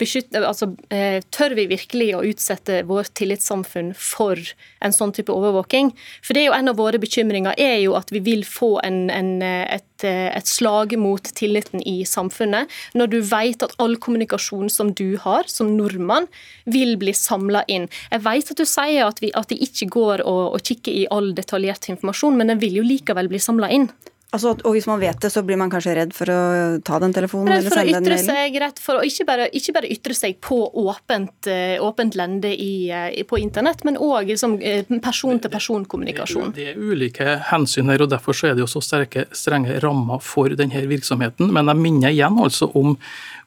beskytte, 0.00 0.40
altså, 0.40 0.70
eh, 0.88 1.20
Tør 1.34 1.52
vi 1.58 1.66
virkelig 1.68 2.06
å 2.16 2.22
utsette 2.24 2.78
vårt 2.88 3.12
tillitssamfunn 3.18 3.90
for 3.92 4.40
en 4.80 4.94
sånn 4.94 5.12
type 5.12 5.32
overvåking? 5.34 5.90
For 6.24 6.32
det 6.32 6.44
er 6.44 6.48
jo 6.48 6.54
En 6.56 6.72
av 6.72 6.78
våre 6.80 7.00
bekymringer 7.02 7.58
er 7.60 7.76
jo 7.82 7.92
at 7.98 8.08
vi 8.14 8.22
vil 8.24 8.44
få 8.48 8.78
en, 8.86 9.10
en, 9.12 9.42
et, 9.42 10.04
et, 10.04 10.48
slag 10.48 10.96
mot 10.96 11.28
tilliten 11.36 11.82
i 11.84 12.06
samfunnet, 12.08 12.72
når 12.94 13.12
du 13.12 13.18
vet 13.20 13.66
at 13.66 13.76
all 13.78 13.98
kommunikasjon 14.00 14.72
som 14.72 14.94
du 14.96 15.18
har 15.20 15.44
som 15.50 15.76
nordmann, 15.76 16.30
vil 16.64 16.96
bli 16.96 17.12
samla 17.12 17.66
inn. 17.68 17.90
Jeg 18.10 18.24
vet 18.24 18.54
at 18.54 18.62
du 18.62 18.64
sier 18.64 19.04
at, 19.10 19.20
vi, 19.20 19.34
at 19.34 19.52
de 19.52 19.60
ikke 19.60 19.90
går 19.92 20.24
og, 20.24 20.56
og 20.56 20.64
kikker 20.64 20.92
i 21.04 21.06
all 21.12 21.34
detaljert 21.36 21.90
informasjon, 21.92 22.38
men 22.38 22.54
den 22.54 22.64
vil 22.64 22.80
jo 22.80 22.88
likevel 22.94 23.28
bli 23.28 23.42
samla 23.42 23.72
inn. 23.74 23.90
Altså, 24.34 24.54
og 24.66 24.74
hvis 24.74 24.88
man 24.90 24.98
vet 24.98 25.20
det, 25.22 25.30
så 25.30 25.44
blir 25.46 25.58
man 25.60 25.70
kanskje 25.70 25.94
redd 25.94 26.14
for 26.16 26.30
å 26.32 26.38
ta 26.84 26.98
den 27.02 27.14
telefonen 27.14 27.52
redd 27.52 27.60
eller 27.60 27.76
sende 27.76 28.00
den 28.00 28.08
mailen? 28.08 28.30
Seg, 28.30 28.56
rett 28.64 28.80
for 28.82 28.98
å 28.98 29.04
ikke 29.06 29.26
bare, 29.28 29.46
ikke 29.54 29.74
bare 29.76 29.90
ytre 29.94 30.16
seg 30.18 30.40
på 30.42 30.58
åpent, 30.82 31.50
eh, 31.50 31.76
åpent 31.82 32.18
lende 32.18 32.50
i, 32.50 32.90
eh, 32.90 33.22
på 33.28 33.38
internett, 33.38 33.84
men 33.86 34.00
òg 34.00 34.32
liksom, 34.32 34.58
eh, 34.62 34.82
person-til-person-kommunikasjon. 34.90 36.50
Det, 36.50 36.64
det, 36.64 36.74
er 36.74 36.82
ulike 36.82 37.38
hensyn 37.52 37.92
her, 37.92 38.02
og 38.02 38.10
derfor 38.10 38.34
er 38.42 38.58
det 38.58 38.64
jo 38.66 38.70
så 38.74 38.82
sterke, 38.82 39.28
strenge 39.30 39.78
rammer 39.84 40.18
for 40.24 40.50
denne 40.58 40.82
virksomheten. 40.90 41.52
Men 41.54 41.70
jeg 41.70 41.82
minner 41.86 42.10
igjen 42.10 42.42
altså 42.42 42.72
om 42.74 42.98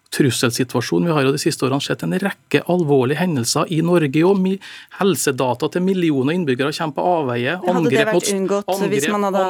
trusselsituasjonen. 0.09 1.07
Vi 1.07 1.13
har 1.13 1.25
jo 1.27 1.33
de 1.35 1.41
siste 1.41 1.65
årene 1.67 1.83
sett 1.83 2.03
en 2.05 2.15
rekke 2.21 2.63
alvorlige 2.71 3.19
hendelser 3.21 3.67
i 3.73 3.81
Norge. 3.85 4.23
og 4.25 4.47
Helsedata 4.99 5.69
til 5.71 5.83
millioner 5.83 6.37
innbyggere 6.37 6.71
kommer 6.77 6.95
på 6.95 7.07
avveie. 7.11 7.57
Hadde 7.65 7.91
det 7.91 8.05
vært 8.07 8.31
unngått 8.33 8.71
angrep, 8.71 8.93
hvis 8.93 9.09
man 9.11 9.27
hadde 9.27 9.47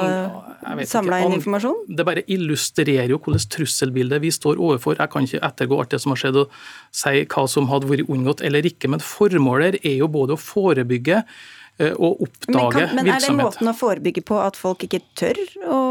samla 0.88 1.20
inn 1.24 1.36
informasjon? 1.38 1.84
Det 1.88 2.06
bare 2.06 2.24
illustrerer 2.30 3.12
jo 3.12 3.20
hvordan 3.22 3.44
trusselbildet 3.54 4.22
vi 4.24 4.32
står 4.34 4.58
overfor. 4.58 4.98
Jeg 4.98 5.12
kan 5.12 5.28
ikke 5.28 5.42
ettergå 5.46 5.78
alt 5.80 5.94
det 5.94 6.02
som 6.02 6.14
har 6.14 6.22
skjedd 6.22 6.40
og 6.42 6.58
si 6.94 7.24
hva 7.24 7.46
som 7.50 7.70
hadde 7.70 7.90
vært 7.90 8.10
unngått 8.10 8.44
eller 8.46 8.66
ikke, 8.66 8.90
men 8.92 9.04
formålet 9.04 9.80
er 9.82 9.98
jo 10.00 10.10
både 10.12 10.36
å 10.36 10.42
forebygge 10.42 11.22
eh, 11.22 11.94
og 11.94 12.24
oppdage 12.26 12.54
men 12.54 12.72
kan, 12.74 12.96
men 12.98 13.12
er 13.14 13.24
det 13.24 13.34
måten 13.38 13.70
å 13.70 13.76
forebygge 13.76 14.24
på 14.28 14.40
at 14.42 14.58
folk 14.58 14.86
ikke 14.88 15.02
tør 15.18 15.44
å 15.68 15.82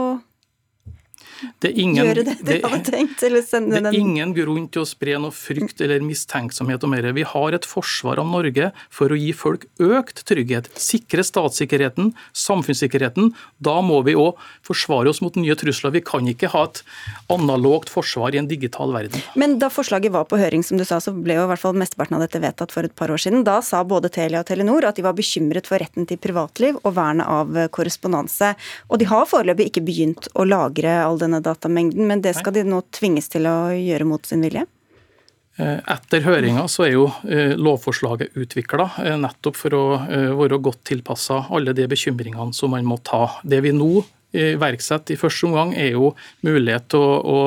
det 1.62 1.72
er 1.72 1.80
ingen, 1.82 2.04
gjøre 2.06 2.24
det 2.28 2.36
de 2.46 2.58
hadde 2.64 2.92
tenkt? 2.92 3.24
Eller 3.28 3.44
sende 3.46 3.82
det 3.82 3.92
er 3.92 3.98
ingen 3.98 4.34
grunn 4.36 4.68
til 4.74 4.84
å 4.84 4.88
spre 4.88 5.18
noe 5.22 5.34
frykt 5.36 5.82
eller 5.84 6.04
mistenksomhet 6.06 6.84
om 6.86 6.96
dette. 6.96 7.14
Vi 7.18 7.26
har 7.28 7.58
et 7.58 7.68
forsvar 7.68 8.22
av 8.22 8.30
Norge 8.30 8.72
for 8.94 9.14
å 9.14 9.18
gi 9.20 9.32
folk 9.38 9.68
økt 9.84 10.24
trygghet. 10.30 10.70
Sikre 10.80 11.26
statssikkerheten, 11.26 12.14
samfunnssikkerheten. 12.38 13.32
Da 13.64 13.78
må 13.86 14.02
vi 14.08 14.18
òg 14.18 14.40
forsvare 14.66 15.12
oss 15.12 15.22
mot 15.24 15.38
nye 15.40 15.58
trusler. 15.60 15.96
Vi 15.96 16.04
kan 16.06 16.28
ikke 16.30 16.52
ha 16.54 16.66
et 16.70 16.84
analogt 17.34 17.92
forsvar 17.94 18.36
i 18.36 18.42
en 18.42 18.50
digital 18.50 18.94
verden. 18.96 19.24
Men 19.40 19.58
da 19.62 19.70
forslaget 19.74 20.14
var 20.14 20.28
på 20.30 20.40
høring, 20.40 20.66
som 20.66 20.80
du 20.80 20.86
sa, 20.88 21.00
så 21.04 21.14
ble 21.16 21.38
jo 21.38 21.46
i 21.46 21.52
hvert 21.52 21.64
fall 21.64 21.78
mesteparten 21.78 22.18
av 22.18 22.26
dette 22.26 22.42
vedtatt 22.44 22.74
for 22.74 22.88
et 22.88 22.96
par 22.98 23.14
år 23.14 23.22
siden. 23.22 23.46
Da 23.48 23.60
sa 23.66 23.84
både 23.88 24.12
Telia 24.14 24.44
og 24.44 24.50
Telenor 24.50 24.88
at 24.88 24.98
de 25.00 25.06
var 25.06 25.18
bekymret 25.18 25.70
for 25.70 25.82
retten 25.82 26.08
til 26.10 26.20
privatliv 26.22 26.80
og 26.84 26.96
vernet 26.98 27.28
av 27.28 27.54
korrespondanse. 27.74 28.54
Og 28.92 29.02
de 29.02 29.10
har 29.10 29.28
foreløpig 29.30 29.72
ikke 29.72 29.86
begynt 29.88 30.30
å 30.38 30.46
lagre 30.48 31.00
all 31.04 31.20
den 31.22 31.27
denne 31.28 31.44
datamengden, 31.46 32.08
men 32.10 32.24
det 32.26 32.34
skal 32.40 32.56
de 32.56 32.66
nå 32.68 32.82
tvinges 32.96 33.30
til 33.34 33.48
å 33.50 33.70
gjøre 33.76 34.08
mot 34.10 34.26
sin 34.26 34.42
vilje? 34.46 34.66
Eh, 35.58 35.80
etter 35.94 36.26
høringa 36.26 36.68
så 36.70 36.88
er 36.88 36.94
jo 36.96 37.08
eh, 37.30 37.56
lovforslaget 37.58 38.38
utvikla 38.38 38.90
nettopp 39.22 39.58
for 39.58 39.78
å 39.78 39.86
være 40.38 40.62
godt 40.62 40.84
tilpassa 40.92 41.44
alle 41.54 41.74
de 41.78 41.88
bekymringene 41.90 42.54
som 42.54 42.74
man 42.74 42.88
må 42.88 43.00
ta. 43.06 43.28
Det 43.44 43.62
vi 43.66 43.74
nå 43.76 44.06
iverksetter 44.38 45.16
i 45.16 45.20
første 45.20 45.48
omgang, 45.48 45.72
er 45.78 45.96
jo 45.96 46.12
mulighet 46.46 46.90
til 46.92 47.02
å, 47.02 47.14
å 47.22 47.40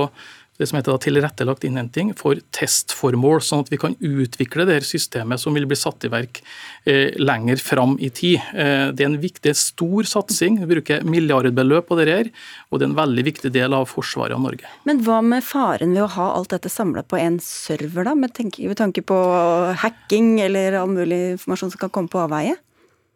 det 0.60 0.68
som 0.68 0.76
heter 0.76 0.98
tilrettelagt 1.00 1.64
innhenting 1.64 2.12
for 2.18 2.36
testformål, 2.52 3.40
sånn 3.44 3.64
at 3.64 3.70
vi 3.72 3.78
kan 3.80 3.96
utvikle 3.96 4.66
det 4.68 4.76
her 4.76 4.86
systemet 4.86 5.40
som 5.40 5.56
vil 5.56 5.64
bli 5.68 5.78
satt 5.78 6.04
i 6.04 6.10
verk 6.12 6.42
eh, 6.84 7.16
lenger 7.16 7.62
fram 7.64 7.96
i 7.96 8.10
tid. 8.12 8.44
Eh, 8.52 8.90
det 8.92 9.06
er 9.06 9.08
en 9.08 9.20
viktig, 9.22 9.54
stor 9.56 10.08
satsing. 10.10 10.60
Vi 10.60 10.68
bruker 10.74 11.06
milliardbeløp 11.08 11.88
på 11.88 11.96
det 12.00 12.08
her, 12.10 12.32
og 12.68 12.78
det 12.78 12.86
er 12.86 12.92
en 12.92 13.00
veldig 13.00 13.26
viktig 13.30 13.54
del 13.56 13.76
av 13.76 13.88
forsvaret 13.88 14.36
av 14.36 14.44
Norge. 14.44 14.68
Men 14.88 15.00
hva 15.06 15.22
med 15.24 15.46
faren 15.46 15.96
ved 15.96 16.04
å 16.04 16.12
ha 16.18 16.30
alt 16.36 16.52
dette 16.52 16.72
samla 16.72 17.06
på 17.08 17.20
én 17.20 17.40
server, 17.44 18.04
da, 18.04 18.14
med 18.18 18.36
tanke 18.36 19.06
på 19.06 19.20
hacking 19.80 20.36
eller 20.44 20.76
all 20.82 20.92
mulig 20.92 21.22
informasjon 21.38 21.72
som 21.72 21.86
kan 21.86 21.94
komme 21.94 22.12
på 22.12 22.20
avveie? 22.26 22.60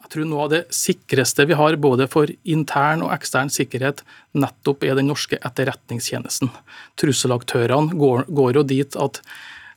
Jeg 0.05 0.13
tror 0.13 0.29
noe 0.29 0.45
av 0.45 0.53
det 0.53 0.61
sikreste 0.75 1.47
vi 1.49 1.57
har 1.57 1.79
både 1.81 2.07
for 2.13 2.29
intern 2.45 3.03
og 3.07 3.15
ekstern 3.17 3.51
sikkerhet, 3.53 4.03
nettopp 4.37 4.85
er 4.85 4.99
den 4.99 5.09
norske 5.09 5.39
etterretningstjenesten. 5.41 6.53
Trusselaktørene 7.01 7.97
går, 7.97 8.27
går 8.29 8.61
jo 8.61 8.67
dit 8.69 8.99
at 9.01 9.23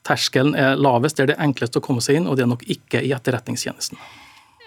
terskelen 0.07 0.55
er 0.59 0.75
lavest, 0.80 1.17
det 1.17 1.25
er 1.25 1.34
det 1.34 1.41
enkleste 1.47 1.80
å 1.80 1.86
komme 1.88 2.03
seg 2.03 2.19
inn, 2.19 2.28
og 2.28 2.38
det 2.38 2.43
er 2.43 2.51
nok 2.51 2.67
ikke 2.67 3.03
i 3.03 3.13
etterretningstjenesten. 3.15 3.99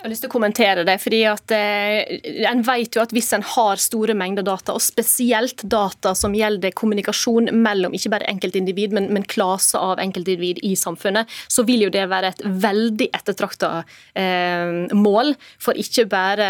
Jeg 0.01 0.07
har 0.07 0.12
lyst 0.14 0.22
til 0.24 0.30
å 0.30 0.32
kommentere 0.32 0.82
det. 0.88 0.94
fordi 0.96 1.18
at 1.28 1.53
eh, 1.53 2.46
En 2.48 2.62
vet 2.64 2.96
jo 2.96 3.03
at 3.03 3.11
hvis 3.12 3.26
en 3.36 3.42
har 3.44 3.76
store 3.76 4.14
mengder 4.16 4.46
data, 4.46 4.72
og 4.72 4.80
spesielt 4.80 5.61
data 5.68 6.14
som 6.16 6.32
gjelder 6.32 6.72
kommunikasjon 6.72 7.51
mellom 7.53 7.92
ikke 7.92 8.14
bare 8.14 8.30
enkeltindivid, 8.32 8.94
men, 8.96 9.11
men 9.12 9.26
klaser 9.28 9.76
av 9.76 10.01
enkeltindivid 10.01 10.62
i 10.64 10.72
samfunnet, 10.72 11.28
så 11.53 11.66
vil 11.68 11.84
jo 11.84 11.90
det 11.92 12.07
være 12.09 12.30
et 12.32 12.40
veldig 12.64 13.11
ettertrakta 13.18 13.70
eh, 14.16 14.88
mål 14.96 15.34
for 15.61 15.76
ikke 15.76 16.07
bare 16.09 16.48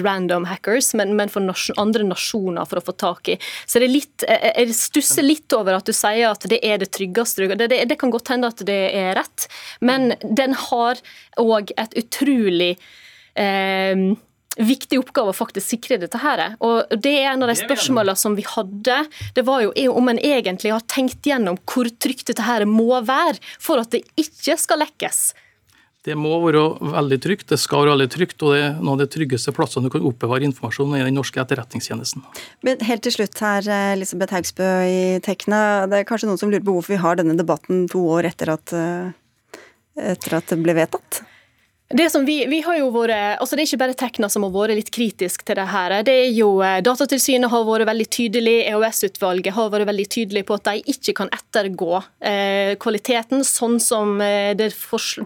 random 0.00 0.48
hackers, 0.48 0.94
men, 0.96 1.12
men 1.18 1.28
for 1.28 1.44
nasjon, 1.44 1.76
andre 1.82 2.08
nasjoner 2.08 2.72
for 2.72 2.80
å 2.80 2.84
få 2.88 2.96
tak 2.96 3.34
i. 3.34 3.38
Så 3.66 3.84
det 3.84 3.90
er 3.90 3.96
litt, 3.98 4.24
eh, 4.24 4.48
Jeg 4.62 4.78
stusser 4.80 5.28
litt 5.28 5.58
over 5.58 5.76
at 5.76 5.84
du 5.84 5.92
sier 5.92 6.30
at 6.30 6.48
det 6.48 6.62
er 6.64 6.80
det 6.80 6.88
tryggeste. 6.96 7.52
Det, 7.52 7.68
det, 7.68 7.84
det 7.92 8.00
kan 8.00 8.16
godt 8.16 8.32
hende 8.32 8.48
at 8.48 8.64
det 8.64 8.80
er 8.96 9.12
rett, 9.20 9.50
men 9.84 10.14
den 10.24 10.56
har 10.70 11.04
òg 11.40 11.76
et 11.76 12.00
utrolig 12.00 12.61
utrolig 12.62 12.78
eh, 13.34 14.28
viktig 14.60 14.98
oppgave 15.00 15.32
å 15.32 15.36
faktisk 15.36 15.74
sikre 15.74 15.98
dette. 15.98 16.18
her. 16.18 16.56
Og 16.60 16.84
Det 16.90 17.12
er 17.22 17.32
en 17.32 17.42
av 17.42 17.48
de 17.48 17.56
spørsmålene 17.56 18.16
som 18.16 18.36
vi 18.36 18.44
hadde. 18.44 19.08
Det 19.34 19.44
var 19.44 19.62
jo 19.62 19.92
om 19.92 20.08
en 20.08 20.18
egentlig 20.18 20.72
har 20.72 20.84
tenkt 20.86 21.24
gjennom 21.24 21.58
hvor 21.64 21.88
trygt 21.88 22.26
dette 22.26 22.42
her 22.42 22.64
må 22.64 23.00
være 23.00 23.40
for 23.58 23.80
at 23.80 23.90
det 23.90 24.04
ikke 24.16 24.58
skal 24.58 24.84
lekkes. 24.84 25.32
Det 26.02 26.16
må 26.18 26.34
være 26.42 26.82
veldig 26.82 27.18
trygt, 27.22 27.46
det 27.52 27.60
skal 27.62 27.84
være 27.84 27.92
veldig 27.94 28.08
trygt, 28.10 28.42
og 28.42 28.56
det 28.56 28.62
er 28.64 28.72
noen 28.80 28.96
av 28.96 29.04
de 29.04 29.12
tryggeste 29.14 29.52
plassene 29.54 29.86
du 29.86 29.92
kan 29.94 30.02
oppbevare 30.02 30.42
informasjon 30.48 30.96
i 30.98 31.02
den 31.04 31.14
norske 31.14 31.38
etterretningstjenesten. 31.38 32.24
Men 32.66 32.82
helt 32.82 33.04
til 33.06 33.14
slutt 33.14 33.38
her, 33.38 33.68
Elisabeth 33.94 34.34
Haugsbø 34.34 34.70
i 34.82 35.20
Tekna. 35.22 35.86
Det 35.86 36.00
er 36.00 36.08
kanskje 36.08 36.26
noen 36.26 36.42
som 36.42 36.50
lurer 36.50 36.64
på 36.66 36.74
hvorfor 36.74 36.96
vi 36.96 37.02
har 37.04 37.20
denne 37.22 37.38
debatten 37.38 37.86
to 37.92 38.02
år 38.18 38.26
etter 38.32 38.50
at, 38.50 38.74
eh, 38.74 39.14
etter 40.10 40.40
at 40.40 40.50
det 40.50 40.58
ble 40.58 40.74
vedtatt? 40.74 41.22
Det, 41.92 42.06
vi, 42.24 42.38
vi 42.48 42.58
vært, 42.64 43.12
altså 43.42 43.56
det 43.56 43.62
er 43.62 43.68
ikke 43.68 43.78
bare 43.82 43.96
Tekna 44.00 44.28
som 44.32 44.46
har 44.46 44.52
vært 44.54 44.78
litt 44.78 44.90
kritisk 44.94 45.42
til 45.44 45.58
det 45.58 45.66
her. 45.68 45.92
Det 46.06 46.14
er 46.22 46.30
jo 46.32 46.54
eh, 46.64 46.78
Datatilsynet 46.84 47.52
har 47.52 47.66
vært 47.68 47.84
veldig 47.84 48.06
tydelig, 48.16 48.54
EOS-utvalget 48.70 49.52
har 49.52 49.68
vært 49.74 49.90
veldig 49.90 50.06
tydelig 50.14 50.42
på 50.48 50.56
at 50.56 50.70
de 50.70 50.94
ikke 50.94 51.12
kan 51.18 51.28
ettergå 51.36 52.00
eh, 52.24 52.72
kvaliteten 52.80 53.44
sånn 53.44 53.76
som 53.82 54.14
det 54.22 54.62
det 54.62 54.70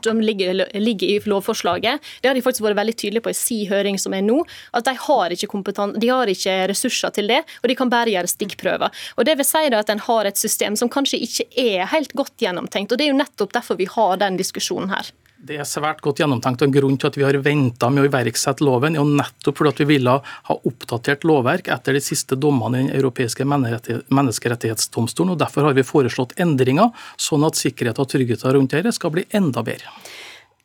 som 0.03 0.21
ligger, 0.21 0.65
ligger, 0.75 1.07
i 1.07 1.21
lovforslaget. 1.31 2.03
Det 2.23 2.31
har 2.31 2.35
de 2.35 2.43
faktisk 2.43 2.65
vært 2.67 2.79
veldig 2.81 2.97
tydelige 2.99 3.25
på 3.27 3.31
i 3.31 3.39
si 3.39 3.59
høring 3.71 4.01
som 4.01 4.17
er 4.17 4.25
nå. 4.27 4.41
At 4.75 4.89
de 4.89 4.97
har 5.07 5.35
ikke 5.37 5.63
de 6.01 6.11
har 6.11 6.33
ikke 6.33 6.57
ressurser 6.73 7.15
til 7.15 7.31
det, 7.31 7.43
og 7.63 7.71
de 7.71 7.77
kan 7.79 7.93
bare 7.93 8.11
gjøre 8.11 8.33
stikkprøver. 8.33 9.05
Og 9.17 9.29
det 9.29 9.37
vil 9.39 9.47
si 9.47 9.63
at 9.71 9.93
en 9.93 10.03
har 10.09 10.27
et 10.27 10.41
system 10.41 10.75
som 10.79 10.91
kanskje 10.91 11.23
ikke 11.29 11.47
er 11.63 11.87
helt 11.95 12.17
godt 12.19 12.35
gjennomtenkt. 12.43 12.93
og 12.93 12.99
Det 12.99 13.07
er 13.07 13.15
jo 13.15 13.21
nettopp 13.23 13.55
derfor 13.55 13.79
vi 13.79 13.89
har 13.91 14.19
den 14.23 14.41
diskusjonen 14.41 14.91
her. 14.91 15.15
Det 15.47 15.59
er 15.61 15.69
svært 15.69 16.01
godt 16.03 16.19
gjennomtenkt. 16.19 16.63
og 16.63 16.67
en 16.67 16.75
Grunn 16.75 16.97
til 16.99 17.11
at 17.11 17.17
vi 17.19 17.25
har 17.27 17.37
venta 17.45 17.91
med 17.93 18.03
å 18.03 18.09
iverksette 18.09 18.65
loven, 18.67 18.97
er 18.97 19.03
jo 19.03 19.07
nettopp 19.07 19.61
fordi 19.61 19.73
at 19.73 19.83
vi 19.83 19.89
ville 19.93 20.15
ha 20.49 20.57
oppdatert 20.71 21.27
lovverk 21.29 21.71
etter 21.71 21.95
de 21.95 22.03
siste 22.03 22.35
dommene 22.35 22.81
i 22.81 22.87
Den 22.87 22.97
europeiske 22.99 23.47
menneskerettighetsdomstolen. 23.47 25.33
og 25.33 25.39
Derfor 25.39 25.69
har 25.69 25.77
vi 25.77 25.87
foreslått 25.87 26.35
endringer, 26.43 26.91
sånn 27.17 27.47
at 27.47 27.55
sikkerheten 27.55 28.03
og 28.03 28.11
tryggheten 28.11 28.57
rundt 28.57 28.75
dette 28.75 28.93
skal 28.93 29.15
bli 29.15 29.27
enda 29.31 29.63
bedre. 29.63 29.93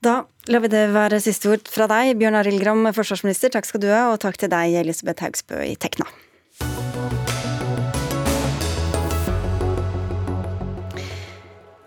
Da 0.02 0.24
lar 0.50 0.64
vi 0.64 0.72
det 0.74 0.88
være 0.96 1.22
siste 1.22 1.52
ord 1.52 1.70
fra 1.70 1.86
deg, 1.92 2.16
Bjørn 2.18 2.40
Arild 2.40 2.64
Gram, 2.64 2.88
forsvarsminister. 2.90 3.54
Takk 3.54 3.70
skal 3.70 3.84
du 3.84 3.92
ha, 3.94 4.08
og 4.10 4.18
takk 4.24 4.42
til 4.42 4.50
deg, 4.50 4.80
Elisabeth 4.82 5.22
Haugsbø 5.22 5.62
i 5.62 5.78
Tekna. 5.78 6.10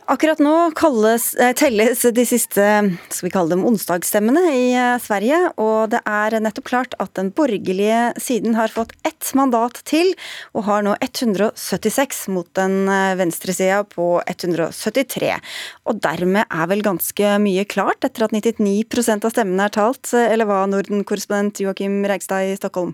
Akkurat 0.05 0.37
nå 0.39 0.71
kalles, 0.77 1.31
eh, 1.41 1.55
telles 1.57 2.03
de 2.13 2.25
siste 2.29 2.65
skal 3.09 3.25
vi 3.25 3.31
kalle 3.33 3.55
dem 3.55 3.63
onsdagsstemmene 3.65 4.43
i 4.53 4.67
eh, 4.77 4.99
Sverige, 5.01 5.39
og 5.57 5.95
det 5.95 6.03
er 6.05 6.37
nettopp 6.45 6.67
klart 6.69 6.97
at 7.01 7.15
den 7.17 7.31
borgerlige 7.33 8.11
siden 8.21 8.53
har 8.59 8.69
fått 8.69 8.93
ett 9.09 9.31
mandat 9.33 9.81
til, 9.89 10.13
og 10.53 10.67
har 10.69 10.85
nå 10.85 10.93
176 11.01 12.27
mot 12.37 12.51
den 12.53 12.85
eh, 12.85 13.15
venstresida 13.17 13.81
på 13.89 14.21
173. 14.29 15.33
Og 15.89 16.05
dermed 16.05 16.53
er 16.53 16.69
vel 16.69 16.85
ganske 16.85 17.39
mye 17.41 17.65
klart, 17.65 18.05
etter 18.05 18.29
at 18.29 18.37
99% 18.37 19.25
av 19.25 19.33
stemmene 19.33 19.71
er 19.71 19.73
talt, 19.73 20.13
eller 20.13 20.45
hva, 20.45 20.67
Norden-korrespondent 20.69 21.65
Joakim 21.65 22.03
Reigstad 22.05 22.53
i 22.53 22.61
Stockholm? 22.61 22.93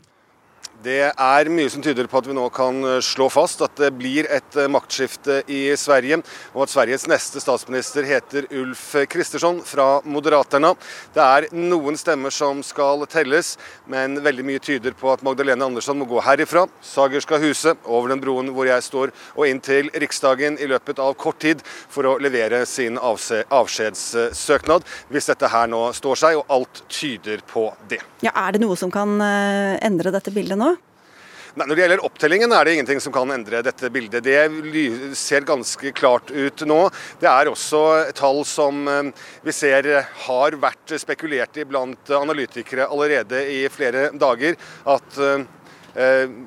Det 0.80 1.10
er 1.12 1.48
mye 1.52 1.68
som 1.68 1.82
tyder 1.84 2.06
på 2.08 2.16
at 2.22 2.28
vi 2.30 2.32
nå 2.32 2.46
kan 2.56 2.78
eh, 2.88 3.02
slå 3.04 3.26
fast 3.28 3.60
at 3.60 3.74
det 3.76 3.90
blir 3.98 4.24
et 4.32 4.54
eh, 4.56 4.68
maktskifte 4.72 5.42
i 5.52 5.58
Sverige, 5.76 6.22
og 6.54 6.62
at 6.64 6.72
Sveriges 6.72 7.04
neste 7.10 7.42
statsminister 7.42 8.06
heter 8.08 8.46
Ulf 8.56 8.94
Kristersson 9.12 9.58
fra 9.66 10.00
Moderaterna. 10.08 10.70
Det 11.12 11.20
er 11.20 11.48
noen 11.52 12.00
stemmer 12.00 12.32
som 12.32 12.62
skal 12.64 13.04
telles, 13.12 13.58
men 13.92 14.22
veldig 14.24 14.46
mye 14.48 14.62
tyder 14.64 14.96
på 14.96 15.10
at 15.12 15.24
Magdalene 15.26 15.68
Andersson 15.68 16.00
må 16.00 16.08
gå 16.08 16.22
herifra, 16.24 16.64
Sagerska 16.80 17.36
huset, 17.44 17.76
over 17.84 18.14
den 18.14 18.24
broen 18.24 18.48
hvor 18.56 18.70
jeg 18.70 18.86
står, 18.88 19.12
og 19.36 19.50
inn 19.50 19.60
til 19.60 19.92
Riksdagen 19.92 20.56
i 20.56 20.70
løpet 20.70 21.02
av 21.04 21.12
kort 21.20 21.42
tid 21.44 21.60
for 21.66 22.08
å 22.08 22.16
levere 22.24 22.62
sin 22.64 22.96
avskjedssøknad, 22.96 24.88
hvis 25.12 25.28
dette 25.34 25.52
her 25.52 25.68
nå 25.68 25.90
står 26.00 26.24
seg, 26.24 26.40
og 26.40 26.56
alt 26.56 26.84
tyder 26.88 27.44
på 27.44 27.68
det. 27.92 28.00
Ja, 28.24 28.32
Er 28.32 28.56
det 28.56 28.64
noe 28.64 28.80
som 28.80 28.88
kan 28.88 29.20
eh, 29.20 29.76
endre 29.84 30.16
dette 30.16 30.32
bildet 30.32 30.56
nå? 30.56 30.69
Nei, 31.54 31.66
Når 31.66 31.74
det 31.74 31.82
gjelder 31.82 32.04
opptellingen, 32.06 32.52
er 32.54 32.64
det 32.64 32.74
ingenting 32.76 33.00
som 33.02 33.14
kan 33.14 33.30
endre 33.34 33.62
dette 33.66 33.90
bildet. 33.90 34.22
Det 34.22 35.14
ser 35.18 35.46
ganske 35.48 35.90
klart 35.96 36.30
ut 36.30 36.62
nå. 36.68 36.80
Det 37.18 37.26
er 37.30 37.50
også 37.50 37.80
tall 38.14 38.44
som 38.46 38.86
eh, 38.88 39.10
vi 39.46 39.54
ser 39.54 39.88
har 40.26 40.58
vært 40.62 40.94
spekulert 41.02 41.58
i 41.58 41.66
blant 41.66 42.12
analytikere 42.14 42.86
allerede 42.86 43.42
i 43.50 43.64
flere 43.72 44.10
dager. 44.14 44.54
At 44.86 45.18
eh, 45.18 45.42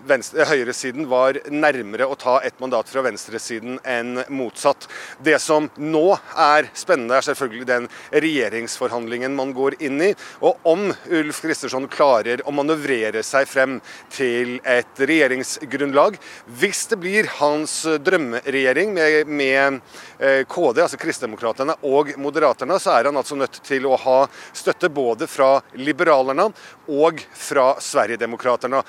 venstre, 0.07 0.45
høyresiden 0.47 1.07
var 1.11 1.37
nærmere 1.51 2.07
å 2.07 2.17
ta 2.19 2.37
et 2.45 2.59
mandat 2.63 2.89
fra 2.91 3.03
venstresiden 3.05 3.79
enn 3.83 4.21
motsatt. 4.31 4.87
Det 5.23 5.35
som 5.41 5.69
nå 5.77 6.05
er 6.39 6.69
spennende, 6.77 7.17
er 7.17 7.27
selvfølgelig 7.27 7.67
den 7.67 7.87
regjeringsforhandlingen 8.11 9.35
man 9.35 9.53
går 9.55 9.77
inn 9.83 10.01
i. 10.01 10.11
Og 10.45 10.59
om 10.67 10.89
Ulf 10.91 11.41
Kristersson 11.43 11.89
klarer 11.91 12.43
å 12.47 12.53
manøvrere 12.55 13.23
seg 13.25 13.47
frem 13.49 13.79
til 14.13 14.57
et 14.63 15.03
regjeringsgrunnlag, 15.03 16.17
hvis 16.59 16.85
det 16.91 16.99
blir 17.03 17.29
hans 17.39 17.81
drømmeregjering 18.05 18.93
med, 18.95 19.27
med 19.27 19.79
eh, 20.19 20.43
KD, 20.49 20.83
altså 20.85 20.99
Kristdemokraterne 21.01 21.77
og 21.89 22.13
Moderaterne, 22.21 22.79
så 22.81 22.95
er 22.97 23.09
han 23.09 23.19
altså 23.19 23.37
nødt 23.39 23.59
til 23.65 23.87
å 23.89 23.97
ha 24.05 24.19
støtte 24.55 24.91
både 24.93 25.27
fra 25.29 25.57
liberalerne 25.79 26.49
og 26.93 27.21
fra 27.37 27.73
Sverigedemokraterna. 27.83 28.83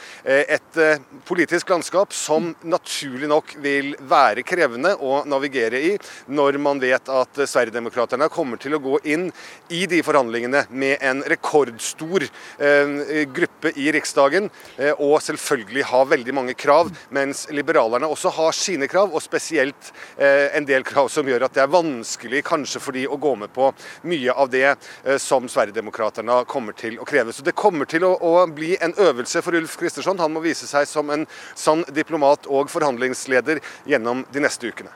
Et 0.49 0.77
eh, 0.77 1.01
politisk 1.25 1.69
landskap 1.71 2.13
som 2.13 2.51
naturlig 2.67 3.29
nok 3.31 3.55
vil 3.63 3.95
være 4.09 4.45
krevende 4.47 4.95
å 5.01 5.23
navigere 5.29 5.81
i, 5.81 5.93
når 6.27 6.59
man 6.63 6.81
vet 6.83 7.09
at 7.13 7.41
Sverigedemokraterna 7.49 8.29
kommer 8.33 8.61
til 8.61 8.77
å 8.77 8.83
gå 8.83 8.99
inn 9.15 9.29
i 9.73 9.85
de 9.91 10.01
forhandlingene 10.05 10.65
med 10.71 11.03
en 11.05 11.23
rekordstor 11.31 12.27
eh, 12.27 13.25
gruppe 13.33 13.73
i 13.81 13.91
Riksdagen, 13.95 14.51
eh, 14.77 14.93
og 14.99 15.23
selvfølgelig 15.25 15.87
ha 15.93 16.03
veldig 16.11 16.37
mange 16.37 16.57
krav, 16.59 16.93
mens 17.15 17.47
liberalerne 17.55 18.11
også 18.11 18.33
har 18.37 18.57
sine 18.57 18.89
krav, 18.91 19.15
og 19.15 19.23
spesielt 19.23 19.93
en 20.19 20.67
del 20.67 20.85
krav 20.87 21.09
som 21.13 21.27
gjør 21.29 21.45
at 21.47 21.55
det 21.57 21.63
er 21.65 21.71
vanskelig 21.73 22.43
kanskje 22.47 22.81
for 22.83 22.97
de 22.97 23.05
å 23.09 23.19
gå 23.21 23.35
med 23.39 23.53
på 23.55 23.71
mye 24.09 24.33
av 24.33 24.51
det 24.53 24.75
som 25.23 25.47
Sverigedemokraterna 25.51 26.41
kommer 26.51 26.77
til 26.79 26.99
å 27.01 27.07
kreve. 27.09 27.33
Så 27.35 27.45
det 27.47 27.57
kommer 27.59 27.89
til 27.91 28.07
å, 28.07 28.15
å 28.15 28.47
bli 28.51 28.75
en 28.85 28.95
øvelse 29.01 29.43
for 29.45 29.57
Ulf 29.59 29.77
Kristersson. 29.81 30.21
Han 30.23 30.34
Han 30.35 30.41
må 30.43 30.49
vise 30.49 30.67
seg 30.67 30.89
som 30.91 31.15
en 31.15 31.29
sann 31.55 31.85
diplomat 31.95 32.49
og 32.51 32.67
forhandlingsleder 32.73 33.61
gjennom 33.87 34.25
de 34.35 34.41
neste 34.43 34.67
ukene. 34.67 34.91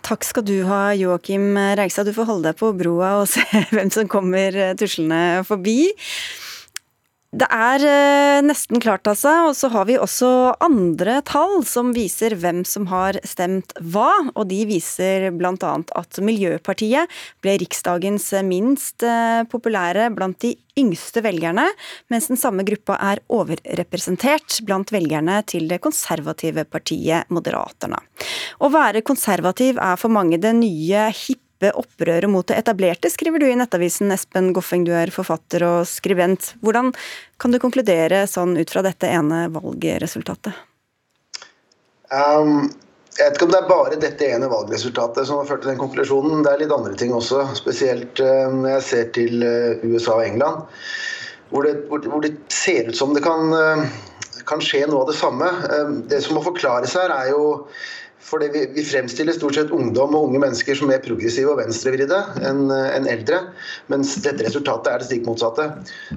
Takk 0.00 0.24
skal 0.24 0.46
du 0.48 0.62
ha, 0.64 0.94
Joakim 0.96 1.58
Reigstad. 1.76 2.08
Du 2.08 2.16
får 2.16 2.30
holde 2.30 2.48
deg 2.48 2.56
på 2.56 2.72
broa 2.72 3.18
og 3.20 3.26
se 3.34 3.44
hvem 3.68 3.92
som 3.92 4.08
kommer 4.08 4.56
tuslende 4.80 5.44
forbi. 5.44 5.92
Det 7.28 7.44
er 7.52 7.82
eh, 7.84 8.38
nesten 8.40 8.80
klart, 8.80 9.04
altså. 9.04 9.28
Og 9.50 9.56
så 9.56 9.68
har 9.68 9.84
vi 9.84 9.98
også 10.00 10.54
andre 10.64 11.18
tall 11.28 11.60
som 11.68 11.90
viser 11.92 12.32
hvem 12.40 12.62
som 12.64 12.86
har 12.88 13.18
stemt 13.28 13.74
hva. 13.84 14.08
Og 14.32 14.46
de 14.48 14.62
viser 14.70 15.28
bl.a. 15.36 15.72
at 16.00 16.20
Miljøpartiet 16.24 17.12
ble 17.44 17.58
Riksdagens 17.60 18.30
minst 18.48 19.04
eh, 19.04 19.42
populære 19.44 20.08
blant 20.16 20.40
de 20.40 20.54
yngste 20.78 21.20
velgerne, 21.26 21.66
mens 22.08 22.30
den 22.30 22.40
samme 22.40 22.64
gruppa 22.64 22.96
er 23.10 23.20
overrepresentert 23.34 24.60
blant 24.64 24.92
velgerne 24.94 25.42
til 25.50 25.68
det 25.68 25.82
konservative 25.84 26.64
partiet 26.70 27.28
Moderaterne. 27.34 27.98
Å 28.62 28.72
være 28.72 29.04
konservativ 29.04 29.76
er 29.82 30.00
for 30.00 30.14
mange 30.14 30.40
det 30.40 30.54
nye 30.56 31.10
hippe 31.12 31.47
dempe 31.58 31.72
opprøret 31.76 32.30
mot 32.30 32.46
det 32.46 32.58
etablerte, 32.58 33.10
skriver 33.10 33.38
du 33.38 33.48
i 33.48 33.56
Nettavisen. 33.56 34.10
Espen 34.12 34.52
Goffeng, 34.52 34.84
du 34.84 34.92
er 34.92 35.10
forfatter 35.10 35.62
og 35.66 35.86
skribent. 35.86 36.54
Hvordan 36.62 36.92
kan 37.38 37.52
du 37.52 37.58
konkludere 37.58 38.26
sånn 38.26 38.56
ut 38.56 38.70
fra 38.70 38.82
dette 38.82 39.06
ene 39.06 39.48
valgresultatet? 39.50 40.52
Um, 42.10 42.70
jeg 43.18 43.26
vet 43.26 43.36
ikke 43.36 43.46
om 43.46 43.52
det 43.52 43.60
er 43.60 43.68
bare 43.68 44.00
dette 44.00 44.28
ene 44.28 44.48
valgresultatet 44.48 45.26
som 45.26 45.40
har 45.40 45.48
ført 45.48 45.62
til 45.62 45.72
den 45.72 45.80
konklusjonen. 45.80 46.42
Det 46.44 46.52
er 46.52 46.62
litt 46.62 46.72
andre 46.74 46.94
ting 46.96 47.12
også, 47.12 47.48
spesielt 47.58 48.20
uh, 48.22 48.48
når 48.54 48.78
jeg 48.78 48.86
ser 48.88 49.10
til 49.16 49.42
uh, 49.42 49.84
USA 49.84 50.18
og 50.18 50.26
England. 50.26 50.64
Hvor 51.50 51.64
det, 51.64 51.78
hvor, 51.88 52.20
det, 52.22 52.36
ser 52.52 52.90
ut 52.90 52.96
som 52.96 53.14
det 53.16 53.24
kan, 53.24 53.50
uh, 53.52 54.42
kan 54.48 54.62
skje 54.62 54.86
noe 54.86 55.04
av 55.04 55.10
det 55.10 55.18
samme. 55.18 55.48
det 56.08 56.20
som 56.24 56.36
må 56.36 56.44
forklares 56.44 56.94
her, 56.96 57.12
er 57.12 57.32
jo 57.32 57.66
for 58.28 58.44
vi, 58.44 58.64
vi, 58.74 58.84
fremstiller 58.84 59.32
stort 59.36 59.56
sett 59.56 59.72
ungdom 59.74 60.14
og 60.16 60.28
unge 60.28 60.40
mennesker 60.42 60.76
som 60.76 60.90
mer 60.90 61.00
progressive 61.04 61.52
og 61.52 61.60
venstrevridde 61.62 62.18
enn 62.44 62.66
en 62.70 63.08
eldre, 63.08 63.40
mens 63.92 64.16
dette 64.24 64.44
resultatet 64.44 64.90
er 64.92 65.00
det 65.00 65.08
stikk 65.08 65.24
motsatte. 65.28 65.70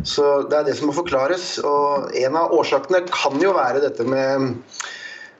Så 0.04 0.44
Det 0.52 0.58
er 0.58 0.68
det 0.68 0.76
som 0.80 0.92
må 0.92 0.98
forklares. 0.98 1.56
og 1.64 2.12
En 2.18 2.36
av 2.36 2.52
årsakene 2.58 3.06
kan 3.08 3.40
jo 3.42 3.56
være 3.56 3.84
dette 3.86 4.04
med, 4.04 4.60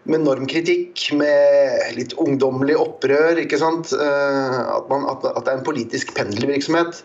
med 0.08 0.24
normkritikk, 0.24 1.12
med 1.20 1.98
litt 2.00 2.16
ungdommelig 2.16 2.80
opprør. 2.80 3.44
ikke 3.44 3.60
sant? 3.60 3.92
Eh, 3.92 4.60
at, 4.78 4.90
man, 4.90 5.08
at, 5.12 5.28
at 5.36 5.44
det 5.44 5.54
er 5.54 5.60
en 5.60 5.68
politisk 5.68 6.16
pendelvirksomhet. 6.16 7.04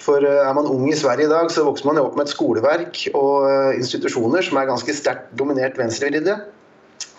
For 0.00 0.24
eh, 0.24 0.42
Er 0.48 0.54
man 0.56 0.66
ung 0.66 0.88
i 0.90 0.98
Sverige 0.98 1.28
i 1.28 1.32
dag, 1.32 1.50
så 1.52 1.66
vokser 1.66 1.86
man 1.86 2.00
jo 2.00 2.08
opp 2.08 2.18
med 2.18 2.26
et 2.26 2.34
skoleverk 2.34 3.04
og 3.14 3.46
eh, 3.50 3.76
institusjoner 3.78 4.42
som 4.46 4.58
er 4.58 4.72
ganske 4.72 4.96
sterkt 4.96 5.30
dominert 5.38 5.78
venstrevridde. 5.78 6.40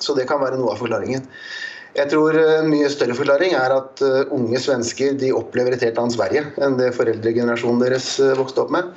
Så 0.01 0.17
det 0.17 0.27
kan 0.29 0.41
være 0.41 0.59
noe 0.59 0.73
av 0.73 0.81
forklaringen. 0.81 1.27
Jeg 1.91 2.07
tror 2.07 2.37
en 2.39 2.69
mye 2.71 2.87
større 2.91 3.15
forklaring 3.17 3.51
er 3.57 3.73
at 3.75 3.99
uh, 4.05 4.29
unge 4.31 4.59
svensker 4.63 5.17
de 5.19 5.33
opplever 5.35 5.75
et 5.75 5.81
helt 5.83 5.97
annet 5.99 6.15
Sverige 6.15 6.45
enn 6.63 6.77
det 6.79 6.93
foreldregenerasjonen 6.95 7.81
deres 7.83 8.13
uh, 8.23 8.31
vokste 8.39 8.63
opp 8.63 8.71
med. 8.71 8.93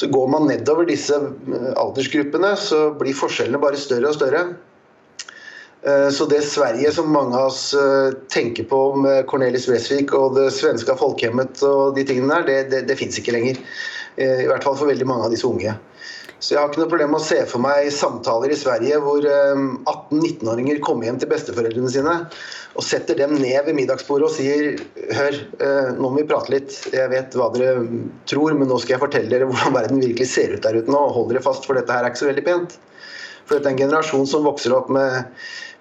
Så 0.00 0.08
går 0.14 0.30
man 0.32 0.48
nedover 0.48 0.88
disse 0.88 1.18
aldersgruppene, 1.76 2.54
så 2.56 2.86
blir 2.96 3.18
forskjellene 3.18 3.60
bare 3.60 3.80
større 3.80 4.12
og 4.12 4.16
større. 4.16 4.46
Så 6.10 6.24
det 6.26 6.40
Sverige 6.42 6.90
som 6.90 7.06
mange 7.14 7.38
av 7.38 7.52
oss 7.52 7.70
tenker 8.34 8.64
på 8.66 8.80
med 8.98 9.28
Cornelis 9.30 9.68
Wresvik 9.70 10.10
og 10.18 10.34
det 10.34 10.48
svenske 10.56 10.96
folkehjemmet 10.98 11.62
og 11.64 11.94
de 11.94 12.02
tingene 12.04 12.40
der, 12.40 12.48
det, 12.48 12.56
det, 12.72 12.80
det 12.90 12.96
fins 12.98 13.20
ikke 13.20 13.36
lenger. 13.36 13.60
I 14.18 14.48
hvert 14.50 14.66
fall 14.66 14.74
for 14.76 14.90
veldig 14.90 15.06
mange 15.06 15.28
av 15.28 15.32
disse 15.32 15.46
unge. 15.46 15.76
Så 16.38 16.54
jeg 16.54 16.60
har 16.60 16.70
ikke 16.70 16.84
noe 16.84 16.90
problem 16.92 17.10
med 17.12 17.18
å 17.18 17.26
se 17.26 17.40
for 17.50 17.62
meg 17.62 17.88
samtaler 17.94 18.52
i 18.54 18.58
Sverige 18.58 19.00
hvor 19.02 19.24
18-19-åringer 19.26 20.76
ehm, 20.76 20.84
kommer 20.86 21.08
hjem 21.08 21.18
til 21.18 21.30
besteforeldrene 21.32 21.90
sine 21.90 22.14
og 22.78 22.84
setter 22.86 23.18
dem 23.18 23.32
ned 23.40 23.64
ved 23.66 23.74
middagsbordet 23.74 24.28
og 24.28 24.34
sier 24.36 24.76
Hør, 25.18 25.38
eh, 25.58 25.88
nå 25.96 26.04
må 26.04 26.20
vi 26.20 26.26
prate 26.28 26.52
litt. 26.52 26.76
Jeg 26.94 27.10
vet 27.10 27.34
hva 27.34 27.48
dere 27.54 27.82
tror, 28.30 28.54
men 28.54 28.70
nå 28.70 28.78
skal 28.78 28.94
jeg 28.94 29.02
fortelle 29.02 29.32
dere 29.32 29.48
hvordan 29.48 29.74
verden 29.74 30.02
virkelig 30.04 30.28
ser 30.30 30.54
ut 30.54 30.62
der 30.62 30.78
ute 30.78 30.94
nå. 30.94 31.00
Hold 31.16 31.32
dere 31.32 31.42
fast, 31.42 31.66
for 31.66 31.78
dette 31.78 31.90
her 31.90 32.06
er 32.06 32.12
ikke 32.12 32.22
så 32.22 32.30
veldig 32.30 32.46
pent. 32.46 32.78
For 33.48 33.56
dette 33.56 33.72
er 33.72 33.74
en 33.74 33.82
generasjon 33.82 34.30
som 34.30 34.46
vokser 34.46 34.76
opp 34.76 34.92
med, 34.94 35.32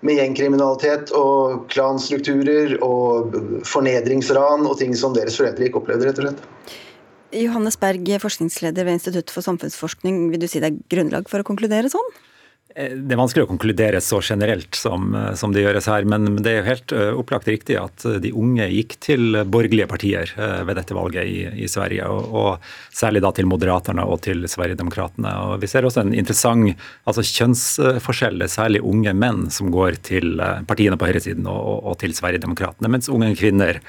med 0.08 0.18
gjengkriminalitet 0.18 1.14
og 1.20 1.68
klanstrukturer 1.74 2.80
og 2.86 3.38
fornedringsran 3.68 4.66
og 4.66 4.78
ting 4.82 4.98
som 4.98 5.14
deres 5.14 5.38
foreldre 5.38 5.70
ikke 5.70 5.84
opplevde, 5.84 6.10
rett 6.10 6.24
og 6.24 6.30
slett. 6.30 6.78
Johannes 7.36 7.80
Berg, 7.80 8.08
forskningsleder 8.22 8.88
ved 8.88 9.00
Institutt 9.00 9.34
for 9.34 9.46
samfunnsforskning. 9.46 10.30
Vil 10.32 10.42
du 10.42 10.48
si 10.48 10.62
det 10.64 10.72
er 10.72 10.80
grunnlag 10.92 11.30
for 11.32 11.44
å 11.44 11.48
konkludere 11.48 11.92
sånn? 11.92 12.16
Eh, 12.78 12.94
det 12.94 13.16
er 13.16 13.20
vanskelig 13.20 13.46
å 13.46 13.50
konkludere 13.50 14.00
så 14.04 14.20
generelt 14.22 14.78
som, 14.78 15.10
eh, 15.16 15.34
som, 15.40 15.54
det 15.54 15.64
gjøres 15.64 15.88
her, 15.90 16.06
men 16.06 16.42
det 16.44 16.52
er 16.52 16.58
jo 16.60 16.68
helt 16.68 16.94
eh, 16.94 17.14
opplagt 17.18 17.48
riktig 17.50 17.78
at 17.80 18.06
de 18.22 18.32
unge 18.36 18.68
gikk 18.70 18.98
til 19.02 19.40
borgerlige 19.50 19.88
partier 19.90 20.34
ved 20.38 20.78
dette 20.78 20.96
valget 20.96 21.26
i, 21.26 21.64
i 21.64 21.70
Sverige, 21.72 22.06
og, 22.12 22.28
og, 22.38 22.68
særlig 22.94 23.24
da 23.24 23.32
til 23.34 23.48
Moderaterna 23.50 24.06
og 24.06 24.22
til 24.26 24.46
Sverigedemokraterna. 24.50 25.34
Og 25.48 25.64
vi 25.64 25.70
ser 25.72 25.88
også 25.88 26.04
en 26.04 26.14
interessant 26.14 26.78
altså 27.08 27.24
kjønnsforskjell, 27.26 28.46
særlig 28.52 28.84
unge 28.86 29.14
menn 29.18 29.48
som 29.54 29.72
går 29.74 30.00
til 30.06 30.38
partiene 30.70 30.98
på 31.00 31.10
høyresiden 31.10 31.48
og, 31.50 31.58
og, 31.58 31.80
og 31.92 31.98
til 32.04 32.14
Sverigedemokraterna, 32.18 32.92
mens 32.92 33.10
unge 33.14 33.34
kvinner 33.38 33.82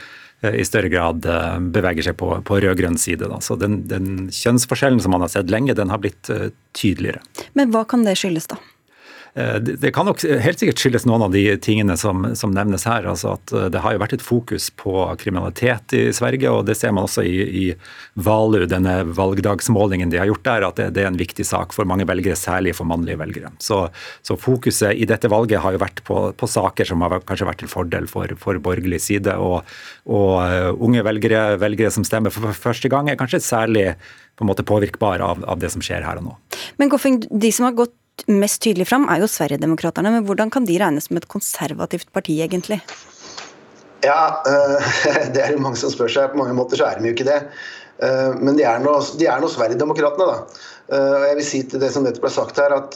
i 0.42 0.64
større 0.66 0.90
grad 0.92 1.26
eh, 1.26 1.58
beveger 1.74 2.06
seg 2.06 2.18
på, 2.20 2.30
på 2.46 2.58
rød-grønn 2.62 2.98
side. 3.00 3.26
Da. 3.26 3.40
Så 3.42 3.56
den, 3.58 3.80
den, 3.90 4.28
kjønnsforskjellen 4.34 5.02
som 5.02 5.14
man 5.16 5.24
har 5.24 5.32
sett 5.32 5.50
lenge, 5.50 5.74
den 5.74 5.90
har 5.90 5.98
blitt 6.02 6.30
uh, 6.30 6.48
tydeligere. 6.78 7.22
Men 7.58 7.72
hva 7.74 7.82
kan 7.88 8.04
det 8.06 8.14
skyldes, 8.20 8.46
da? 8.52 8.60
Eh, 9.34 9.56
det 9.60 9.92
kan 9.94 10.08
nok 10.08 10.22
helt 10.24 10.60
sikkert 10.60 10.80
skyldes 10.80 11.06
noen 11.08 11.26
av 11.26 11.34
de 11.34 11.44
tingene 11.62 11.96
som, 12.00 12.24
som, 12.38 12.52
nevnes 12.54 12.86
her. 12.88 13.06
altså 13.08 13.34
at 13.36 13.52
eh, 13.52 13.68
Det 13.72 13.82
har 13.84 13.94
jo 13.94 14.02
vært 14.02 14.16
et 14.16 14.24
fokus 14.24 14.68
på 14.70 14.94
kriminalitet 15.20 15.94
i 15.96 16.02
Sverige, 16.16 16.50
og 16.50 16.66
det 16.68 16.78
ser 16.78 16.94
man 16.94 17.08
også 17.08 17.24
i, 17.26 17.36
i 17.44 17.64
Valu, 18.14 18.64
denne 18.70 19.00
valgdagsmålingen 19.16 20.12
de 20.12 20.20
har 20.20 20.30
gjort 20.30 20.46
der, 20.48 20.68
at 20.70 20.80
det, 20.80 20.88
det, 20.96 21.04
er 21.04 21.12
en 21.12 21.20
viktig 21.20 21.46
sak 21.46 21.74
for 21.76 21.88
mange 21.88 22.06
velgere, 22.08 22.38
særlig 22.38 22.74
for 22.78 22.88
mannlige 22.88 23.20
velgere. 23.20 23.52
Så, 23.62 23.84
så 24.26 24.38
fokuset 24.40 24.96
i 24.96 25.08
dette 25.08 25.30
valget 25.30 25.62
har 25.64 25.76
jo 25.76 25.82
vært 25.82 26.02
på, 26.08 26.20
på 26.38 26.50
saker 26.50 26.88
som 26.88 27.04
har 27.04 27.18
kanskje 27.28 27.48
vært 27.48 27.62
til 27.62 27.72
fordel 27.72 28.08
for, 28.10 28.32
for 28.40 28.58
borgerlig 28.62 29.00
side. 29.04 29.34
Og, 29.38 29.62
og 30.08 30.34
uh, 30.40 30.72
unge 30.84 31.04
velgere, 31.06 31.42
velgere 31.60 31.92
som 31.94 32.06
stemmer 32.06 32.34
for 32.34 32.50
første 32.56 32.90
gang, 32.90 33.10
er 33.10 33.18
kanskje 33.20 33.42
særlig 33.44 33.92
på 34.38 34.46
en 34.46 34.50
måte 34.50 34.66
påvirkbare 34.66 35.24
av, 35.24 35.42
av 35.50 35.62
det 35.62 35.70
som 35.74 35.82
skjer 35.84 36.06
her 36.06 36.20
og 36.20 36.28
nå. 36.28 36.36
Men 36.78 36.92
Goffing, 36.92 37.22
de 37.26 37.50
som 37.54 37.66
har 37.68 37.76
gått 37.78 37.94
mest 38.30 38.62
tydelig 38.64 38.88
fram, 38.90 39.06
er 39.10 39.22
jo 39.22 39.30
Sverigedemokraterna. 39.30 40.12
Men 40.14 40.26
hvordan 40.28 40.52
kan 40.52 40.66
de 40.68 40.78
regnes 40.80 41.08
som 41.08 41.18
et 41.20 41.28
konservativt 41.30 42.10
parti, 42.14 42.38
egentlig? 42.44 42.80
Ja, 44.04 44.40
uh, 44.46 44.88
det 45.34 45.42
er 45.42 45.54
det 45.54 45.62
mange 45.62 45.80
som 45.80 45.92
spør 45.92 46.12
seg. 46.12 46.32
På 46.32 46.42
mange 46.42 46.56
måter 46.58 46.80
så 46.80 46.88
er 46.88 47.00
de 47.00 47.10
jo 47.10 47.16
ikke 47.16 47.28
det. 47.28 47.40
Uh, 47.98 48.36
men 48.38 48.58
de 48.58 48.66
er 48.68 48.82
nå, 48.84 48.92
nå 48.94 49.52
Sverigedemokraterna, 49.52 50.28
da. 50.34 50.66
Og 50.88 51.24
jeg 51.26 51.36
vil 51.36 51.44
si 51.44 51.58
til 51.68 51.82
det 51.82 51.90
som 51.92 52.04
nettopp 52.06 52.22
ble 52.24 52.30
sagt 52.32 52.56
her, 52.56 52.72
at 52.72 52.94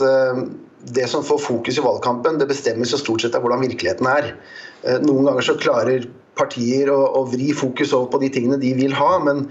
det 0.96 1.04
som 1.12 1.20
får 1.28 1.42
fokus 1.44 1.76
i 1.76 1.82
valgkampen, 1.84 2.38
det 2.40 2.46
bestemmes 2.48 2.94
jo 2.94 2.96
stort 2.96 3.20
sett 3.20 3.36
av 3.36 3.44
hvordan 3.44 3.60
virkeligheten 3.66 4.08
er. 4.08 4.30
Noen 5.04 5.28
ganger 5.28 5.44
så 5.44 5.58
klarer 5.60 6.06
partier 6.38 6.88
å 6.88 7.20
vri 7.28 7.50
fokus 7.52 7.92
over 7.92 8.08
på 8.14 8.22
de 8.22 8.30
tingene 8.32 8.56
de 8.62 8.72
vil 8.78 8.96
ha, 8.96 9.10
men 9.20 9.44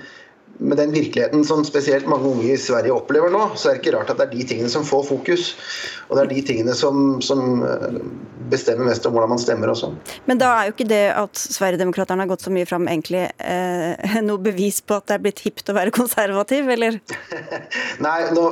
med 0.61 0.77
den 0.77 0.91
virkeligheten 0.93 1.45
som 1.45 1.63
spesielt 1.65 2.05
mange 2.09 2.29
unge 2.29 2.51
i 2.53 2.57
Sverige 2.59 2.93
opplever 2.93 3.31
nå, 3.33 3.47
så 3.57 3.71
er 3.71 3.77
det 3.77 3.81
ikke 3.81 3.95
rart 3.95 4.11
at 4.13 4.19
det 4.19 4.27
er 4.27 4.35
de 4.35 4.45
tingene 4.51 4.69
som 4.69 4.85
får 4.85 5.07
fokus. 5.07 5.47
Og 6.07 6.17
det 6.17 6.23
er 6.23 6.29
de 6.35 6.43
tingene 6.45 6.75
som, 6.77 7.17
som 7.25 7.63
eh, 7.65 7.97
bestemmer 8.51 8.85
mest 8.91 9.07
om 9.09 9.15
hvordan 9.15 9.33
man 9.33 9.41
stemmer 9.41 9.71
også. 9.73 9.89
Men 10.29 10.41
da 10.41 10.51
er 10.53 10.69
jo 10.69 10.75
ikke 10.75 10.89
det 10.91 11.03
at 11.17 11.41
Sverigedemokraterna 11.41 12.27
har 12.27 12.31
gått 12.33 12.45
så 12.45 12.53
mye 12.53 12.69
fram 12.69 12.85
egentlig 12.91 13.23
eh, 13.41 14.17
noe 14.29 14.41
bevis 14.43 14.83
på 14.85 14.99
at 14.99 15.09
det 15.09 15.17
er 15.17 15.25
blitt 15.25 15.41
hipt 15.47 15.73
å 15.73 15.77
være 15.77 15.95
konservativ, 15.97 16.69
eller? 16.77 17.01
Nei, 18.05 18.17
nå, 18.37 18.47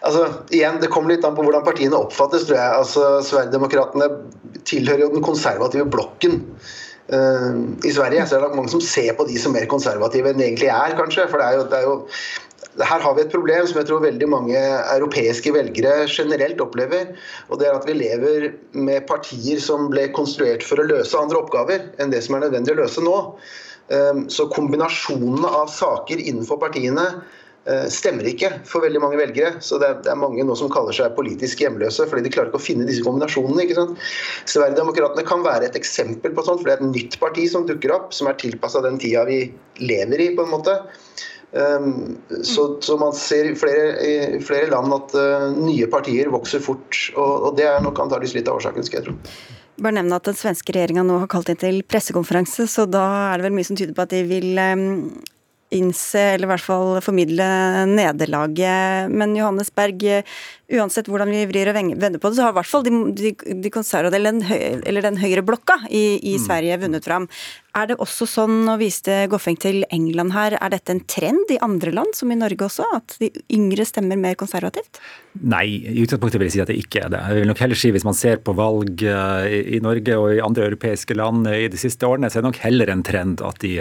altså 0.00 0.26
igjen, 0.48 0.80
det 0.80 0.92
kommer 0.92 1.12
litt 1.12 1.26
an 1.28 1.36
på 1.36 1.44
hvordan 1.44 1.66
partiene 1.66 2.00
oppfattes, 2.00 2.48
tror 2.48 2.56
jeg. 2.56 2.76
Altså, 2.80 3.08
Sverigedemokraterna 3.28 4.08
tilhører 4.64 5.10
jo 5.10 5.14
den 5.18 5.28
konservative 5.28 5.90
blokken. 5.92 6.40
Uh, 7.10 7.66
I 7.82 7.90
Sverige 7.90 8.26
så 8.28 8.38
er 8.38 8.44
det 8.44 8.58
mange 8.58 8.70
som 8.70 8.82
ser 8.84 9.16
på 9.18 9.26
de 9.26 9.38
som 9.40 9.54
mer 9.56 9.66
konservative 9.70 10.30
enn 10.30 10.38
de 10.38 10.46
egentlig 10.46 10.70
er, 10.70 10.94
kanskje. 10.98 11.26
For 11.30 11.42
det 11.42 11.48
er 11.48 11.58
jo, 11.58 11.66
det 11.70 11.80
er 11.80 11.88
jo 11.88 11.96
her 12.86 13.02
har 13.02 13.16
vi 13.16 13.24
et 13.24 13.32
problem 13.32 13.66
som 13.66 13.80
jeg 13.80 13.88
tror 13.88 14.04
veldig 14.04 14.28
mange 14.30 14.60
europeiske 14.94 15.52
velgere 15.54 16.06
generelt 16.08 16.60
opplever. 16.62 17.16
og 17.48 17.58
det 17.58 17.66
er 17.66 17.74
at 17.78 17.88
Vi 17.88 17.96
lever 17.98 18.52
med 18.72 19.06
partier 19.08 19.58
som 19.60 19.90
ble 19.90 20.08
konstruert 20.14 20.62
for 20.62 20.78
å 20.78 20.86
løse 20.86 21.18
andre 21.18 21.42
oppgaver 21.42 21.90
enn 21.98 22.14
det 22.14 22.22
som 22.22 22.36
er 22.36 22.46
nødvendig 22.46 22.76
å 22.76 22.82
løse 22.84 23.02
nå. 23.02 23.16
Eh, 23.90 24.22
så 24.30 24.46
kombinasjonene 24.54 25.50
av 25.50 25.68
saker 25.74 26.22
innenfor 26.22 26.62
partiene 26.62 27.08
Eh, 27.10 27.39
stemmer 27.92 28.24
ikke 28.24 28.48
for 28.66 28.82
veldig 28.82 29.02
mange 29.02 29.18
velgere. 29.20 29.58
Så 29.60 29.76
det 29.78 29.88
er, 29.88 29.98
det 30.04 30.10
er, 30.12 30.18
mange 30.18 30.44
nå 30.46 30.54
som 30.56 30.70
kaller 30.72 30.96
seg 30.96 31.12
politisk 31.16 31.60
hjemløse 31.60 32.06
fordi 32.08 32.24
de 32.24 32.32
klarer 32.32 32.48
ikke 32.48 32.60
å 32.60 32.64
finne 32.64 32.86
disse 32.88 33.04
kombinasjonene. 33.04 33.66
ikke 33.66 33.76
sant? 33.76 34.06
Sverigedemokraterna 34.48 35.26
kan 35.28 35.44
være 35.44 35.68
et 35.68 35.76
eksempel 35.78 36.32
på 36.34 36.46
sånt, 36.46 36.62
for 36.62 36.70
det 36.70 36.78
er 36.78 36.80
et 36.80 36.94
nytt 36.94 37.18
parti 37.20 37.44
som 37.52 37.68
dukker 37.68 37.92
opp, 37.94 38.14
som 38.16 38.30
er 38.30 38.38
tilpassa 38.40 38.82
den 38.86 38.96
tida 39.02 39.26
vi 39.28 39.42
lever 39.82 40.24
i. 40.24 40.30
på 40.38 40.48
en 40.48 40.54
måte. 40.56 40.78
Um, 41.52 42.18
så, 42.42 42.80
så, 42.80 42.96
man 42.96 43.12
ser 43.12 43.48
i 43.50 43.54
flere, 43.58 43.86
i 44.06 44.38
flere 44.42 44.70
land 44.70 44.92
at 44.94 45.14
uh, 45.18 45.48
nye 45.58 45.88
partier 45.90 46.30
vokser 46.30 46.62
fort, 46.62 46.94
og, 47.16 47.48
og 47.48 47.56
det 47.58 47.66
er 47.66 47.82
nok 47.82 47.98
antakeligvis 47.98 48.36
litt 48.38 48.50
av 48.50 48.60
årsaken, 48.60 48.86
skal 48.86 49.00
jeg 49.00 49.08
tro. 49.08 49.16
Bare 49.80 49.96
nevne 49.96 50.20
at 50.20 50.28
Den 50.28 50.38
svenske 50.38 50.74
regjeringa 50.76 51.02
nå 51.08 51.18
har 51.22 51.30
kalt 51.32 51.50
inn 51.50 51.58
til 51.58 51.80
pressekonferanse, 51.88 52.68
så 52.70 52.86
da 52.86 53.02
er 53.32 53.40
det 53.40 53.48
vel 53.48 53.56
mye 53.56 53.66
som 53.66 53.78
tyder 53.80 53.96
på 53.96 54.06
at 54.06 54.14
de 54.14 54.22
vil 54.30 54.62
um, 54.62 54.86
innse, 55.74 56.20
eller 56.34 56.48
i 56.48 56.50
hvert 56.52 56.64
fall 56.64 57.00
formidle 57.04 57.46
nederlaget. 57.90 59.10
Men 59.12 59.36
Johannes 59.38 59.70
Berg, 59.74 60.04
uansett 60.78 61.08
hvordan 61.10 61.32
vi 61.32 61.46
vrir 61.50 61.70
og 61.70 61.78
vender 61.78 62.20
på 62.20 62.30
det, 62.30 62.38
så 62.38 62.46
har 62.46 62.54
i 62.54 62.58
hvert 62.60 62.70
fall 62.70 62.86
de, 62.86 62.92
de, 63.16 63.32
de 63.64 63.72
konservative, 63.72 64.20
eller 64.20 64.38
den, 64.38 64.84
eller 64.86 65.06
den 65.08 65.18
høyre 65.20 65.44
blokka 65.46 65.80
i, 65.88 66.04
i 66.18 66.36
mm. 66.36 66.44
Sverige 66.46 66.80
vunnet 66.84 67.06
fram. 67.06 67.28
Er 67.78 67.86
det 67.86 68.00
også 68.02 68.26
sånn, 68.26 68.64
og 68.66 68.80
viste 68.80 69.14
Goffeng 69.30 69.54
til 69.62 69.84
England 69.94 70.34
her, 70.34 70.56
er 70.58 70.72
dette 70.72 70.90
en 70.90 71.02
trend 71.06 71.52
i 71.54 71.58
andre 71.62 71.92
land, 71.94 72.16
som 72.18 72.32
i 72.32 72.38
Norge 72.38 72.66
også, 72.66 72.86
at 72.96 73.14
de 73.22 73.28
yngre 73.54 73.86
stemmer 73.86 74.18
mer 74.18 74.34
konservativt? 74.38 74.98
Nei, 75.38 75.78
i 75.86 76.02
utgangspunktet 76.02 76.40
vil 76.40 76.48
jeg 76.48 76.54
si 76.56 76.62
at 76.64 76.72
det 76.72 76.78
ikke 76.80 77.04
er 77.04 77.12
det. 77.14 77.20
Jeg 77.30 77.44
vil 77.44 77.50
nok 77.52 77.60
heller 77.62 77.78
si 77.78 77.92
Hvis 77.94 78.06
man 78.06 78.16
ser 78.18 78.40
på 78.42 78.54
valg 78.58 79.04
eh, 79.06 79.76
i 79.76 79.78
Norge 79.82 80.16
og 80.18 80.34
i 80.34 80.42
andre 80.42 80.66
europeiske 80.66 81.14
land 81.14 81.46
i 81.46 81.68
de 81.70 81.78
siste 81.78 82.08
årene, 82.08 82.26
så 82.26 82.40
er 82.40 82.42
det 82.42 82.50
nok 82.50 82.60
heller 82.64 82.90
en 82.90 83.04
trend 83.06 83.44
at 83.46 83.62
de 83.62 83.76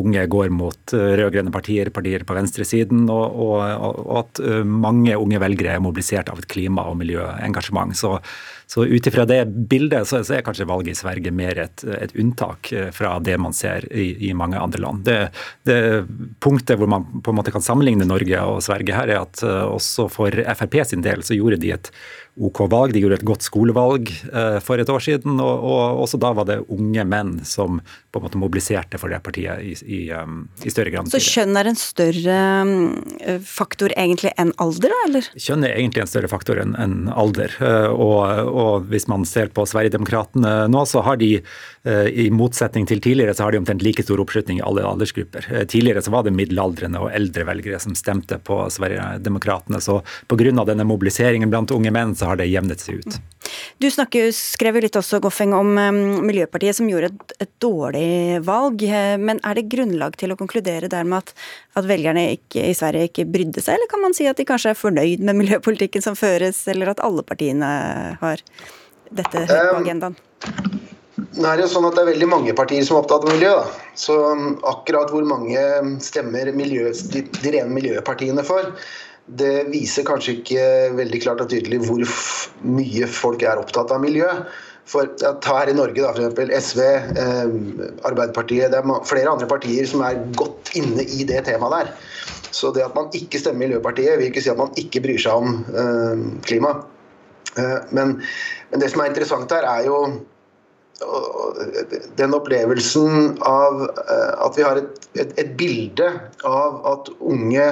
unge 0.00 0.24
går 0.32 0.48
mot 0.56 0.96
eh, 0.96 1.12
rød-grønne 1.20 1.52
partier, 1.52 1.92
partier 1.92 2.24
på 2.24 2.38
venstresiden, 2.38 3.04
og, 3.12 3.36
og, 3.36 3.60
og 4.00 4.16
at 4.22 4.40
eh, 4.40 4.64
mange 4.64 5.12
unge 5.20 5.42
velgere 5.44 5.76
er 5.76 5.84
mobilisert 5.84 6.25
av 6.32 6.42
et 6.42 6.48
klima- 6.50 6.86
og 6.90 6.98
miljøengasjement. 7.00 7.96
Så 7.96 8.18
så 8.66 8.84
ut 8.84 9.06
ifra 9.06 9.24
det 9.24 9.44
bildet 9.46 10.08
så, 10.10 10.24
er 10.34 10.42
kanskje 10.42 10.66
valget 10.66 10.96
i 10.96 10.98
Sverige 10.98 11.30
mer 11.30 11.58
et, 11.62 11.84
et 11.86 12.14
unntak 12.18 12.72
eh, 12.74 12.88
fra 12.94 13.14
det 13.22 13.36
man 13.38 13.54
ser 13.54 13.86
i, 13.94 14.08
i 14.26 14.32
mange 14.34 14.58
andre 14.58 14.82
land. 14.82 15.04
Det, 15.06 15.18
det, 15.68 15.78
punktet 16.42 16.80
hvor 16.80 16.90
man 16.90 17.06
på 17.22 17.30
en 17.30 17.38
måte 17.38 17.54
kan 17.54 17.62
sammenligne 17.62 18.08
Norge 18.08 18.42
og 18.42 18.58
Sverige 18.66 18.96
her, 18.96 19.12
er 19.12 19.22
at 19.22 19.44
eh, 19.46 19.62
også 19.70 20.08
for 20.10 20.34
Frp 20.58 20.80
sin 20.90 21.06
del 21.06 21.22
så 21.22 21.38
gjorde 21.38 21.60
de 21.62 21.76
et 21.76 21.92
OK 22.36 22.60
valg. 22.68 22.92
De 22.92 23.00
gjorde 23.00 23.16
et 23.20 23.26
godt 23.26 23.44
skolevalg 23.46 24.10
eh, 24.12 24.58
for 24.64 24.80
et 24.80 24.90
år 24.92 25.02
siden, 25.02 25.38
og, 25.40 25.64
og, 25.64 26.02
også 26.04 26.20
da 26.20 26.32
var 26.36 26.48
det 26.48 26.58
unge 26.72 27.04
menn 27.08 27.38
som 27.48 27.80
på 28.12 28.20
en 28.20 28.26
måte 28.26 28.40
mobiliserte 28.40 29.00
for 29.00 29.12
det 29.12 29.22
partiet 29.24 29.62
i, 29.64 29.72
i, 29.88 30.00
um, 30.12 30.44
i 30.64 30.72
større 30.72 30.92
grad. 30.92 31.08
Så 31.12 31.20
kjønn 31.22 31.56
er 31.56 31.70
en 31.70 31.78
større 31.80 32.40
um, 32.66 32.74
faktor 33.44 33.94
egentlig 33.96 34.34
enn 34.40 34.52
alder, 34.62 34.92
eller? 35.06 35.30
Kjønn 35.32 35.64
er 35.64 35.76
egentlig 35.78 36.04
en 36.04 36.12
større 36.12 36.30
faktor 36.32 36.60
enn 36.60 36.76
en 36.80 36.96
alder. 37.12 37.56
Uh, 37.60 37.88
og, 37.92 38.52
og, 38.52 38.90
hvis 38.92 39.08
man 39.12 39.24
ser 39.28 39.52
på 39.56 39.64
Sverigedemokraterna 39.68 40.66
nå, 40.72 40.84
så 40.88 41.04
har 41.06 41.20
de 41.20 41.38
i 41.86 42.30
motsetning 42.34 42.86
til 42.88 43.00
tidligere, 43.00 43.34
så 43.34 43.46
har 43.46 43.54
de 43.54 43.60
omtrent 43.60 43.82
like 43.84 44.02
stor 44.02 44.20
oppslutning 44.22 44.58
i 44.58 44.64
alle 44.66 44.82
aldersgrupper. 44.86 45.46
Uh, 45.52 45.62
tidligere 45.68 46.02
så 46.02 46.10
var 46.10 46.26
det 46.26 46.34
middelaldrende 46.34 47.02
og 47.02 47.12
eldre 47.14 47.46
velgere 47.46 47.78
som 47.82 47.94
stemte 47.98 48.38
på 48.42 48.58
Sverigedemokraterna. 48.72 49.80
Så 49.80 50.00
pga. 50.26 50.64
denne 50.66 50.84
mobiliseringen 50.84 51.50
blant 51.50 51.70
unge 51.70 51.92
menn, 51.94 52.14
så 52.16 52.32
har 52.32 52.40
det 52.40 52.48
jevnet 52.50 52.82
seg 52.82 53.00
ut. 53.00 53.18
Du 53.78 53.86
snakker, 53.90 54.32
skrev 54.34 54.78
jo 54.78 54.82
litt 54.86 54.98
også, 54.98 55.20
Goffeng, 55.22 55.54
om 55.54 55.76
um, 55.78 56.00
Miljøpartiet 56.26 56.76
som 56.76 56.88
gjorde 56.90 57.12
et, 57.12 57.36
et, 57.46 57.52
dårlig 57.62 58.42
valg. 58.44 58.82
Men 59.22 59.40
er 59.46 59.58
det 59.58 59.68
grunnlag 59.72 60.18
til 60.20 60.34
å 60.34 60.38
konkludere 60.38 60.90
dermed 60.92 61.22
at, 61.22 61.32
at 61.78 61.86
velgerne 61.88 62.26
ikke, 62.36 62.66
i 62.66 62.74
Sverige 62.76 63.10
ikke 63.10 63.28
brydde 63.30 63.62
seg, 63.62 63.78
eller 63.78 63.90
kan 63.90 64.02
man 64.02 64.16
si 64.16 64.26
at 64.28 64.38
de 64.38 64.48
kanskje 64.48 64.74
er 64.74 64.80
fornøyd 64.80 65.24
med 65.24 65.40
miljøpolitikken 65.40 66.04
som 66.04 66.18
føres, 66.18 66.64
eller 66.72 66.92
at 66.92 67.02
alle 67.04 67.24
partiene 67.26 67.70
har 68.20 68.44
dette 69.14 69.46
høyt 69.46 69.56
på 69.70 69.80
agendaen? 69.84 70.20
Nå 71.16 71.48
er 71.48 71.56
det 71.56 71.64
jo 71.64 71.72
sånn 71.72 71.86
at 71.88 71.96
det 71.96 72.02
er 72.02 72.10
veldig 72.10 72.28
mange 72.28 72.54
partier 72.56 72.84
som 72.84 72.98
er 72.98 73.04
opptatt 73.04 73.24
av 73.24 73.32
miljø. 73.32 73.54
Da. 73.56 73.90
Så 73.96 74.16
akkurat 74.68 75.12
hvor 75.12 75.24
mange 75.28 75.60
stemmer 76.04 76.50
miljø, 76.52 76.90
de, 77.14 77.24
de 77.40 77.52
rene 77.54 77.72
miljøpartiene 77.72 78.44
for, 78.44 78.74
det 79.26 79.66
viser 79.72 80.06
kanskje 80.06 80.36
ikke 80.36 80.64
veldig 80.98 81.20
klart 81.24 81.40
og 81.42 81.50
tydelig 81.50 81.80
hvor 81.86 82.04
mye 82.68 83.08
folk 83.10 83.42
er 83.42 83.62
opptatt 83.62 83.94
av 83.94 84.02
miljø. 84.04 84.28
For 84.86 85.08
ja, 85.18 85.32
Ta 85.42 85.56
her 85.58 85.72
i 85.72 85.74
Norge, 85.74 85.98
da, 85.98 86.12
f.eks. 86.14 86.52
SV, 86.68 86.82
eh, 87.18 87.56
Arbeiderpartiet. 88.06 88.70
Det 88.70 88.78
er 88.78 89.08
flere 89.08 89.32
andre 89.32 89.48
partier 89.50 89.88
som 89.90 90.04
er 90.06 90.20
godt 90.38 90.70
inne 90.78 91.02
i 91.02 91.26
det 91.26 91.42
temaet 91.48 91.74
der. 91.74 91.90
Så 92.54 92.70
det 92.72 92.84
at 92.84 92.94
man 92.96 93.10
ikke 93.16 93.40
stemmer 93.42 93.64
Miljøpartiet, 93.64 94.14
vil 94.20 94.30
ikke 94.30 94.44
si 94.44 94.52
at 94.52 94.60
man 94.60 94.70
ikke 94.78 95.02
bryr 95.04 95.18
seg 95.20 95.42
om 95.42 95.58
eh, 95.74 96.22
klima. 96.46 96.76
Eh, 97.58 97.78
men, 97.96 98.18
men, 98.70 98.82
det 98.82 98.92
som 98.92 99.02
er 99.02 99.10
interessant 99.10 99.52
her, 99.52 99.66
er 99.66 99.88
jo 99.88 99.98
den 102.16 102.34
opplevelsen 102.36 103.36
av 103.44 103.82
eh, 103.84 104.44
at 104.46 104.56
vi 104.56 104.64
har 104.64 104.80
et, 104.80 105.08
et, 105.18 105.34
et 105.42 105.50
bilde 105.58 106.08
av 106.48 106.78
at 106.88 107.10
unge 107.20 107.66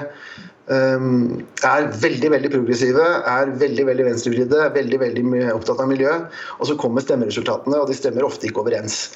um, 0.69 1.45
er 1.65 1.89
veldig 2.03 2.31
veldig 2.35 2.51
progressive, 2.53 3.07
er 3.31 3.55
veldig 3.63 3.87
veldig 3.89 4.09
venstrevridde, 4.11 4.67
veldig 4.77 5.01
veldig 5.01 5.25
opptatt 5.55 5.81
av 5.81 5.89
miljø. 5.93 6.13
Og 6.59 6.69
så 6.69 6.77
kommer 6.81 7.05
stemmeresultatene, 7.05 7.81
og 7.81 7.89
de 7.89 7.97
stemmer 7.97 8.29
ofte 8.29 8.51
ikke 8.51 8.65
overens. 8.67 9.07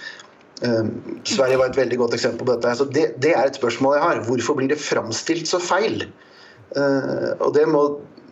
Um, 0.65 0.95
Sverige 1.29 1.61
var 1.61 1.71
et 1.71 1.79
veldig 1.79 2.01
godt 2.01 2.17
eksempel 2.17 2.49
på 2.49 2.57
dette. 2.57 2.79
Så 2.81 2.89
det, 2.95 3.11
det 3.23 3.37
er 3.37 3.45
et 3.45 3.61
spørsmål 3.61 3.99
jeg 3.99 4.07
har. 4.07 4.25
Hvorfor 4.31 4.59
blir 4.59 4.73
det 4.73 4.81
framstilt 4.81 5.51
så 5.51 5.61
feil? 5.63 6.09
Ehm, 6.77 7.35
og 7.41 7.55
det 7.57 7.65
må, 7.71 7.83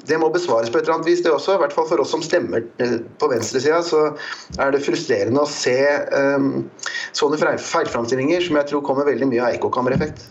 det 0.06 0.18
må 0.22 0.28
besvares 0.34 0.70
på 0.70 0.78
et 0.78 0.86
eller 0.86 0.98
annet 0.98 1.10
vis, 1.10 1.22
det 1.24 1.32
også. 1.32 1.56
I 1.56 1.62
hvert 1.64 1.76
fall 1.76 1.88
for 1.88 2.02
oss 2.02 2.12
som 2.14 2.24
stemmer 2.24 2.66
eh, 2.82 2.98
på 3.20 3.30
venstresida, 3.32 3.80
så 3.86 4.02
er 4.60 4.74
det 4.74 4.84
frustrerende 4.86 5.42
å 5.42 5.50
se 5.50 5.78
um, 6.12 6.66
sånne 7.16 7.40
feilframstillinger 7.40 8.44
som 8.46 8.60
jeg 8.60 8.70
tror 8.72 8.84
kommer 8.86 9.08
veldig 9.08 9.30
mye 9.32 9.44
av 9.46 9.56
ekkokammereffekt. 9.58 10.28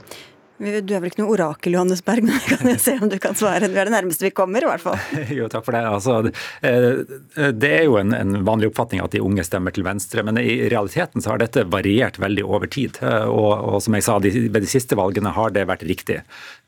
Du 0.56 0.68
er 0.72 1.02
vel 1.04 1.10
ikke 1.10 1.20
noe 1.20 1.34
orakel, 1.36 1.74
Johannes 1.76 2.00
Berg, 2.06 2.24
men 2.24 2.70
jeg 2.72 2.80
se 2.80 2.94
om 3.04 3.10
du 3.12 3.18
kan 3.20 3.36
svare. 3.36 3.68
Du 3.68 3.76
er 3.76 3.90
det 3.90 3.92
nærmeste 3.92 4.24
vi 4.24 4.32
kommer, 4.32 4.64
i 4.64 4.70
hvert 4.70 4.84
fall. 4.84 5.00
jo, 5.38 5.50
takk 5.52 5.66
for 5.68 5.76
det. 5.76 5.82
Altså, 5.84 6.16
eh, 6.64 7.52
det 7.52 7.72
er 7.82 7.84
jo 7.90 7.98
en, 8.00 8.16
en, 8.16 8.38
vanlig 8.48 8.70
oppfatning 8.72 9.04
at 9.04 9.12
de 9.12 9.24
unge 9.24 9.44
stemmer 9.44 9.76
til 9.76 9.84
venstre, 9.84 10.24
men 10.24 10.40
i 10.40 10.70
realiteten 10.72 11.24
så 11.24 11.34
har 11.34 11.44
dette 11.44 11.66
variert 11.68 12.22
veldig 12.24 12.46
over 12.48 12.72
tid. 12.72 13.02
Eh, 13.04 13.28
og, 13.28 13.52
og 13.68 13.84
som 13.84 13.98
jeg 14.00 14.08
sa, 14.08 14.16
de, 14.24 14.32
ved 14.48 14.64
de 14.64 14.72
siste 14.72 14.96
valgene 14.96 15.34
har 15.36 15.52
det 15.56 15.66
vært 15.68 15.84
riktig. 15.90 16.22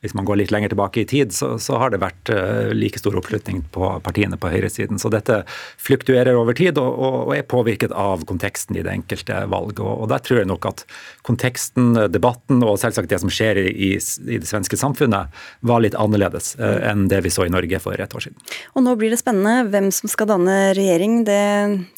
Hvis 0.03 0.13
man 0.17 0.27
går 0.27 0.41
litt 0.41 0.51
lenger 0.53 0.75
tilbake 0.75 1.05
i 1.05 1.07
tid, 1.07 1.31
så, 1.33 1.53
så 1.55 1.79
har 1.79 1.89
det 1.89 2.03
vært 2.03 2.29
uh, 2.29 2.69
like 2.75 2.99
stor 3.01 3.15
oppslutning 3.17 3.63
på 3.73 3.88
partiene 4.05 4.38
på 4.38 4.51
høyresiden. 4.51 4.99
Så 5.01 5.09
dette 5.09 5.39
fluktuerer 5.81 6.38
over 6.38 6.53
tid 6.57 6.77
og, 6.77 6.91
og, 6.91 7.15
og, 7.23 7.31
er 7.33 7.47
påvirket 7.49 7.95
av 7.97 8.21
konteksten 8.29 8.77
i 8.77 8.83
det 8.85 8.93
enkelte 8.93 9.39
valg. 9.49 9.81
Og, 9.81 10.03
og 10.03 10.11
der 10.11 10.21
tror 10.21 10.43
jeg 10.43 10.51
nok 10.51 10.67
at 10.69 10.85
konteksten, 11.25 11.95
debatten 12.13 12.61
og 12.61 12.77
selvsagt 12.83 13.09
det 13.09 13.23
som 13.23 13.33
skjer 13.33 13.63
i 13.71 13.76
i, 13.78 13.91
i, 13.97 14.38
det 14.41 14.47
svenske 14.49 14.78
samfunnet 14.80 15.34
var 15.65 15.84
litt 15.84 15.95
annerledes 15.97 16.55
eh, 16.57 16.89
enn 16.89 17.05
det 17.11 17.21
vi 17.25 17.32
så 17.34 17.45
i 17.45 17.53
Norge 17.53 17.80
for 17.84 17.99
et 17.99 18.15
år 18.17 18.25
siden. 18.28 18.39
Og 18.73 18.86
nå 18.86 18.95
blir 18.99 19.13
det 19.13 19.21
spennende 19.21 19.69
hvem 19.71 19.91
som 19.93 20.11
skal 20.11 20.32
danne 20.32 20.57
regjering. 20.78 21.21
Det 21.28 21.43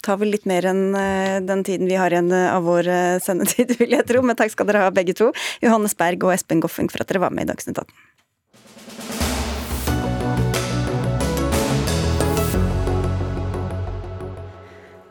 tar 0.06 0.20
vel 0.22 0.34
litt 0.36 0.48
mer 0.50 0.68
enn 0.70 0.84
eh, 1.00 1.40
den 1.46 1.64
tiden 1.68 1.90
vi 1.90 2.00
har 2.00 2.14
igjen 2.14 2.32
eh, 2.36 2.52
av 2.52 2.68
vår 2.68 2.92
sendetid, 3.24 3.76
vil 3.82 3.96
jeg 3.96 4.08
tro. 4.10 4.24
Men 4.26 4.40
takk 4.40 4.54
skal 4.56 4.70
dere 4.70 4.88
ha 4.88 4.94
begge 4.94 5.16
to. 5.18 5.32
Johannes 5.64 5.96
Berg 6.00 6.28
og 6.28 6.36
Espen 6.36 6.64
Goffeng 6.64 6.92
for 6.92 7.04
at 7.04 7.12
dere 7.12 7.24
var 7.24 7.36
med 7.36 7.48
i 7.48 7.54
Dagsnytt 7.54 7.80
18. 7.80 7.94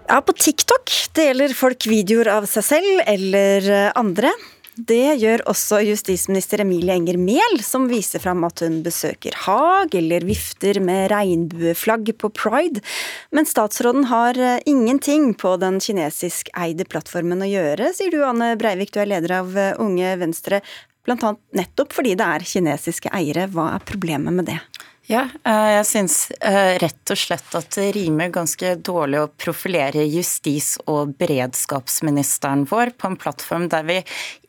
Ja, 0.08 0.22
på 0.24 0.32
TikTok 0.32 0.88
deler 1.16 1.52
folk 1.52 1.84
videoer 1.84 2.30
av 2.38 2.46
seg 2.48 2.64
selv 2.64 3.02
eller 3.04 3.90
andre. 3.92 4.32
Det 4.78 5.16
gjør 5.18 5.42
også 5.50 5.80
justisminister 5.82 6.60
Emilie 6.62 6.94
Enger 6.94 7.16
Mehl, 7.18 7.56
som 7.66 7.88
viser 7.90 8.22
fram 8.22 8.44
at 8.46 8.62
hun 8.62 8.76
besøker 8.84 9.34
Haag 9.42 9.96
eller 9.98 10.22
vifter 10.28 10.78
med 10.84 11.08
regnbueflagg 11.10 12.12
på 12.22 12.30
pride. 12.30 12.84
Men 13.34 13.48
statsråden 13.48 14.06
har 14.12 14.38
eh, 14.38 14.60
ingenting 14.70 15.32
på 15.34 15.56
den 15.58 15.80
kinesisk 15.82 16.52
eide 16.54 16.86
plattformen 16.86 17.42
å 17.42 17.50
gjøre, 17.50 17.90
sier 17.96 18.14
du 18.14 18.22
Anne 18.22 18.52
Breivik, 18.60 18.94
du 18.94 19.02
er 19.02 19.10
leder 19.10 19.40
av 19.40 19.58
eh, 19.58 19.74
Unge 19.82 20.14
Venstre. 20.22 20.62
Blant 21.08 21.26
annet 21.26 21.58
nettopp 21.64 21.98
fordi 21.98 22.14
det 22.20 22.30
er 22.36 22.46
kinesiske 22.46 23.10
eiere. 23.18 23.48
Hva 23.50 23.72
er 23.74 23.86
problemet 23.88 24.38
med 24.38 24.46
det? 24.52 24.60
Ja, 25.08 25.22
eh, 25.48 25.68
jeg 25.72 25.84
syns 25.88 26.16
eh, 26.44 26.74
rett 26.82 27.10
og 27.14 27.16
slett 27.16 27.54
at 27.56 27.70
det 27.78 27.86
rimer 27.96 28.28
ganske 28.32 28.74
dårlig 28.84 29.22
å 29.22 29.30
profilere 29.40 30.02
justis- 30.04 30.74
og 30.84 31.14
beredskapsministeren 31.16 32.66
vår 32.68 32.92
på 33.00 33.08
en 33.08 33.16
plattform 33.16 33.70
der 33.72 33.86
vi 33.88 33.96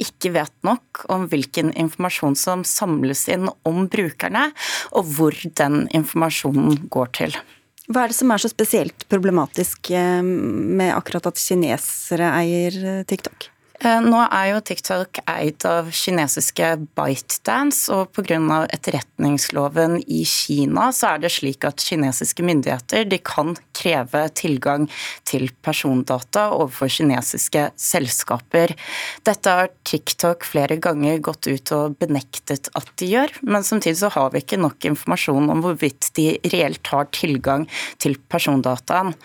ikke 0.04 0.34
vet 0.36 0.52
nok 0.68 1.06
om 1.16 1.30
hvilken 1.32 1.72
informasjon 1.80 2.36
som 2.36 2.66
samles 2.68 3.24
inn 3.32 3.48
om 3.64 3.86
brukerne, 3.88 4.50
og 4.92 5.08
hvor 5.16 5.38
den 5.62 5.86
informasjonen 5.96 6.90
går 6.92 7.14
til. 7.22 7.40
Hva 7.88 8.04
er 8.04 8.12
det 8.12 8.20
som 8.20 8.36
er 8.36 8.44
så 8.44 8.52
spesielt 8.52 9.08
problematisk 9.08 9.94
eh, 9.96 10.20
med 10.20 10.92
akkurat 10.92 11.32
at 11.32 11.40
kinesere 11.40 12.34
eier 12.42 13.06
TikTok? 13.08 13.48
Eh, 13.80 14.00
nå 14.04 14.20
er 14.26 14.50
jo 14.52 14.60
TikTok 14.68 15.22
eid 15.24 15.64
av 15.68 15.88
kinesiske 15.96 16.74
ByteDance, 16.98 17.88
og 17.96 18.12
pga. 18.12 18.40
etterretningsloven 18.76 20.02
i 20.04 20.26
Kina 20.28 20.90
så 20.96 21.14
er 21.14 21.24
det 21.24 21.32
slik 21.32 21.64
at 21.68 21.80
kinesiske 21.80 22.44
myndigheter 22.44 23.08
de 23.08 23.20
kan 23.24 23.56
kreve 23.76 24.26
tilgang 24.36 24.90
til 25.24 25.48
persondata 25.64 26.50
overfor 26.58 26.92
kinesiske 26.92 27.70
selskaper. 27.80 28.76
Dette 29.24 29.56
har 29.62 29.72
TikTok 29.88 30.44
flere 30.44 30.76
ganger 30.76 31.24
gått 31.24 31.48
ut 31.48 31.72
og 31.76 31.96
benektet 32.02 32.68
at 32.76 32.92
de 33.00 33.14
gjør, 33.14 33.32
men 33.48 33.64
samtidig 33.64 34.02
så 34.04 34.12
har 34.12 34.34
vi 34.34 34.44
ikke 34.44 34.60
nok 34.60 34.92
informasjon 34.92 35.50
om 35.56 35.64
hvorvidt 35.64 36.12
de 36.20 36.34
reelt 36.52 36.92
har 36.92 37.08
tilgang 37.16 37.68
til 37.98 38.20
persondataen. 38.28 39.16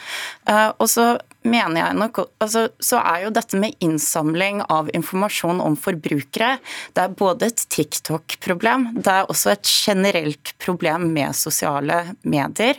Eh, 0.46 0.70
og 0.78 0.90
så 0.90 1.16
mener 1.45 1.80
jeg 1.80 1.97
nok 1.99 2.20
altså, 2.42 2.66
Så 2.82 2.99
er 3.01 3.24
jo 3.24 3.32
dette 3.34 3.59
med 3.61 3.76
innsamling 3.84 4.62
av 4.72 4.90
informasjon 4.97 5.61
om 5.62 5.76
forbrukere 5.78 6.57
Det 6.97 7.05
er 7.05 7.16
både 7.18 7.51
et 7.51 7.64
TikTok-problem, 7.74 8.86
det 9.05 9.12
er 9.12 9.30
også 9.30 9.53
et 9.55 9.68
generelt 9.68 10.55
problem 10.62 11.09
med 11.14 11.34
sosiale 11.36 12.14
medier. 12.22 12.78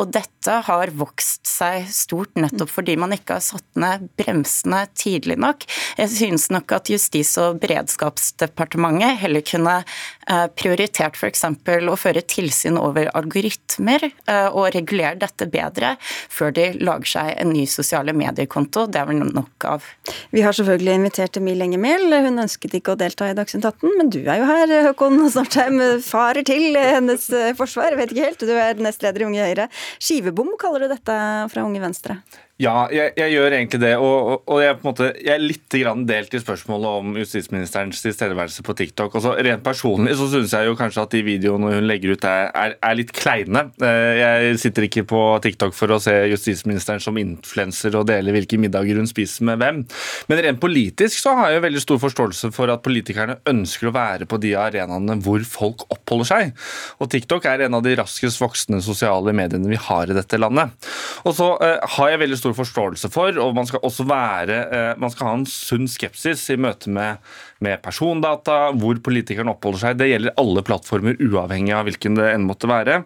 Og 0.00 0.10
dette 0.14 0.54
har 0.66 0.92
vokst 0.96 1.46
seg 1.48 1.88
stort 1.92 2.36
nettopp 2.38 2.70
fordi 2.72 2.96
man 3.00 3.14
ikke 3.16 3.38
har 3.38 3.44
satt 3.44 3.66
ned 3.78 4.06
bremsene 4.18 4.84
tidlig 4.96 5.38
nok. 5.42 5.66
Jeg 5.98 6.12
synes 6.12 6.48
nok 6.54 6.76
at 6.76 6.90
Justis- 6.92 7.34
og 7.42 7.60
beredskapsdepartementet 7.62 9.20
heller 9.24 9.44
kunne 9.46 9.76
eh, 9.82 10.46
prioritert 10.56 11.18
f.eks. 11.18 11.44
å 11.44 11.98
føre 12.00 12.24
tilsyn 12.28 12.78
over 12.80 13.10
algoritmer 13.18 14.08
eh, 14.08 14.48
og 14.48 14.70
regulere 14.76 15.18
dette 15.20 15.48
bedre 15.50 15.96
før 16.02 16.54
de 16.56 16.70
lager 16.80 17.12
seg 17.16 17.32
en 17.36 17.52
ny 17.56 17.66
sosial 17.70 18.05
sosiale 18.06 18.14
mediekonto. 18.14 18.86
Det 18.86 19.00
er 19.00 19.06
vel 19.06 19.20
nok 19.34 19.64
av. 19.64 19.84
Vi 20.30 20.42
har 20.42 20.52
selvfølgelig 20.52 20.94
invitert 20.94 21.36
Emil 21.36 21.62
Engemil 21.62 22.12
Hun 22.12 22.38
ønsket 22.38 22.74
ikke 22.74 22.94
å 22.94 22.98
delta 22.98 23.30
i 23.30 23.34
Dagsnytt 23.34 23.64
18, 23.64 23.96
men 23.98 24.10
du 24.10 24.20
er 24.26 24.38
jo 24.40 24.46
her, 24.46 24.74
Håkon 24.88 25.28
Snortheim. 25.30 25.80
Farer 26.02 26.44
til 26.46 26.76
hennes 26.76 27.28
forsvar. 27.56 27.96
Vet 27.96 28.12
ikke 28.12 28.30
helt, 28.30 28.40
du 28.40 28.54
er 28.54 28.78
nestleder 28.78 29.22
i 29.22 29.26
Unge 29.26 29.46
Høyre. 29.46 29.68
Skivebom 29.98 30.56
kaller 30.58 30.86
du 30.86 30.94
dette 30.94 31.16
fra 31.50 31.64
Unge 31.64 31.82
Venstre? 31.82 32.20
Ja, 32.56 32.86
jeg, 32.88 33.10
jeg, 33.18 33.34
gjør 33.34 33.52
egentlig 33.52 33.78
det. 33.82 33.90
Og, 34.00 34.46
og 34.48 34.60
jeg, 34.62 34.72
er 34.72 34.78
måte, 34.80 35.10
jeg, 35.20 35.34
er 35.34 35.42
litt 35.42 35.74
delt 36.08 36.32
i 36.32 36.40
spørsmålet 36.40 37.00
om 37.02 37.16
justisministerens 37.20 38.00
tilstedeværelse 38.00 38.62
på 38.64 38.74
TikTok. 38.78 39.18
Altså, 39.18 39.34
rent 39.44 39.64
personlig 39.64 40.14
så 40.16 40.28
syns 40.32 40.54
jeg 40.56 40.70
jo 40.70 40.76
kanskje 40.78 41.04
at 41.04 41.12
de 41.12 41.20
videoene 41.26 41.74
hun 41.74 41.88
legger 41.88 42.14
ut 42.16 42.24
er, 42.24 42.48
er, 42.56 42.76
er, 42.80 42.94
litt 42.96 43.12
kleine. 43.12 43.66
Eh, 43.84 44.12
jeg 44.22 44.60
sitter 44.62 44.86
ikke 44.88 45.04
på 45.10 45.20
TikTok 45.44 45.76
for 45.76 45.92
å 45.92 45.98
se 46.00 46.14
justisministeren 46.32 47.02
som 47.04 47.20
influenser 47.20 47.98
og 48.00 48.06
dele 48.08 48.32
hvilke 48.32 48.60
middager 48.62 49.02
hun 49.02 49.10
spiser 49.10 49.44
med 49.50 49.60
hvem. 49.60 49.82
Men 50.30 50.42
rent 50.48 50.62
politisk 50.62 51.20
så 51.26 51.36
har 51.36 51.52
jeg 51.52 51.66
veldig 51.66 51.84
stor 51.84 52.00
forståelse 52.06 52.52
for 52.56 52.72
at 52.72 52.84
politikerne 52.86 53.36
ønsker 53.52 53.90
å 53.90 53.94
være 53.98 54.30
på 54.30 54.40
de 54.40 54.54
arenaene 54.56 55.18
hvor 55.26 55.44
folk 55.44 55.84
oppholder 55.90 56.32
seg. 56.32 56.56
Og 57.04 57.12
TikTok 57.12 57.50
er 57.52 57.66
en 57.66 57.76
av 57.76 57.84
de 57.84 57.98
raskest 58.00 58.40
voksende 58.40 58.80
sosiale 58.86 59.36
mediene 59.36 59.68
vi 59.68 59.82
har 59.90 60.08
i 60.08 60.16
dette 60.16 60.40
landet. 60.40 60.72
Og 61.28 61.36
så 61.36 61.52
uh, 61.60 61.76
har 61.98 62.14
jeg 62.14 62.24
veldig 62.24 62.40
stor 62.40 62.45
stor 62.46 62.56
forståelse 62.60 63.10
for. 63.12 63.36
Og 63.42 63.54
man 63.56 63.68
skal 63.68 63.82
også 63.86 64.06
være 64.08 64.60
eh, 64.70 64.92
Man 65.02 65.12
skal 65.12 65.28
ha 65.28 65.34
en 65.40 65.48
sunn 65.50 65.90
skepsis 65.90 66.46
i 66.54 66.58
møte 66.60 66.92
med, 66.92 67.22
med 67.64 67.82
persondata, 67.84 68.72
hvor 68.78 68.98
politikerne 69.02 69.52
oppholder 69.52 69.82
seg. 69.82 70.00
Det 70.00 70.10
gjelder 70.12 70.38
alle 70.40 70.64
plattformer, 70.66 71.18
uavhengig 71.20 71.74
av 71.76 71.86
hvilken 71.88 72.18
det 72.18 72.32
enn 72.32 72.48
måtte 72.48 72.70
være. 72.70 73.02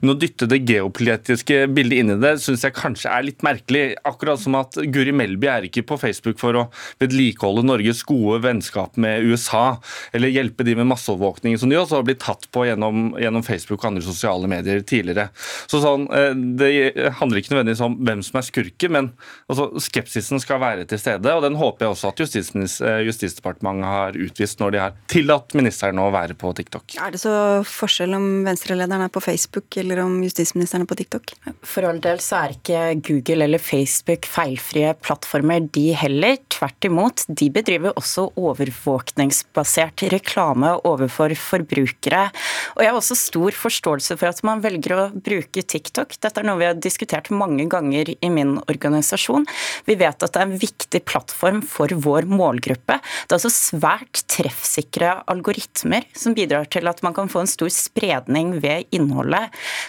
Men 0.00 0.12
å 0.12 0.16
dytte 0.18 0.48
det 0.50 0.60
geopolitiske 0.68 1.64
bildet 1.72 2.02
inn 2.02 2.12
i 2.14 2.18
det 2.20 2.34
syns 2.42 2.64
jeg 2.66 2.76
kanskje 2.76 3.10
er 3.10 3.24
litt 3.26 3.44
merkelig. 3.46 3.84
Akkurat 4.06 4.40
som 4.40 4.56
at 4.58 4.76
Guri 4.92 5.14
Melby 5.16 5.48
er 5.50 5.68
ikke 5.68 5.86
på 5.88 5.98
Facebook 6.00 6.40
for 6.42 6.58
å 6.58 6.64
vedlikeholde 7.02 7.64
Norges 7.66 8.02
gode 8.06 8.42
vennskap 8.44 8.98
med 9.00 9.24
USA, 9.24 9.78
eller 10.16 10.32
hjelpe 10.32 10.66
de 10.66 10.76
med 10.78 10.88
masseovervåkning, 10.90 11.56
som 11.60 11.72
de 11.72 11.78
også 11.80 12.00
har 12.00 12.06
blitt 12.08 12.22
tatt 12.24 12.48
på 12.54 12.66
gjennom, 12.68 13.14
gjennom, 13.20 13.44
Facebook 13.44 13.82
og 13.82 13.90
andre 13.90 14.04
sosiale 14.04 14.48
medier 14.48 14.80
tidligere. 14.86 15.28
Så 15.70 15.80
sånn, 15.82 16.06
eh, 16.12 16.32
Det 16.34 17.12
handler 17.20 17.40
ikke 17.40 17.54
nødvendigvis 17.54 17.84
om 17.84 17.96
hvem 18.04 18.22
som 18.24 18.38
er 18.38 18.46
skurken, 18.46 18.92
men 18.92 19.10
altså, 19.50 19.68
skepsisen 19.80 20.40
skal 20.40 20.60
være 20.60 20.86
til 20.88 20.98
stede. 20.98 21.32
og 21.32 21.42
Den 21.42 21.58
håper 21.60 21.86
jeg 21.86 21.92
også 21.92 22.12
at 22.12 22.20
eh, 22.24 23.04
Justisdepartementet 23.04 23.84
har 23.84 24.12
utvist 24.12 24.60
når 24.60 24.70
de 24.72 24.78
har 24.78 24.96
tillatt 25.08 25.54
ministeren 25.54 25.98
å 25.98 26.10
være 26.14 26.34
på 26.34 26.54
TikTok. 26.56 26.96
Er 27.00 27.14
det 27.14 27.20
så 27.20 27.34
forskjell 27.66 28.14
om 28.16 28.44
venstrelederen 28.46 29.04
er 29.04 29.12
på 29.12 29.22
Facebook? 29.24 29.53
Facebook 29.54 29.76
eller 29.76 30.00
om 30.02 30.22
justisministeren 30.24 30.82
er 30.82 30.88
på 30.88 30.96
TikTok? 30.98 31.32
For 31.62 31.86
all 31.86 32.00
del 32.02 32.18
så 32.22 32.40
er 32.42 32.54
ikke 32.54 32.78
Google 33.06 33.44
eller 33.44 33.62
Facebook 33.62 34.26
feilfrie 34.26 34.94
plattformer, 34.98 35.68
de 35.70 35.92
heller. 35.94 36.38
Tvert 36.50 36.84
imot, 36.84 37.24
de 37.28 37.50
bedriver 37.54 37.94
også 37.94 38.32
overvåkningsbasert 38.34 40.06
reklame 40.10 40.72
overfor 40.84 41.34
forbrukere. 41.38 42.30
Og 42.74 42.82
jeg 42.82 42.90
har 42.90 42.98
også 42.98 43.14
stor 43.18 43.54
forståelse 43.54 44.16
for 44.18 44.30
at 44.32 44.42
man 44.46 44.62
velger 44.64 44.96
å 44.96 45.06
bruke 45.14 45.62
TikTok. 45.62 46.16
Dette 46.18 46.42
er 46.42 46.48
noe 46.48 46.58
vi 46.58 46.68
har 46.68 46.74
diskutert 46.78 47.30
mange 47.30 47.68
ganger 47.70 48.10
i 48.14 48.32
min 48.32 48.56
organisasjon. 48.66 49.46
Vi 49.86 49.98
vet 50.00 50.18
at 50.18 50.34
det 50.34 50.42
er 50.42 50.48
en 50.48 50.58
viktig 50.58 51.04
plattform 51.06 51.62
for 51.62 51.94
vår 51.94 52.26
målgruppe. 52.30 52.98
Det 52.98 53.30
er 53.30 53.38
altså 53.38 53.54
svært 53.54 54.24
treffsikre 54.34 55.20
algoritmer 55.30 56.08
som 56.18 56.34
bidrar 56.34 56.66
til 56.72 56.90
at 56.90 57.04
man 57.06 57.14
kan 57.14 57.30
få 57.30 57.44
en 57.44 57.54
stor 57.54 57.70
spredning 57.70 58.56
ved 58.64 58.90
innholdet. 58.94 59.43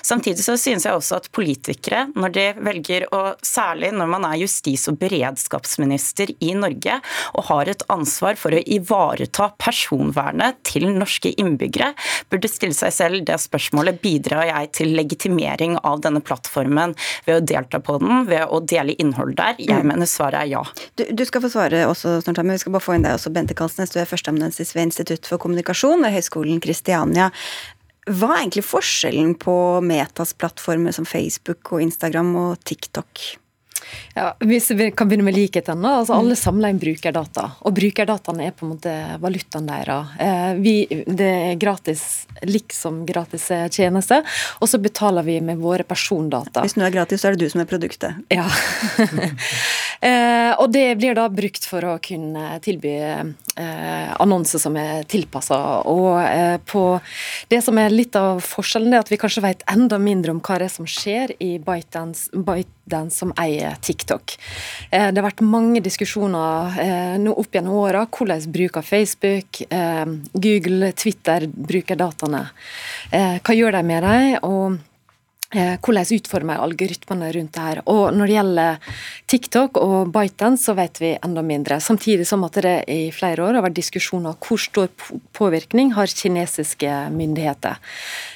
Samtidig 0.05 0.45
så 0.45 0.57
synes 0.59 0.85
jeg 0.87 0.95
også 0.95 1.19
at 1.19 1.29
politikere, 1.35 2.05
når 2.15 2.35
de 2.35 2.45
velger 2.65 3.07
å, 3.15 3.21
særlig 3.45 3.91
når 3.95 4.11
man 4.11 4.27
er 4.27 4.39
justis- 4.43 4.87
og 4.91 4.99
beredskapsminister 5.01 6.33
i 6.43 6.53
Norge 6.57 6.99
og 7.35 7.47
har 7.49 7.71
et 7.71 7.85
ansvar 7.93 8.39
for 8.39 8.55
å 8.55 8.61
ivareta 8.61 9.51
personvernet 9.61 10.61
til 10.67 10.87
norske 10.93 11.33
innbyggere, 11.39 11.93
burde 12.31 12.51
stille 12.51 12.77
seg 12.77 12.93
selv 12.95 13.25
det 13.27 13.37
spørsmålet 13.41 14.01
bidrar 14.03 14.49
jeg 14.49 14.71
til 14.79 14.93
legitimering 14.97 15.77
av 15.83 16.01
denne 16.05 16.21
plattformen 16.25 16.95
ved 17.27 17.39
å 17.39 17.45
delta 17.53 17.81
på 17.83 17.97
den, 18.01 18.25
ved 18.29 18.47
å 18.49 18.61
dele 18.61 18.95
innhold 19.01 19.35
der? 19.39 19.59
Jeg 19.59 19.83
mm. 19.83 19.91
mener 19.91 20.09
svaret 20.09 20.43
er 20.43 20.51
ja. 20.55 20.63
Du, 20.99 21.05
du 21.11 21.25
skal 21.27 21.43
få 21.43 21.51
svare 21.53 21.85
også 21.89 22.19
snart, 22.23 22.41
men 22.43 22.55
vi 22.55 22.63
skal 22.63 22.75
bare 22.75 22.85
få 22.85 22.97
inn 22.97 23.05
deg 23.05 23.17
også, 23.17 23.33
Bente 23.35 23.57
Kalsnes. 23.57 23.93
Du 23.93 23.99
er 24.01 24.09
førsteamanuensis 24.09 24.75
ved 24.75 24.89
Institutt 24.89 25.29
for 25.29 25.41
kommunikasjon 25.41 26.05
ved 26.05 26.15
Høgskolen 26.15 26.61
Kristiania. 26.63 27.31
Hva 28.05 28.35
er 28.35 28.43
egentlig 28.43 28.67
forskjellen 28.67 29.33
på 29.41 29.55
Metas 29.81 30.35
plattformer 30.37 30.93
som 30.93 31.07
Facebook 31.09 31.71
og 31.73 31.81
Instagram 31.87 32.35
og 32.37 32.61
TikTok? 32.61 33.23
Ja, 34.15 34.29
hvis 34.39 34.69
vi 34.71 34.89
kan 34.95 35.09
begynne 35.09 35.27
med 35.27 35.35
likhetene. 35.35 35.91
Altså, 36.01 36.15
mm. 36.15 36.19
alle 36.19 36.37
samler 36.39 36.73
inn 36.73 36.81
brukerdata. 36.81 37.47
Og 37.67 37.75
brukerdataene 37.75 38.47
er 38.47 38.55
på 38.55 38.67
en 38.67 38.73
måte 38.75 38.93
valutaen 39.21 39.67
deres. 39.69 40.13
Eh, 40.23 41.01
det 41.05 41.29
er 41.29 41.59
gratis, 41.59 42.03
liksom 42.47 43.03
gratis 43.07 43.49
tjeneste, 43.75 44.21
og 44.59 44.71
så 44.71 44.79
betaler 44.81 45.25
vi 45.27 45.39
med 45.43 45.59
våre 45.61 45.85
persondata. 45.87 46.63
Hvis 46.65 46.77
noe 46.79 46.87
er 46.87 46.95
gratis, 46.95 47.21
så 47.21 47.29
er 47.29 47.35
det 47.35 47.45
du 47.45 47.51
som 47.51 47.63
er 47.63 47.69
produktet. 47.69 48.23
Ja. 48.33 48.47
eh, 50.09 50.51
og 50.55 50.71
det 50.73 50.87
blir 51.01 51.17
da 51.17 51.27
brukt 51.31 51.67
for 51.67 51.85
å 51.89 51.97
kunne 52.03 52.55
tilby 52.65 52.95
eh, 52.95 54.13
annonser 54.19 54.61
som 54.61 54.77
er 54.79 55.03
tilpassa. 55.11 55.59
Og 55.91 56.19
eh, 56.23 56.57
på 56.65 56.85
det 57.51 57.61
som 57.65 57.77
er 57.81 57.93
litt 57.93 58.15
av 58.19 58.41
forskjellen, 58.45 58.93
er 58.93 59.03
at 59.03 59.11
vi 59.11 59.19
kanskje 59.21 59.45
vet 59.45 59.65
enda 59.71 59.99
mindre 60.01 60.35
om 60.35 60.41
hva 60.43 60.59
det 60.61 60.69
er 60.69 60.75
som 60.75 60.89
skjer 60.89 61.35
i 61.43 61.55
ByteDance, 61.59 62.29
ByteDance 62.85 63.17
som 63.17 63.33
eier 63.37 63.75
TikTok. 63.81 64.37
Eh, 64.91 65.11
det 65.11 65.19
har 65.19 65.29
vært 65.29 65.41
mange 65.41 65.81
diskusjoner 65.81 66.79
eh, 66.79 67.17
nå 67.19 67.33
opp 67.33 67.53
gjennom 67.53 67.75
åra 67.75 68.05
hvordan 68.05 68.51
bruker 68.51 68.81
Facebook, 68.81 69.61
eh, 69.69 70.05
Google, 70.33 70.91
Twitter 70.93 71.47
bruker 71.47 71.95
dataene. 71.95 72.49
Hva 73.11 73.53
gjør 73.53 73.71
de 73.71 73.83
med 73.83 74.03
dem? 74.03 74.81
hvordan 75.55 76.09
utformer 76.11 76.59
algoritmene 76.59 77.29
rundt 77.31 77.53
det 77.53 77.61
her. 77.61 77.79
Og 77.87 78.11
Når 78.11 78.27
det 78.27 78.33
gjelder 78.33 78.79
TikTok 79.27 79.77
og 79.77 80.11
Biten, 80.11 80.57
så 80.57 80.73
vet 80.75 80.99
vi 80.99 81.13
enda 81.23 81.41
mindre. 81.45 81.77
Samtidig 81.79 82.25
som 82.27 82.43
at 82.43 82.57
det 82.59 82.83
i 82.91 83.11
flere 83.13 83.45
år 83.45 83.53
har 83.55 83.63
vært 83.63 83.77
diskusjoner 83.77 84.35
hvor 84.41 84.59
stor 84.59 84.89
påvirkning 85.37 85.93
har 85.93 86.11
kinesiske 86.11 86.91
myndigheter. 87.13 87.77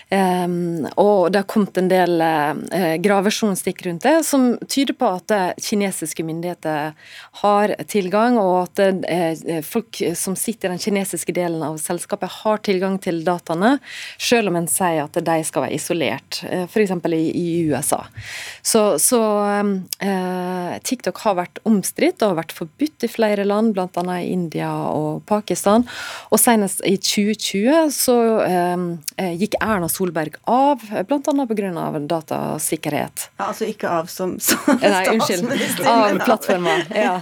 Um, 0.10 0.88
og 0.98 1.30
det 1.30 1.44
har 1.44 1.50
kommet 1.50 1.76
en 1.78 1.90
del 1.90 2.16
uh, 2.18 2.96
gravejournalistikk 2.98 3.84
rundt 3.86 4.08
det, 4.08 4.16
som 4.26 4.56
tyder 4.66 4.96
på 4.98 5.06
at 5.20 5.34
uh, 5.36 5.52
kinesiske 5.62 6.24
myndigheter 6.26 6.96
har 7.44 7.74
tilgang, 7.92 8.40
og 8.42 8.56
at 8.64 8.82
uh, 9.06 9.60
folk 9.62 10.02
som 10.18 10.34
sitter 10.40 10.72
i 10.72 10.74
den 10.74 10.82
kinesiske 10.82 11.36
delen 11.38 11.62
av 11.66 11.78
selskapet 11.82 12.40
har 12.40 12.64
tilgang 12.66 12.98
til 13.04 13.22
dataene, 13.28 13.76
selv 14.18 14.50
om 14.50 14.58
en 14.58 14.70
sier 14.72 15.04
at 15.04 15.22
de 15.30 15.38
skal 15.46 15.68
være 15.68 15.78
isolert, 15.78 16.42
f.eks. 16.66 16.96
I, 17.10 17.70
USA. 17.70 18.02
Så, 18.66 18.82
så 19.02 19.20
TikTok 20.86 21.22
har 21.24 21.38
vært 21.38 21.60
omstridt 21.68 22.24
og 22.24 22.34
har 22.34 22.40
vært 22.42 22.56
forbudt 22.56 23.06
i 23.06 23.12
flere 23.12 23.46
land, 23.46 23.76
bl.a. 23.76 24.04
i 24.18 24.32
India 24.34 24.70
og 24.90 25.22
Pakistan. 25.30 25.86
Og 26.34 26.42
senest 26.42 26.82
i 26.88 26.96
2020 26.98 27.94
så 27.94 28.18
gikk 29.40 29.58
Erna 29.62 29.90
Solberg 29.90 29.99
Solberg 30.00 30.38
av, 30.48 30.80
bl.a. 31.08 31.46
pga. 31.50 32.00
datasikkerhet. 32.00 33.26
Ja, 33.36 33.50
altså 33.50 33.68
ikke 33.68 33.90
av 33.92 34.08
som, 34.12 34.38
som 34.40 34.80
Nei, 34.80 35.02
unnskyld. 35.12 35.84
Av 35.90 36.20
plattforma. 36.24 36.78
Ja. 36.96 37.18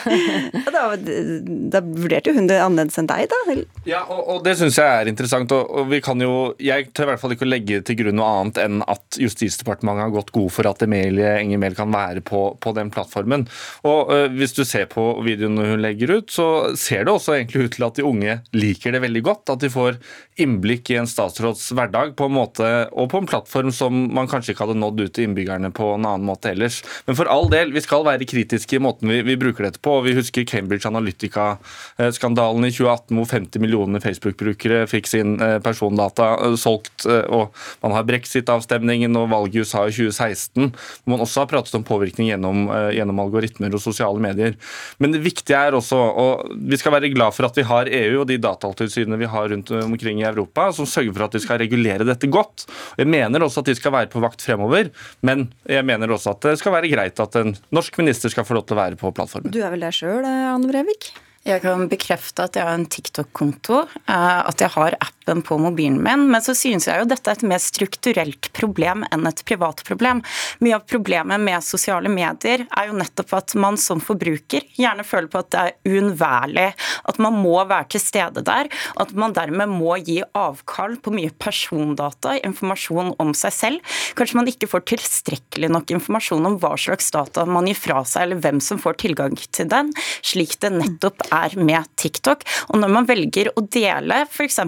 ja, 0.54 0.72
da, 0.72 0.84
da, 0.96 1.82
vurderte 1.84 2.32
hun 2.32 2.48
det 2.48 2.60
annerledes 2.62 2.96
enn 3.00 3.10
deg, 3.10 3.28
da? 3.28 3.56
Ja, 3.88 4.00
og, 4.08 4.22
og 4.36 4.40
det 4.46 4.56
syns 4.60 4.78
jeg 4.80 4.88
er 4.88 5.10
interessant. 5.10 5.52
Og, 5.52 5.68
og, 5.68 5.90
vi 5.92 6.00
kan 6.04 6.20
jo, 6.22 6.54
Jeg 6.62 6.88
tør 6.96 7.10
i 7.10 7.12
hvert 7.12 7.22
fall 7.22 7.36
ikke 7.36 7.46
å 7.46 7.50
legge 7.50 7.82
til 7.84 7.98
grunn 8.00 8.16
noe 8.18 8.30
annet 8.38 8.62
enn 8.64 8.80
at 8.88 9.20
Justisdepartementet 9.20 10.06
har 10.06 10.14
gått 10.14 10.32
god 10.34 10.50
for 10.54 10.70
at 10.70 10.84
Emilie 10.86 11.36
Enger 11.42 11.60
Mehl 11.60 11.76
kan 11.76 11.92
være 11.92 12.24
på, 12.24 12.46
på 12.56 12.74
den 12.76 12.92
plattformen. 12.94 13.46
Og 13.84 14.14
øh, 14.14 14.26
Hvis 14.38 14.56
du 14.56 14.64
ser 14.64 14.88
på 14.92 15.10
videoene 15.26 15.68
hun 15.74 15.84
legger 15.84 16.16
ut, 16.16 16.32
så 16.32 16.48
ser 16.78 17.04
det 17.04 17.12
også 17.12 17.36
egentlig 17.36 17.68
ut 17.68 17.76
til 17.76 17.88
at 17.90 18.00
de 18.00 18.08
unge 18.08 18.40
liker 18.56 18.96
det 18.96 19.04
veldig 19.04 19.24
godt. 19.28 19.52
At 19.52 19.64
de 19.64 19.72
får 19.72 20.00
innblikk 20.40 20.90
i 20.90 20.96
en 20.98 21.06
statsråds 21.06 21.68
hverdag 21.76 22.14
på 22.18 22.26
en 22.26 22.34
måte, 22.34 22.68
og 22.90 23.10
på 23.12 23.20
en 23.22 23.28
plattform 23.28 23.70
som 23.74 23.94
man 24.14 24.28
kanskje 24.30 24.54
ikke 24.54 24.66
hadde 24.66 24.80
nådd 24.80 25.04
ut 25.04 25.12
til 25.14 25.28
innbyggerne 25.28 25.70
på 25.74 25.92
en 25.94 26.06
annen 26.08 26.26
måte 26.26 26.50
ellers. 26.50 26.80
Men 27.06 27.18
for 27.18 27.30
all 27.30 27.46
del, 27.52 27.70
vi 27.74 27.82
skal 27.84 28.06
være 28.06 28.26
kritiske 28.28 28.78
i 28.78 28.82
måten 28.82 29.12
vi, 29.12 29.20
vi 29.26 29.38
bruker 29.38 29.68
dette 29.68 29.82
på. 29.84 30.00
Vi 30.06 30.16
husker 30.16 30.46
Cambridge 30.48 30.90
Analytica-skandalen 30.90 32.66
i 32.66 32.72
2018 32.74 33.20
hvor 33.20 33.30
50 33.30 33.62
millioner 33.62 34.02
Facebook-brukere 34.02 34.84
fikk 34.90 35.10
sin 35.10 35.36
eh, 35.38 35.60
persondata 35.62 36.32
eh, 36.48 36.56
solgt. 36.60 37.06
Eh, 37.06 37.22
og 37.30 37.54
Man 37.84 37.94
har 37.94 38.06
brexit-avstemningen 38.08 39.14
og 39.20 39.30
valget 39.30 39.60
i 39.60 39.62
USA 39.62 39.84
i 39.86 39.94
2016, 39.94 40.72
hvor 41.04 41.14
man 41.14 41.22
også 41.22 41.44
har 41.44 41.50
pratet 41.52 41.78
om 41.78 41.86
påvirkning 41.86 42.32
gjennom, 42.32 42.66
gjennom 42.96 43.20
algoritmer 43.22 43.74
og 43.76 43.82
sosiale 43.82 44.18
medier. 44.22 44.58
Men 44.98 45.14
det 45.14 45.22
viktige 45.24 45.60
er 45.68 45.76
også, 45.76 45.98
og 45.98 46.54
vi 46.58 46.78
skal 46.80 46.96
være 46.96 47.12
glad 47.14 47.36
for 47.36 47.46
at 47.46 47.58
vi 47.58 47.66
har 47.68 47.90
EU 48.02 48.22
og 48.22 48.28
de 48.30 48.40
datatilsynene 48.42 49.20
vi 49.20 49.30
har 49.30 49.50
rundt 49.52 49.70
omkring 49.78 50.23
i 50.24 50.30
Europa, 50.30 50.70
som 50.76 50.88
sørger 50.88 51.14
for 51.14 51.26
at 51.28 51.36
de 51.36 51.42
skal 51.44 51.60
regulere 51.62 52.06
dette 52.08 52.30
godt. 52.32 52.66
Jeg 53.00 53.10
mener 53.10 53.44
også 53.44 53.62
at 53.62 53.70
de 53.70 53.76
skal 53.78 53.94
være 53.94 54.10
på 54.12 54.22
vakt 54.24 54.44
fremover, 54.44 54.90
men 55.26 55.48
jeg 55.70 55.86
mener 55.86 56.10
også 56.16 56.34
at 56.34 56.48
det 56.48 56.56
skal 56.62 56.74
være 56.74 56.90
greit 56.92 57.20
at 57.20 57.38
en 57.40 57.54
norsk 57.74 58.00
minister 58.02 58.32
skal 58.32 58.48
få 58.48 58.58
lov 58.58 58.66
til 58.68 58.78
å 58.78 58.82
være 58.82 59.00
på 59.00 59.12
plattformen. 59.14 59.54
Du 59.54 59.60
er 59.62 59.72
vel 59.74 59.84
der 59.84 59.94
sjøl, 59.94 60.24
Anne 60.24 60.70
Brevik? 60.70 61.12
Jeg 61.44 61.60
kan 61.60 61.82
bekrefte 61.92 62.46
at 62.46 62.54
jeg 62.56 62.64
har 62.64 62.72
en 62.78 62.86
TikTok-konto, 62.88 63.82
eh, 64.08 64.38
at 64.48 64.62
jeg 64.64 64.72
har 64.78 64.94
appen 64.96 65.42
på 65.44 65.58
mobilen 65.60 65.98
min. 66.00 66.22
Men 66.32 66.40
så 66.40 66.54
synes 66.56 66.86
jeg 66.88 67.02
jo 67.02 67.08
dette 67.10 67.28
er 67.28 67.36
et 67.36 67.44
mer 67.44 67.60
strukturelt 67.60 68.48
problem 68.56 69.04
enn 69.12 69.28
et 69.28 69.42
privat 69.44 69.82
problem. 69.84 70.22
Mye 70.64 70.78
av 70.78 70.86
problemet 70.88 71.42
med 71.44 71.60
sosiale 71.66 72.08
medier 72.08 72.64
er 72.64 72.88
jo 72.88 72.96
nettopp 72.96 73.34
at 73.36 73.54
man 73.60 73.76
som 73.76 74.00
forbruker 74.00 74.64
gjerne 74.78 75.04
føler 75.04 75.28
på 75.28 75.42
at 75.42 75.50
det 75.52 75.60
er 75.60 75.92
uunnværlig, 75.92 76.70
at 77.12 77.20
man 77.20 77.36
må 77.36 77.58
være 77.60 77.90
til 77.92 78.04
stede 78.06 78.40
der, 78.48 78.72
at 78.96 79.12
man 79.12 79.36
dermed 79.36 79.68
må 79.68 79.98
gi 80.00 80.22
avkall 80.32 80.96
på 81.04 81.12
mye 81.12 81.34
persondata, 81.36 82.38
informasjon 82.40 83.12
om 83.20 83.36
seg 83.36 83.56
selv. 83.58 83.94
Kanskje 84.16 84.40
man 84.40 84.48
ikke 84.48 84.70
får 84.72 84.86
tilstrekkelig 84.94 85.68
nok 85.76 85.92
informasjon 85.98 86.48
om 86.54 86.56
hva 86.64 86.72
slags 86.80 87.12
data 87.12 87.44
man 87.44 87.68
gir 87.68 87.76
fra 87.76 88.00
seg, 88.08 88.30
eller 88.30 88.40
hvem 88.40 88.64
som 88.64 88.80
får 88.80 88.96
tilgang 89.04 89.36
til 89.52 89.68
den, 89.68 89.92
slik 90.24 90.56
det 90.64 90.72
nettopp 90.78 91.20
er 91.28 91.33
med 91.60 91.88
TikTok. 92.00 92.44
Og 92.72 92.80
når 92.80 92.92
man 92.92 93.08
velger 93.08 93.50
å 93.54 93.64
dele 93.64 94.22
f.eks. 94.26 94.60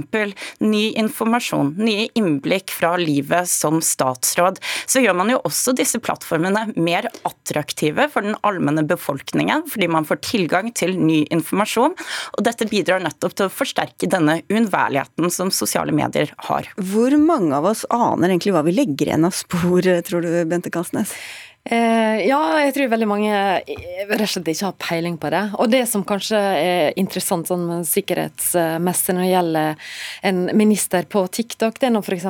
ny 0.64 0.84
informasjon, 1.00 1.74
nye 1.78 2.08
innblikk 2.18 2.72
fra 2.74 2.94
livet 3.00 3.48
som 3.50 3.80
statsråd, 3.84 4.60
så 4.86 5.02
gjør 5.02 5.18
man 5.20 5.32
jo 5.32 5.40
også 5.46 5.74
disse 5.76 6.00
plattformene 6.02 6.66
mer 6.76 7.08
attraktive 7.26 8.08
for 8.12 8.26
den 8.26 8.38
allmenne 8.46 8.86
befolkningen, 8.88 9.66
fordi 9.70 9.90
man 9.92 10.06
får 10.08 10.22
tilgang 10.26 10.72
til 10.76 10.96
ny 10.98 11.22
informasjon. 11.34 11.96
Og 12.36 12.46
dette 12.46 12.68
bidrar 12.70 13.02
nettopp 13.04 13.36
til 13.36 13.48
å 13.48 13.52
forsterke 13.52 14.10
denne 14.10 14.40
uunnværligheten 14.50 15.32
som 15.32 15.52
sosiale 15.54 15.94
medier 15.96 16.32
har. 16.48 16.70
Hvor 16.76 17.16
mange 17.20 17.56
av 17.56 17.68
oss 17.72 17.86
aner 17.92 18.32
egentlig 18.32 18.54
hva 18.56 18.64
vi 18.66 18.76
legger 18.76 19.12
igjen 19.12 19.28
av 19.28 19.36
spor, 19.36 19.86
tror 20.06 20.24
du, 20.24 20.32
Bente 20.48 20.72
Kalsnes? 20.72 21.14
Eh, 21.66 22.20
ja, 22.28 22.38
jeg 22.62 22.74
tror 22.76 22.90
veldig 22.92 23.06
mange 23.10 23.30
eh, 23.34 24.02
rett 24.06 24.22
og 24.22 24.30
slett 24.30 24.50
ikke 24.52 24.68
har 24.68 24.76
peiling 24.78 25.16
på 25.18 25.30
det. 25.34 25.42
Og 25.58 25.70
det 25.72 25.82
som 25.90 26.04
kanskje 26.06 26.38
er 26.38 27.00
interessant 27.00 27.50
sånn 27.50 27.82
sikkerhetsmessig 27.86 29.16
når 29.16 29.24
det 29.24 29.32
gjelder 29.32 29.88
en 30.30 30.40
minister 30.58 31.08
på 31.10 31.24
TikTok, 31.26 31.80
det 31.82 31.88
er 31.88 31.94
nå 31.96 32.04
f.eks. 32.04 32.28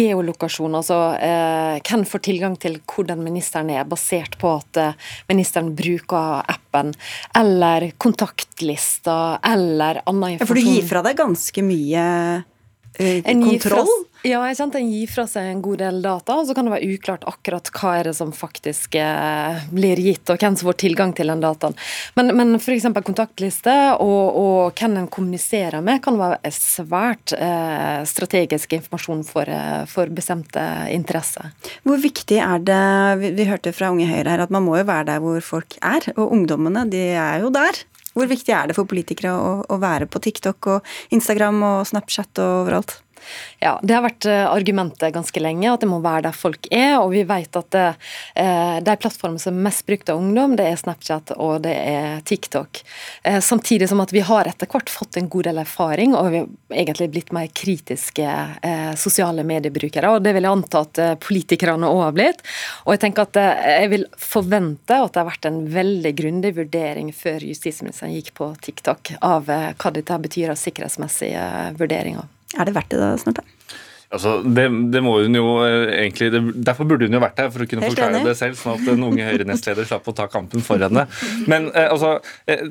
geolokasjon, 0.00 0.78
altså 0.80 1.00
eh, 1.20 1.76
hvem 1.84 2.06
får 2.08 2.24
tilgang 2.30 2.56
til 2.62 2.80
hvor 2.88 3.08
den 3.10 3.24
ministeren 3.26 3.74
er, 3.74 3.84
basert 3.88 4.38
på 4.40 4.56
at 4.56 4.80
eh, 4.80 5.06
ministeren 5.28 5.74
bruker 5.76 6.40
appen, 6.48 6.94
eller 7.36 7.90
kontaktlister, 8.00 9.36
eller 9.44 10.00
annen 10.06 10.38
informasjon. 10.38 10.40
Ja, 10.40 10.48
for 10.48 10.56
du 10.56 10.76
gir 10.78 10.88
fra 10.88 11.04
deg 11.04 11.20
ganske 11.20 11.66
mye 11.66 12.04
eh, 12.98 13.22
kontroll? 13.22 13.96
Ja, 14.26 14.40
jeg 14.48 14.56
kjente 14.58 14.80
en 14.80 14.88
gir 14.90 15.10
fra 15.10 15.22
seg 15.30 15.46
en 15.52 15.60
god 15.62 15.78
del 15.78 15.98
data, 16.02 16.34
og 16.40 16.48
så 16.48 16.54
kan 16.56 16.66
det 16.66 16.72
være 16.72 16.94
uklart 16.96 17.26
akkurat 17.30 17.68
hva 17.76 17.92
er 18.00 18.08
det 18.08 18.14
som 18.18 18.32
faktisk 18.34 18.96
eh, 18.98 19.60
blir 19.70 20.00
gitt, 20.02 20.32
og 20.32 20.40
hvem 20.40 20.56
som 20.58 20.70
får 20.70 20.78
tilgang 20.82 21.12
til 21.14 21.30
den 21.30 21.44
dataen. 21.44 21.76
Men, 22.18 22.32
men 22.38 22.56
f.eks. 22.58 22.88
kontaktliste 23.06 23.76
og, 24.02 24.40
og, 24.40 24.80
hvem 24.80 24.98
en 25.02 25.08
kommuniserer 25.12 25.84
med, 25.84 26.02
kan 26.02 26.18
være 26.18 26.52
svært 26.54 27.36
eh, 27.38 28.02
strategisk 28.08 28.74
informasjon 28.80 29.22
for, 29.28 29.46
eh, 29.46 29.84
for, 29.90 30.10
bestemte 30.16 30.64
interesser. 30.90 31.52
Hvor 31.86 32.00
viktig 32.02 32.40
er 32.42 32.64
det, 32.66 32.84
vi, 33.22 33.34
vi 33.36 33.50
hørte 33.50 33.74
fra 33.76 33.92
Unge 33.94 34.08
Høyre 34.10 34.32
her, 34.32 34.46
at 34.48 34.54
man 34.54 34.66
må 34.66 34.80
jo 34.80 34.88
være 34.88 35.12
der 35.12 35.22
hvor 35.22 35.38
folk 35.54 35.78
er, 35.84 36.10
og 36.16 36.32
ungdommene 36.32 36.88
de 36.90 37.12
er 37.14 37.44
jo 37.44 37.54
der. 37.54 37.84
Hvor 38.16 38.28
viktig 38.30 38.54
er 38.56 38.70
det 38.70 38.76
for 38.78 38.88
politikere 38.88 39.34
å, 39.36 39.50
å 39.68 39.76
være 39.82 40.08
på 40.08 40.22
TikTok 40.24 40.70
og 40.72 40.94
Instagram 41.12 41.60
og 41.68 41.80
Snapchat 41.90 42.40
og 42.40 42.62
overalt? 42.62 42.96
Ja, 43.58 43.78
Det 43.82 43.94
har 43.94 44.04
vært 44.04 44.26
eh, 44.28 44.44
argumentet 44.44 45.14
ganske 45.14 45.40
lenge, 45.40 45.70
at 45.72 45.80
det 45.80 45.88
må 45.88 46.02
være 46.04 46.26
der 46.28 46.36
folk 46.36 46.68
er. 46.70 46.98
Og 47.00 47.12
vi 47.14 47.22
vet 47.28 47.56
at 47.56 47.70
det, 47.72 47.86
eh, 48.36 48.76
de 48.84 48.96
plattformene 49.00 49.40
som 49.40 49.56
er 49.56 49.66
mest 49.68 49.86
brukt 49.88 50.12
av 50.12 50.20
ungdom, 50.20 50.56
det 50.58 50.66
er 50.68 50.76
Snapchat 50.80 51.32
og 51.36 51.62
det 51.64 51.72
er 51.72 52.20
TikTok. 52.28 52.82
Eh, 53.24 53.40
samtidig 53.40 53.88
som 53.88 54.02
at 54.04 54.12
vi 54.12 54.24
har 54.26 54.48
etter 54.50 54.68
hvert 54.70 54.92
fått 54.92 55.16
en 55.16 55.30
god 55.32 55.48
del 55.48 55.62
erfaring, 55.64 56.14
og 56.14 56.30
vi 56.34 56.42
har 56.42 56.82
egentlig 56.84 57.10
blitt 57.14 57.32
mer 57.32 57.48
kritiske 57.56 58.26
sosiale 59.00 59.44
mediebrukere. 59.46 60.10
Og 60.16 60.22
det 60.24 60.34
vil 60.36 60.44
jeg 60.46 60.52
anta 60.52 60.82
at 60.84 61.00
politikerne 61.22 61.88
òg 61.88 62.02
har 62.02 62.14
blitt. 62.16 62.44
Og 62.84 62.94
jeg 62.94 63.02
tenker 63.06 63.26
at 63.26 63.40
jeg 63.40 63.90
vil 63.92 64.06
forvente 64.20 64.98
at 65.00 65.14
det 65.14 65.22
har 65.22 65.30
vært 65.30 65.48
en 65.48 65.60
veldig 65.72 66.12
grundig 66.18 66.54
vurdering 66.58 67.12
før 67.16 67.44
justisministeren 67.46 68.14
gikk 68.16 68.34
på 68.36 68.52
TikTok 68.66 69.16
av 69.20 69.48
hva 69.48 69.94
dette 69.94 70.22
betyr 70.26 70.52
av 70.52 70.60
sikkerhetsmessige 70.60 71.76
vurderinger. 71.78 72.26
Er 72.56 72.68
det 72.68 72.74
verdt 72.76 72.92
det 72.94 73.02
da, 73.02 73.12
Snorre? 73.20 73.44
Altså, 74.06 74.36
det, 74.42 74.66
det, 74.94 75.02
må 75.02 75.16
hun 75.18 75.34
jo 75.34 75.46
eh, 75.66 75.88
egentlig, 76.04 76.28
det, 76.30 76.40
Derfor 76.66 76.86
burde 76.86 77.08
hun 77.08 77.16
jo 77.16 77.22
vært 77.22 77.40
her, 77.42 77.48
for 77.50 77.64
å 77.64 77.70
kunne 77.70 77.88
forklare 77.88 78.22
det 78.22 78.36
selv, 78.38 78.58
sånn 78.60 78.78
at 78.78 78.86
den 78.86 79.02
unge 79.02 79.26
Høyre-nestleder 79.26 79.88
slapp 79.88 80.06
å 80.06 80.14
ta 80.14 80.28
kampen 80.30 80.62
for 80.64 80.82
henne. 80.82 81.08
Men 81.50 81.72
eh, 81.72 81.88
altså, 81.90 82.16
eh, 82.46 82.62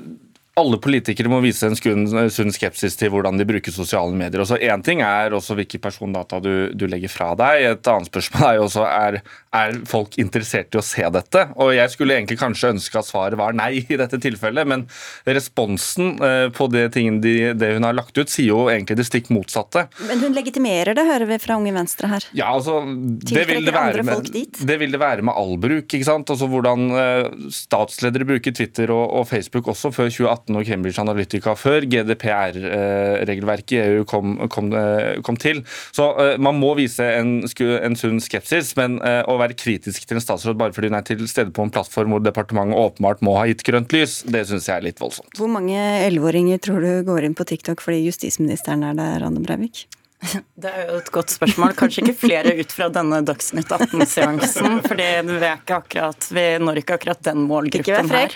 alle 0.56 0.78
politikere 0.80 1.28
må 1.28 1.42
vise 1.44 1.68
en 1.68 1.76
sunn 1.76 2.54
skepsis 2.56 2.96
til 2.96 3.12
hvordan 3.12 3.36
de 3.40 3.48
bruker 3.48 3.74
sosiale 3.76 4.16
medier. 4.16 4.40
Også 4.40 4.56
en 4.64 4.84
ting 4.86 5.02
er 5.04 5.34
også 5.36 5.58
hvilke 5.58 5.82
persondata 5.84 6.40
du, 6.40 6.72
du, 6.72 6.86
legger 6.88 7.12
fra 7.12 7.34
deg. 7.36 7.64
Et 7.74 7.90
annet 7.92 8.08
spørsmål 8.08 8.46
er 8.48 8.56
jo 8.56 8.68
også 8.70 8.86
er, 8.88 9.18
er 9.52 9.76
folk 9.90 10.16
interessert 10.22 10.72
i 10.72 10.80
å 10.80 10.86
se 10.86 11.04
dette. 11.12 11.44
Og 11.60 11.74
Jeg 11.76 11.92
skulle 11.92 12.16
egentlig 12.16 12.40
kanskje 12.40 12.72
ønske 12.72 13.02
at 13.02 13.10
svaret 13.10 13.40
var 13.40 13.58
nei 13.58 13.82
i 13.82 14.00
dette 14.00 14.20
tilfellet, 14.24 14.70
men 14.72 14.86
responsen 15.28 16.16
eh, 16.24 16.48
på 16.56 16.70
det, 16.72 16.86
de, 16.96 17.36
det 17.52 17.74
hun 17.76 17.90
har 17.90 18.00
lagt 18.00 18.16
ut, 18.16 18.32
sier 18.32 18.54
jo 18.54 18.70
egentlig 18.72 19.02
det 19.02 19.08
stikk 19.10 19.34
motsatte. 19.36 19.90
Men 20.08 20.24
hun 20.24 20.40
legitimerer 20.40 20.96
det, 20.96 21.04
hører 21.10 21.28
vi 21.34 21.40
fra 21.44 21.60
Unge 21.60 21.76
Venstre 21.76 22.14
her. 22.14 22.30
Ja, 22.32 22.54
altså, 22.56 22.80
det 23.28 23.44
vil 23.52 23.68
det, 23.68 23.76
være 23.76 24.08
med, 24.08 24.32
det 24.32 24.80
vil 24.80 24.96
det 24.96 25.04
være 25.04 25.28
med 25.28 25.36
all 25.36 25.58
bruk. 25.60 25.84
ikke 25.92 26.08
sant? 26.08 26.32
Altså 26.32 26.48
Hvordan 26.48 26.88
eh, 26.96 27.52
statsledere 27.52 28.32
bruker 28.32 28.56
Twitter 28.56 28.96
og, 28.96 29.04
og 29.20 29.28
Facebook 29.28 29.68
også 29.76 29.92
før 29.92 30.08
2018 30.08 30.45
2018 30.46 30.60
og 30.60 30.66
Cambridge 30.66 31.02
Analytica 31.02 31.54
før 31.58 31.86
GDPR-regelverket 31.90 33.76
i 33.76 33.82
EU 33.82 34.06
kom, 34.06 34.38
kom, 34.50 34.72
eh, 34.74 35.22
kom, 35.26 35.38
til. 35.38 35.64
Så 35.96 36.08
uh, 36.16 36.36
man 36.42 36.60
må 36.60 36.74
vise 36.76 37.04
en, 37.04 37.44
en, 37.46 37.96
sunn 37.96 38.22
skepsis, 38.24 38.76
men 38.78 39.00
uh, 39.02 39.24
å 39.28 39.38
være 39.42 39.58
kritisk 39.58 40.06
til 40.06 40.20
en 40.20 40.24
statsråd 40.24 40.58
bare 40.60 40.76
fordi 40.76 40.92
hun 40.92 41.00
er 41.00 41.08
til 41.08 41.26
stede 41.28 41.54
på 41.56 41.66
en 41.66 41.74
plattform 41.74 42.16
hvor 42.16 42.24
departementet 42.24 42.78
åpenbart 42.78 43.24
må 43.26 43.38
ha 43.40 43.48
gitt 43.50 43.66
grønt 43.66 43.94
lys, 43.96 44.22
det 44.30 44.46
syns 44.50 44.70
jeg 44.70 44.78
er 44.78 44.88
litt 44.88 45.02
voldsomt. 45.02 45.34
Hvor 45.38 45.52
mange 45.52 45.78
elleveåringer 46.06 46.62
tror 46.64 46.82
du 46.84 47.06
går 47.08 47.28
inn 47.28 47.38
på 47.38 47.48
TikTok 47.48 47.84
fordi 47.84 48.06
justisministeren 48.06 48.86
er 48.88 48.98
der, 48.98 49.26
Anne 49.26 49.44
Breivik? 49.44 49.86
Det 50.56 50.72
er 50.72 50.90
jo 50.90 51.00
et 51.00 51.10
godt 51.14 51.34
spørsmål. 51.34 51.74
Kanskje 51.78 52.04
ikke 52.04 52.16
flere 52.18 52.54
ut 52.58 52.74
fra 52.74 52.88
denne 52.94 53.20
Dagsnytt 53.28 53.72
18-seansen. 53.76 54.80
fordi 54.86 55.08
vi, 55.28 55.50
akkurat, 55.52 56.28
vi 56.34 56.46
når 56.62 56.82
ikke 56.82 56.98
akkurat 57.00 57.22
den 57.28 57.44
målgruppen 57.50 58.12
her. 58.14 58.36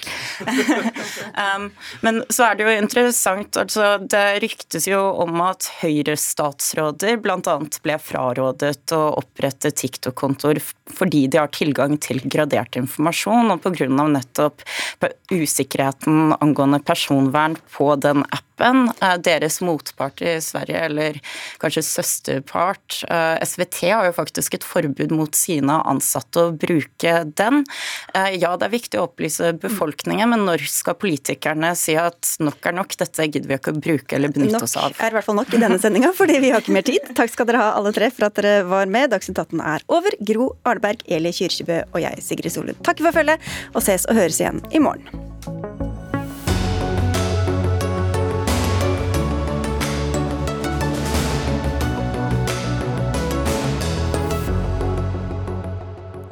um, 1.55 1.69
men 2.05 2.21
så 2.29 2.49
er 2.49 2.59
det 2.59 2.67
jo 2.67 2.75
interessant. 2.75 3.59
altså 3.63 3.91
Det 4.03 4.25
ryktes 4.43 4.89
jo 4.89 5.01
om 5.23 5.39
at 5.45 5.69
Høyre-statsråder 5.79 7.19
bl.a. 7.23 7.57
ble 7.85 7.97
frarådet 8.03 8.95
å 8.95 9.01
opprette 9.21 9.71
TikTok-kontoer 9.71 10.61
fordi 10.89 11.27
de 11.29 11.37
har 11.37 11.51
tilgang 11.53 11.99
til 12.01 12.21
gradert 12.25 12.77
informasjon, 12.79 13.51
og 13.53 13.61
pga. 13.61 13.87
nettopp 14.09 14.63
usikkerheten 15.29 16.33
angående 16.39 16.81
personvern 16.81 17.57
på 17.69 17.93
den 18.01 18.23
appen 18.25 18.48
appen. 18.59 18.91
Eh, 19.01 19.17
deres 19.17 19.61
motpart 19.61 20.21
i 20.21 20.41
Sverige, 20.41 20.79
eller 20.89 21.19
kanskje 21.59 21.83
søsterpart, 21.83 23.03
eh, 23.09 23.45
SVT, 23.45 23.91
har 23.91 24.05
jo 24.05 24.11
faktisk 24.11 24.53
et 24.53 24.63
forbud 24.63 25.11
mot 25.11 25.35
sine 25.35 25.79
ansatte 25.85 26.39
å 26.39 26.57
bruke 26.57 27.33
den. 27.35 27.63
Ja, 28.13 28.55
det 28.57 28.67
er 28.67 28.73
viktig 28.73 28.99
å 28.99 29.07
opplyse 29.07 29.53
befolkningen, 29.59 30.29
men 30.29 30.45
når 30.45 30.65
skal 30.67 30.95
politikerne 30.95 31.75
si 31.77 31.95
at 31.95 32.35
nok 32.39 32.65
er 32.65 32.75
nok, 32.75 32.95
dette 32.97 33.27
gidder 33.27 33.47
vi 33.47 33.57
ikke 33.57 33.73
å 33.73 33.79
bruke 33.79 34.15
eller 34.15 34.33
benytte 34.33 34.61
oss 34.63 34.75
av? 34.77 34.91
Nok 34.91 35.03
er 35.03 35.13
i 35.13 35.17
hvert 35.17 35.25
fall 35.25 35.39
nok 35.39 35.53
i 35.53 35.61
denne 35.61 35.79
sendinga, 35.79 36.13
fordi 36.15 36.39
vi 36.39 36.51
har 36.53 36.63
ikke 36.63 36.75
mer 36.75 36.87
tid. 36.87 37.11
Takk 37.15 37.33
skal 37.33 37.49
dere 37.49 37.63
ha 37.63 37.73
alle 37.77 37.93
tre 37.95 38.09
for 38.11 38.29
at 38.29 38.39
dere 38.39 38.63
var 38.69 38.89
med. 38.91 39.11
Dagsnytt 39.13 39.39
18 39.39 39.63
er 39.75 39.85
over. 39.87 40.17
Gro 40.31 40.51
Arneberg, 40.65 41.05
Eli 41.07 41.33
Kyrkjebø 41.35 41.83
og 41.93 42.01
jeg, 42.03 42.25
Sigrid 42.25 42.55
Solund. 42.55 42.81
Takk 42.83 43.03
for 43.05 43.15
følget, 43.15 43.51
og 43.73 43.85
ses 43.85 44.09
og 44.09 44.19
høres 44.19 44.41
igjen 44.41 44.63
i 44.73 44.83
morgen. 44.83 45.88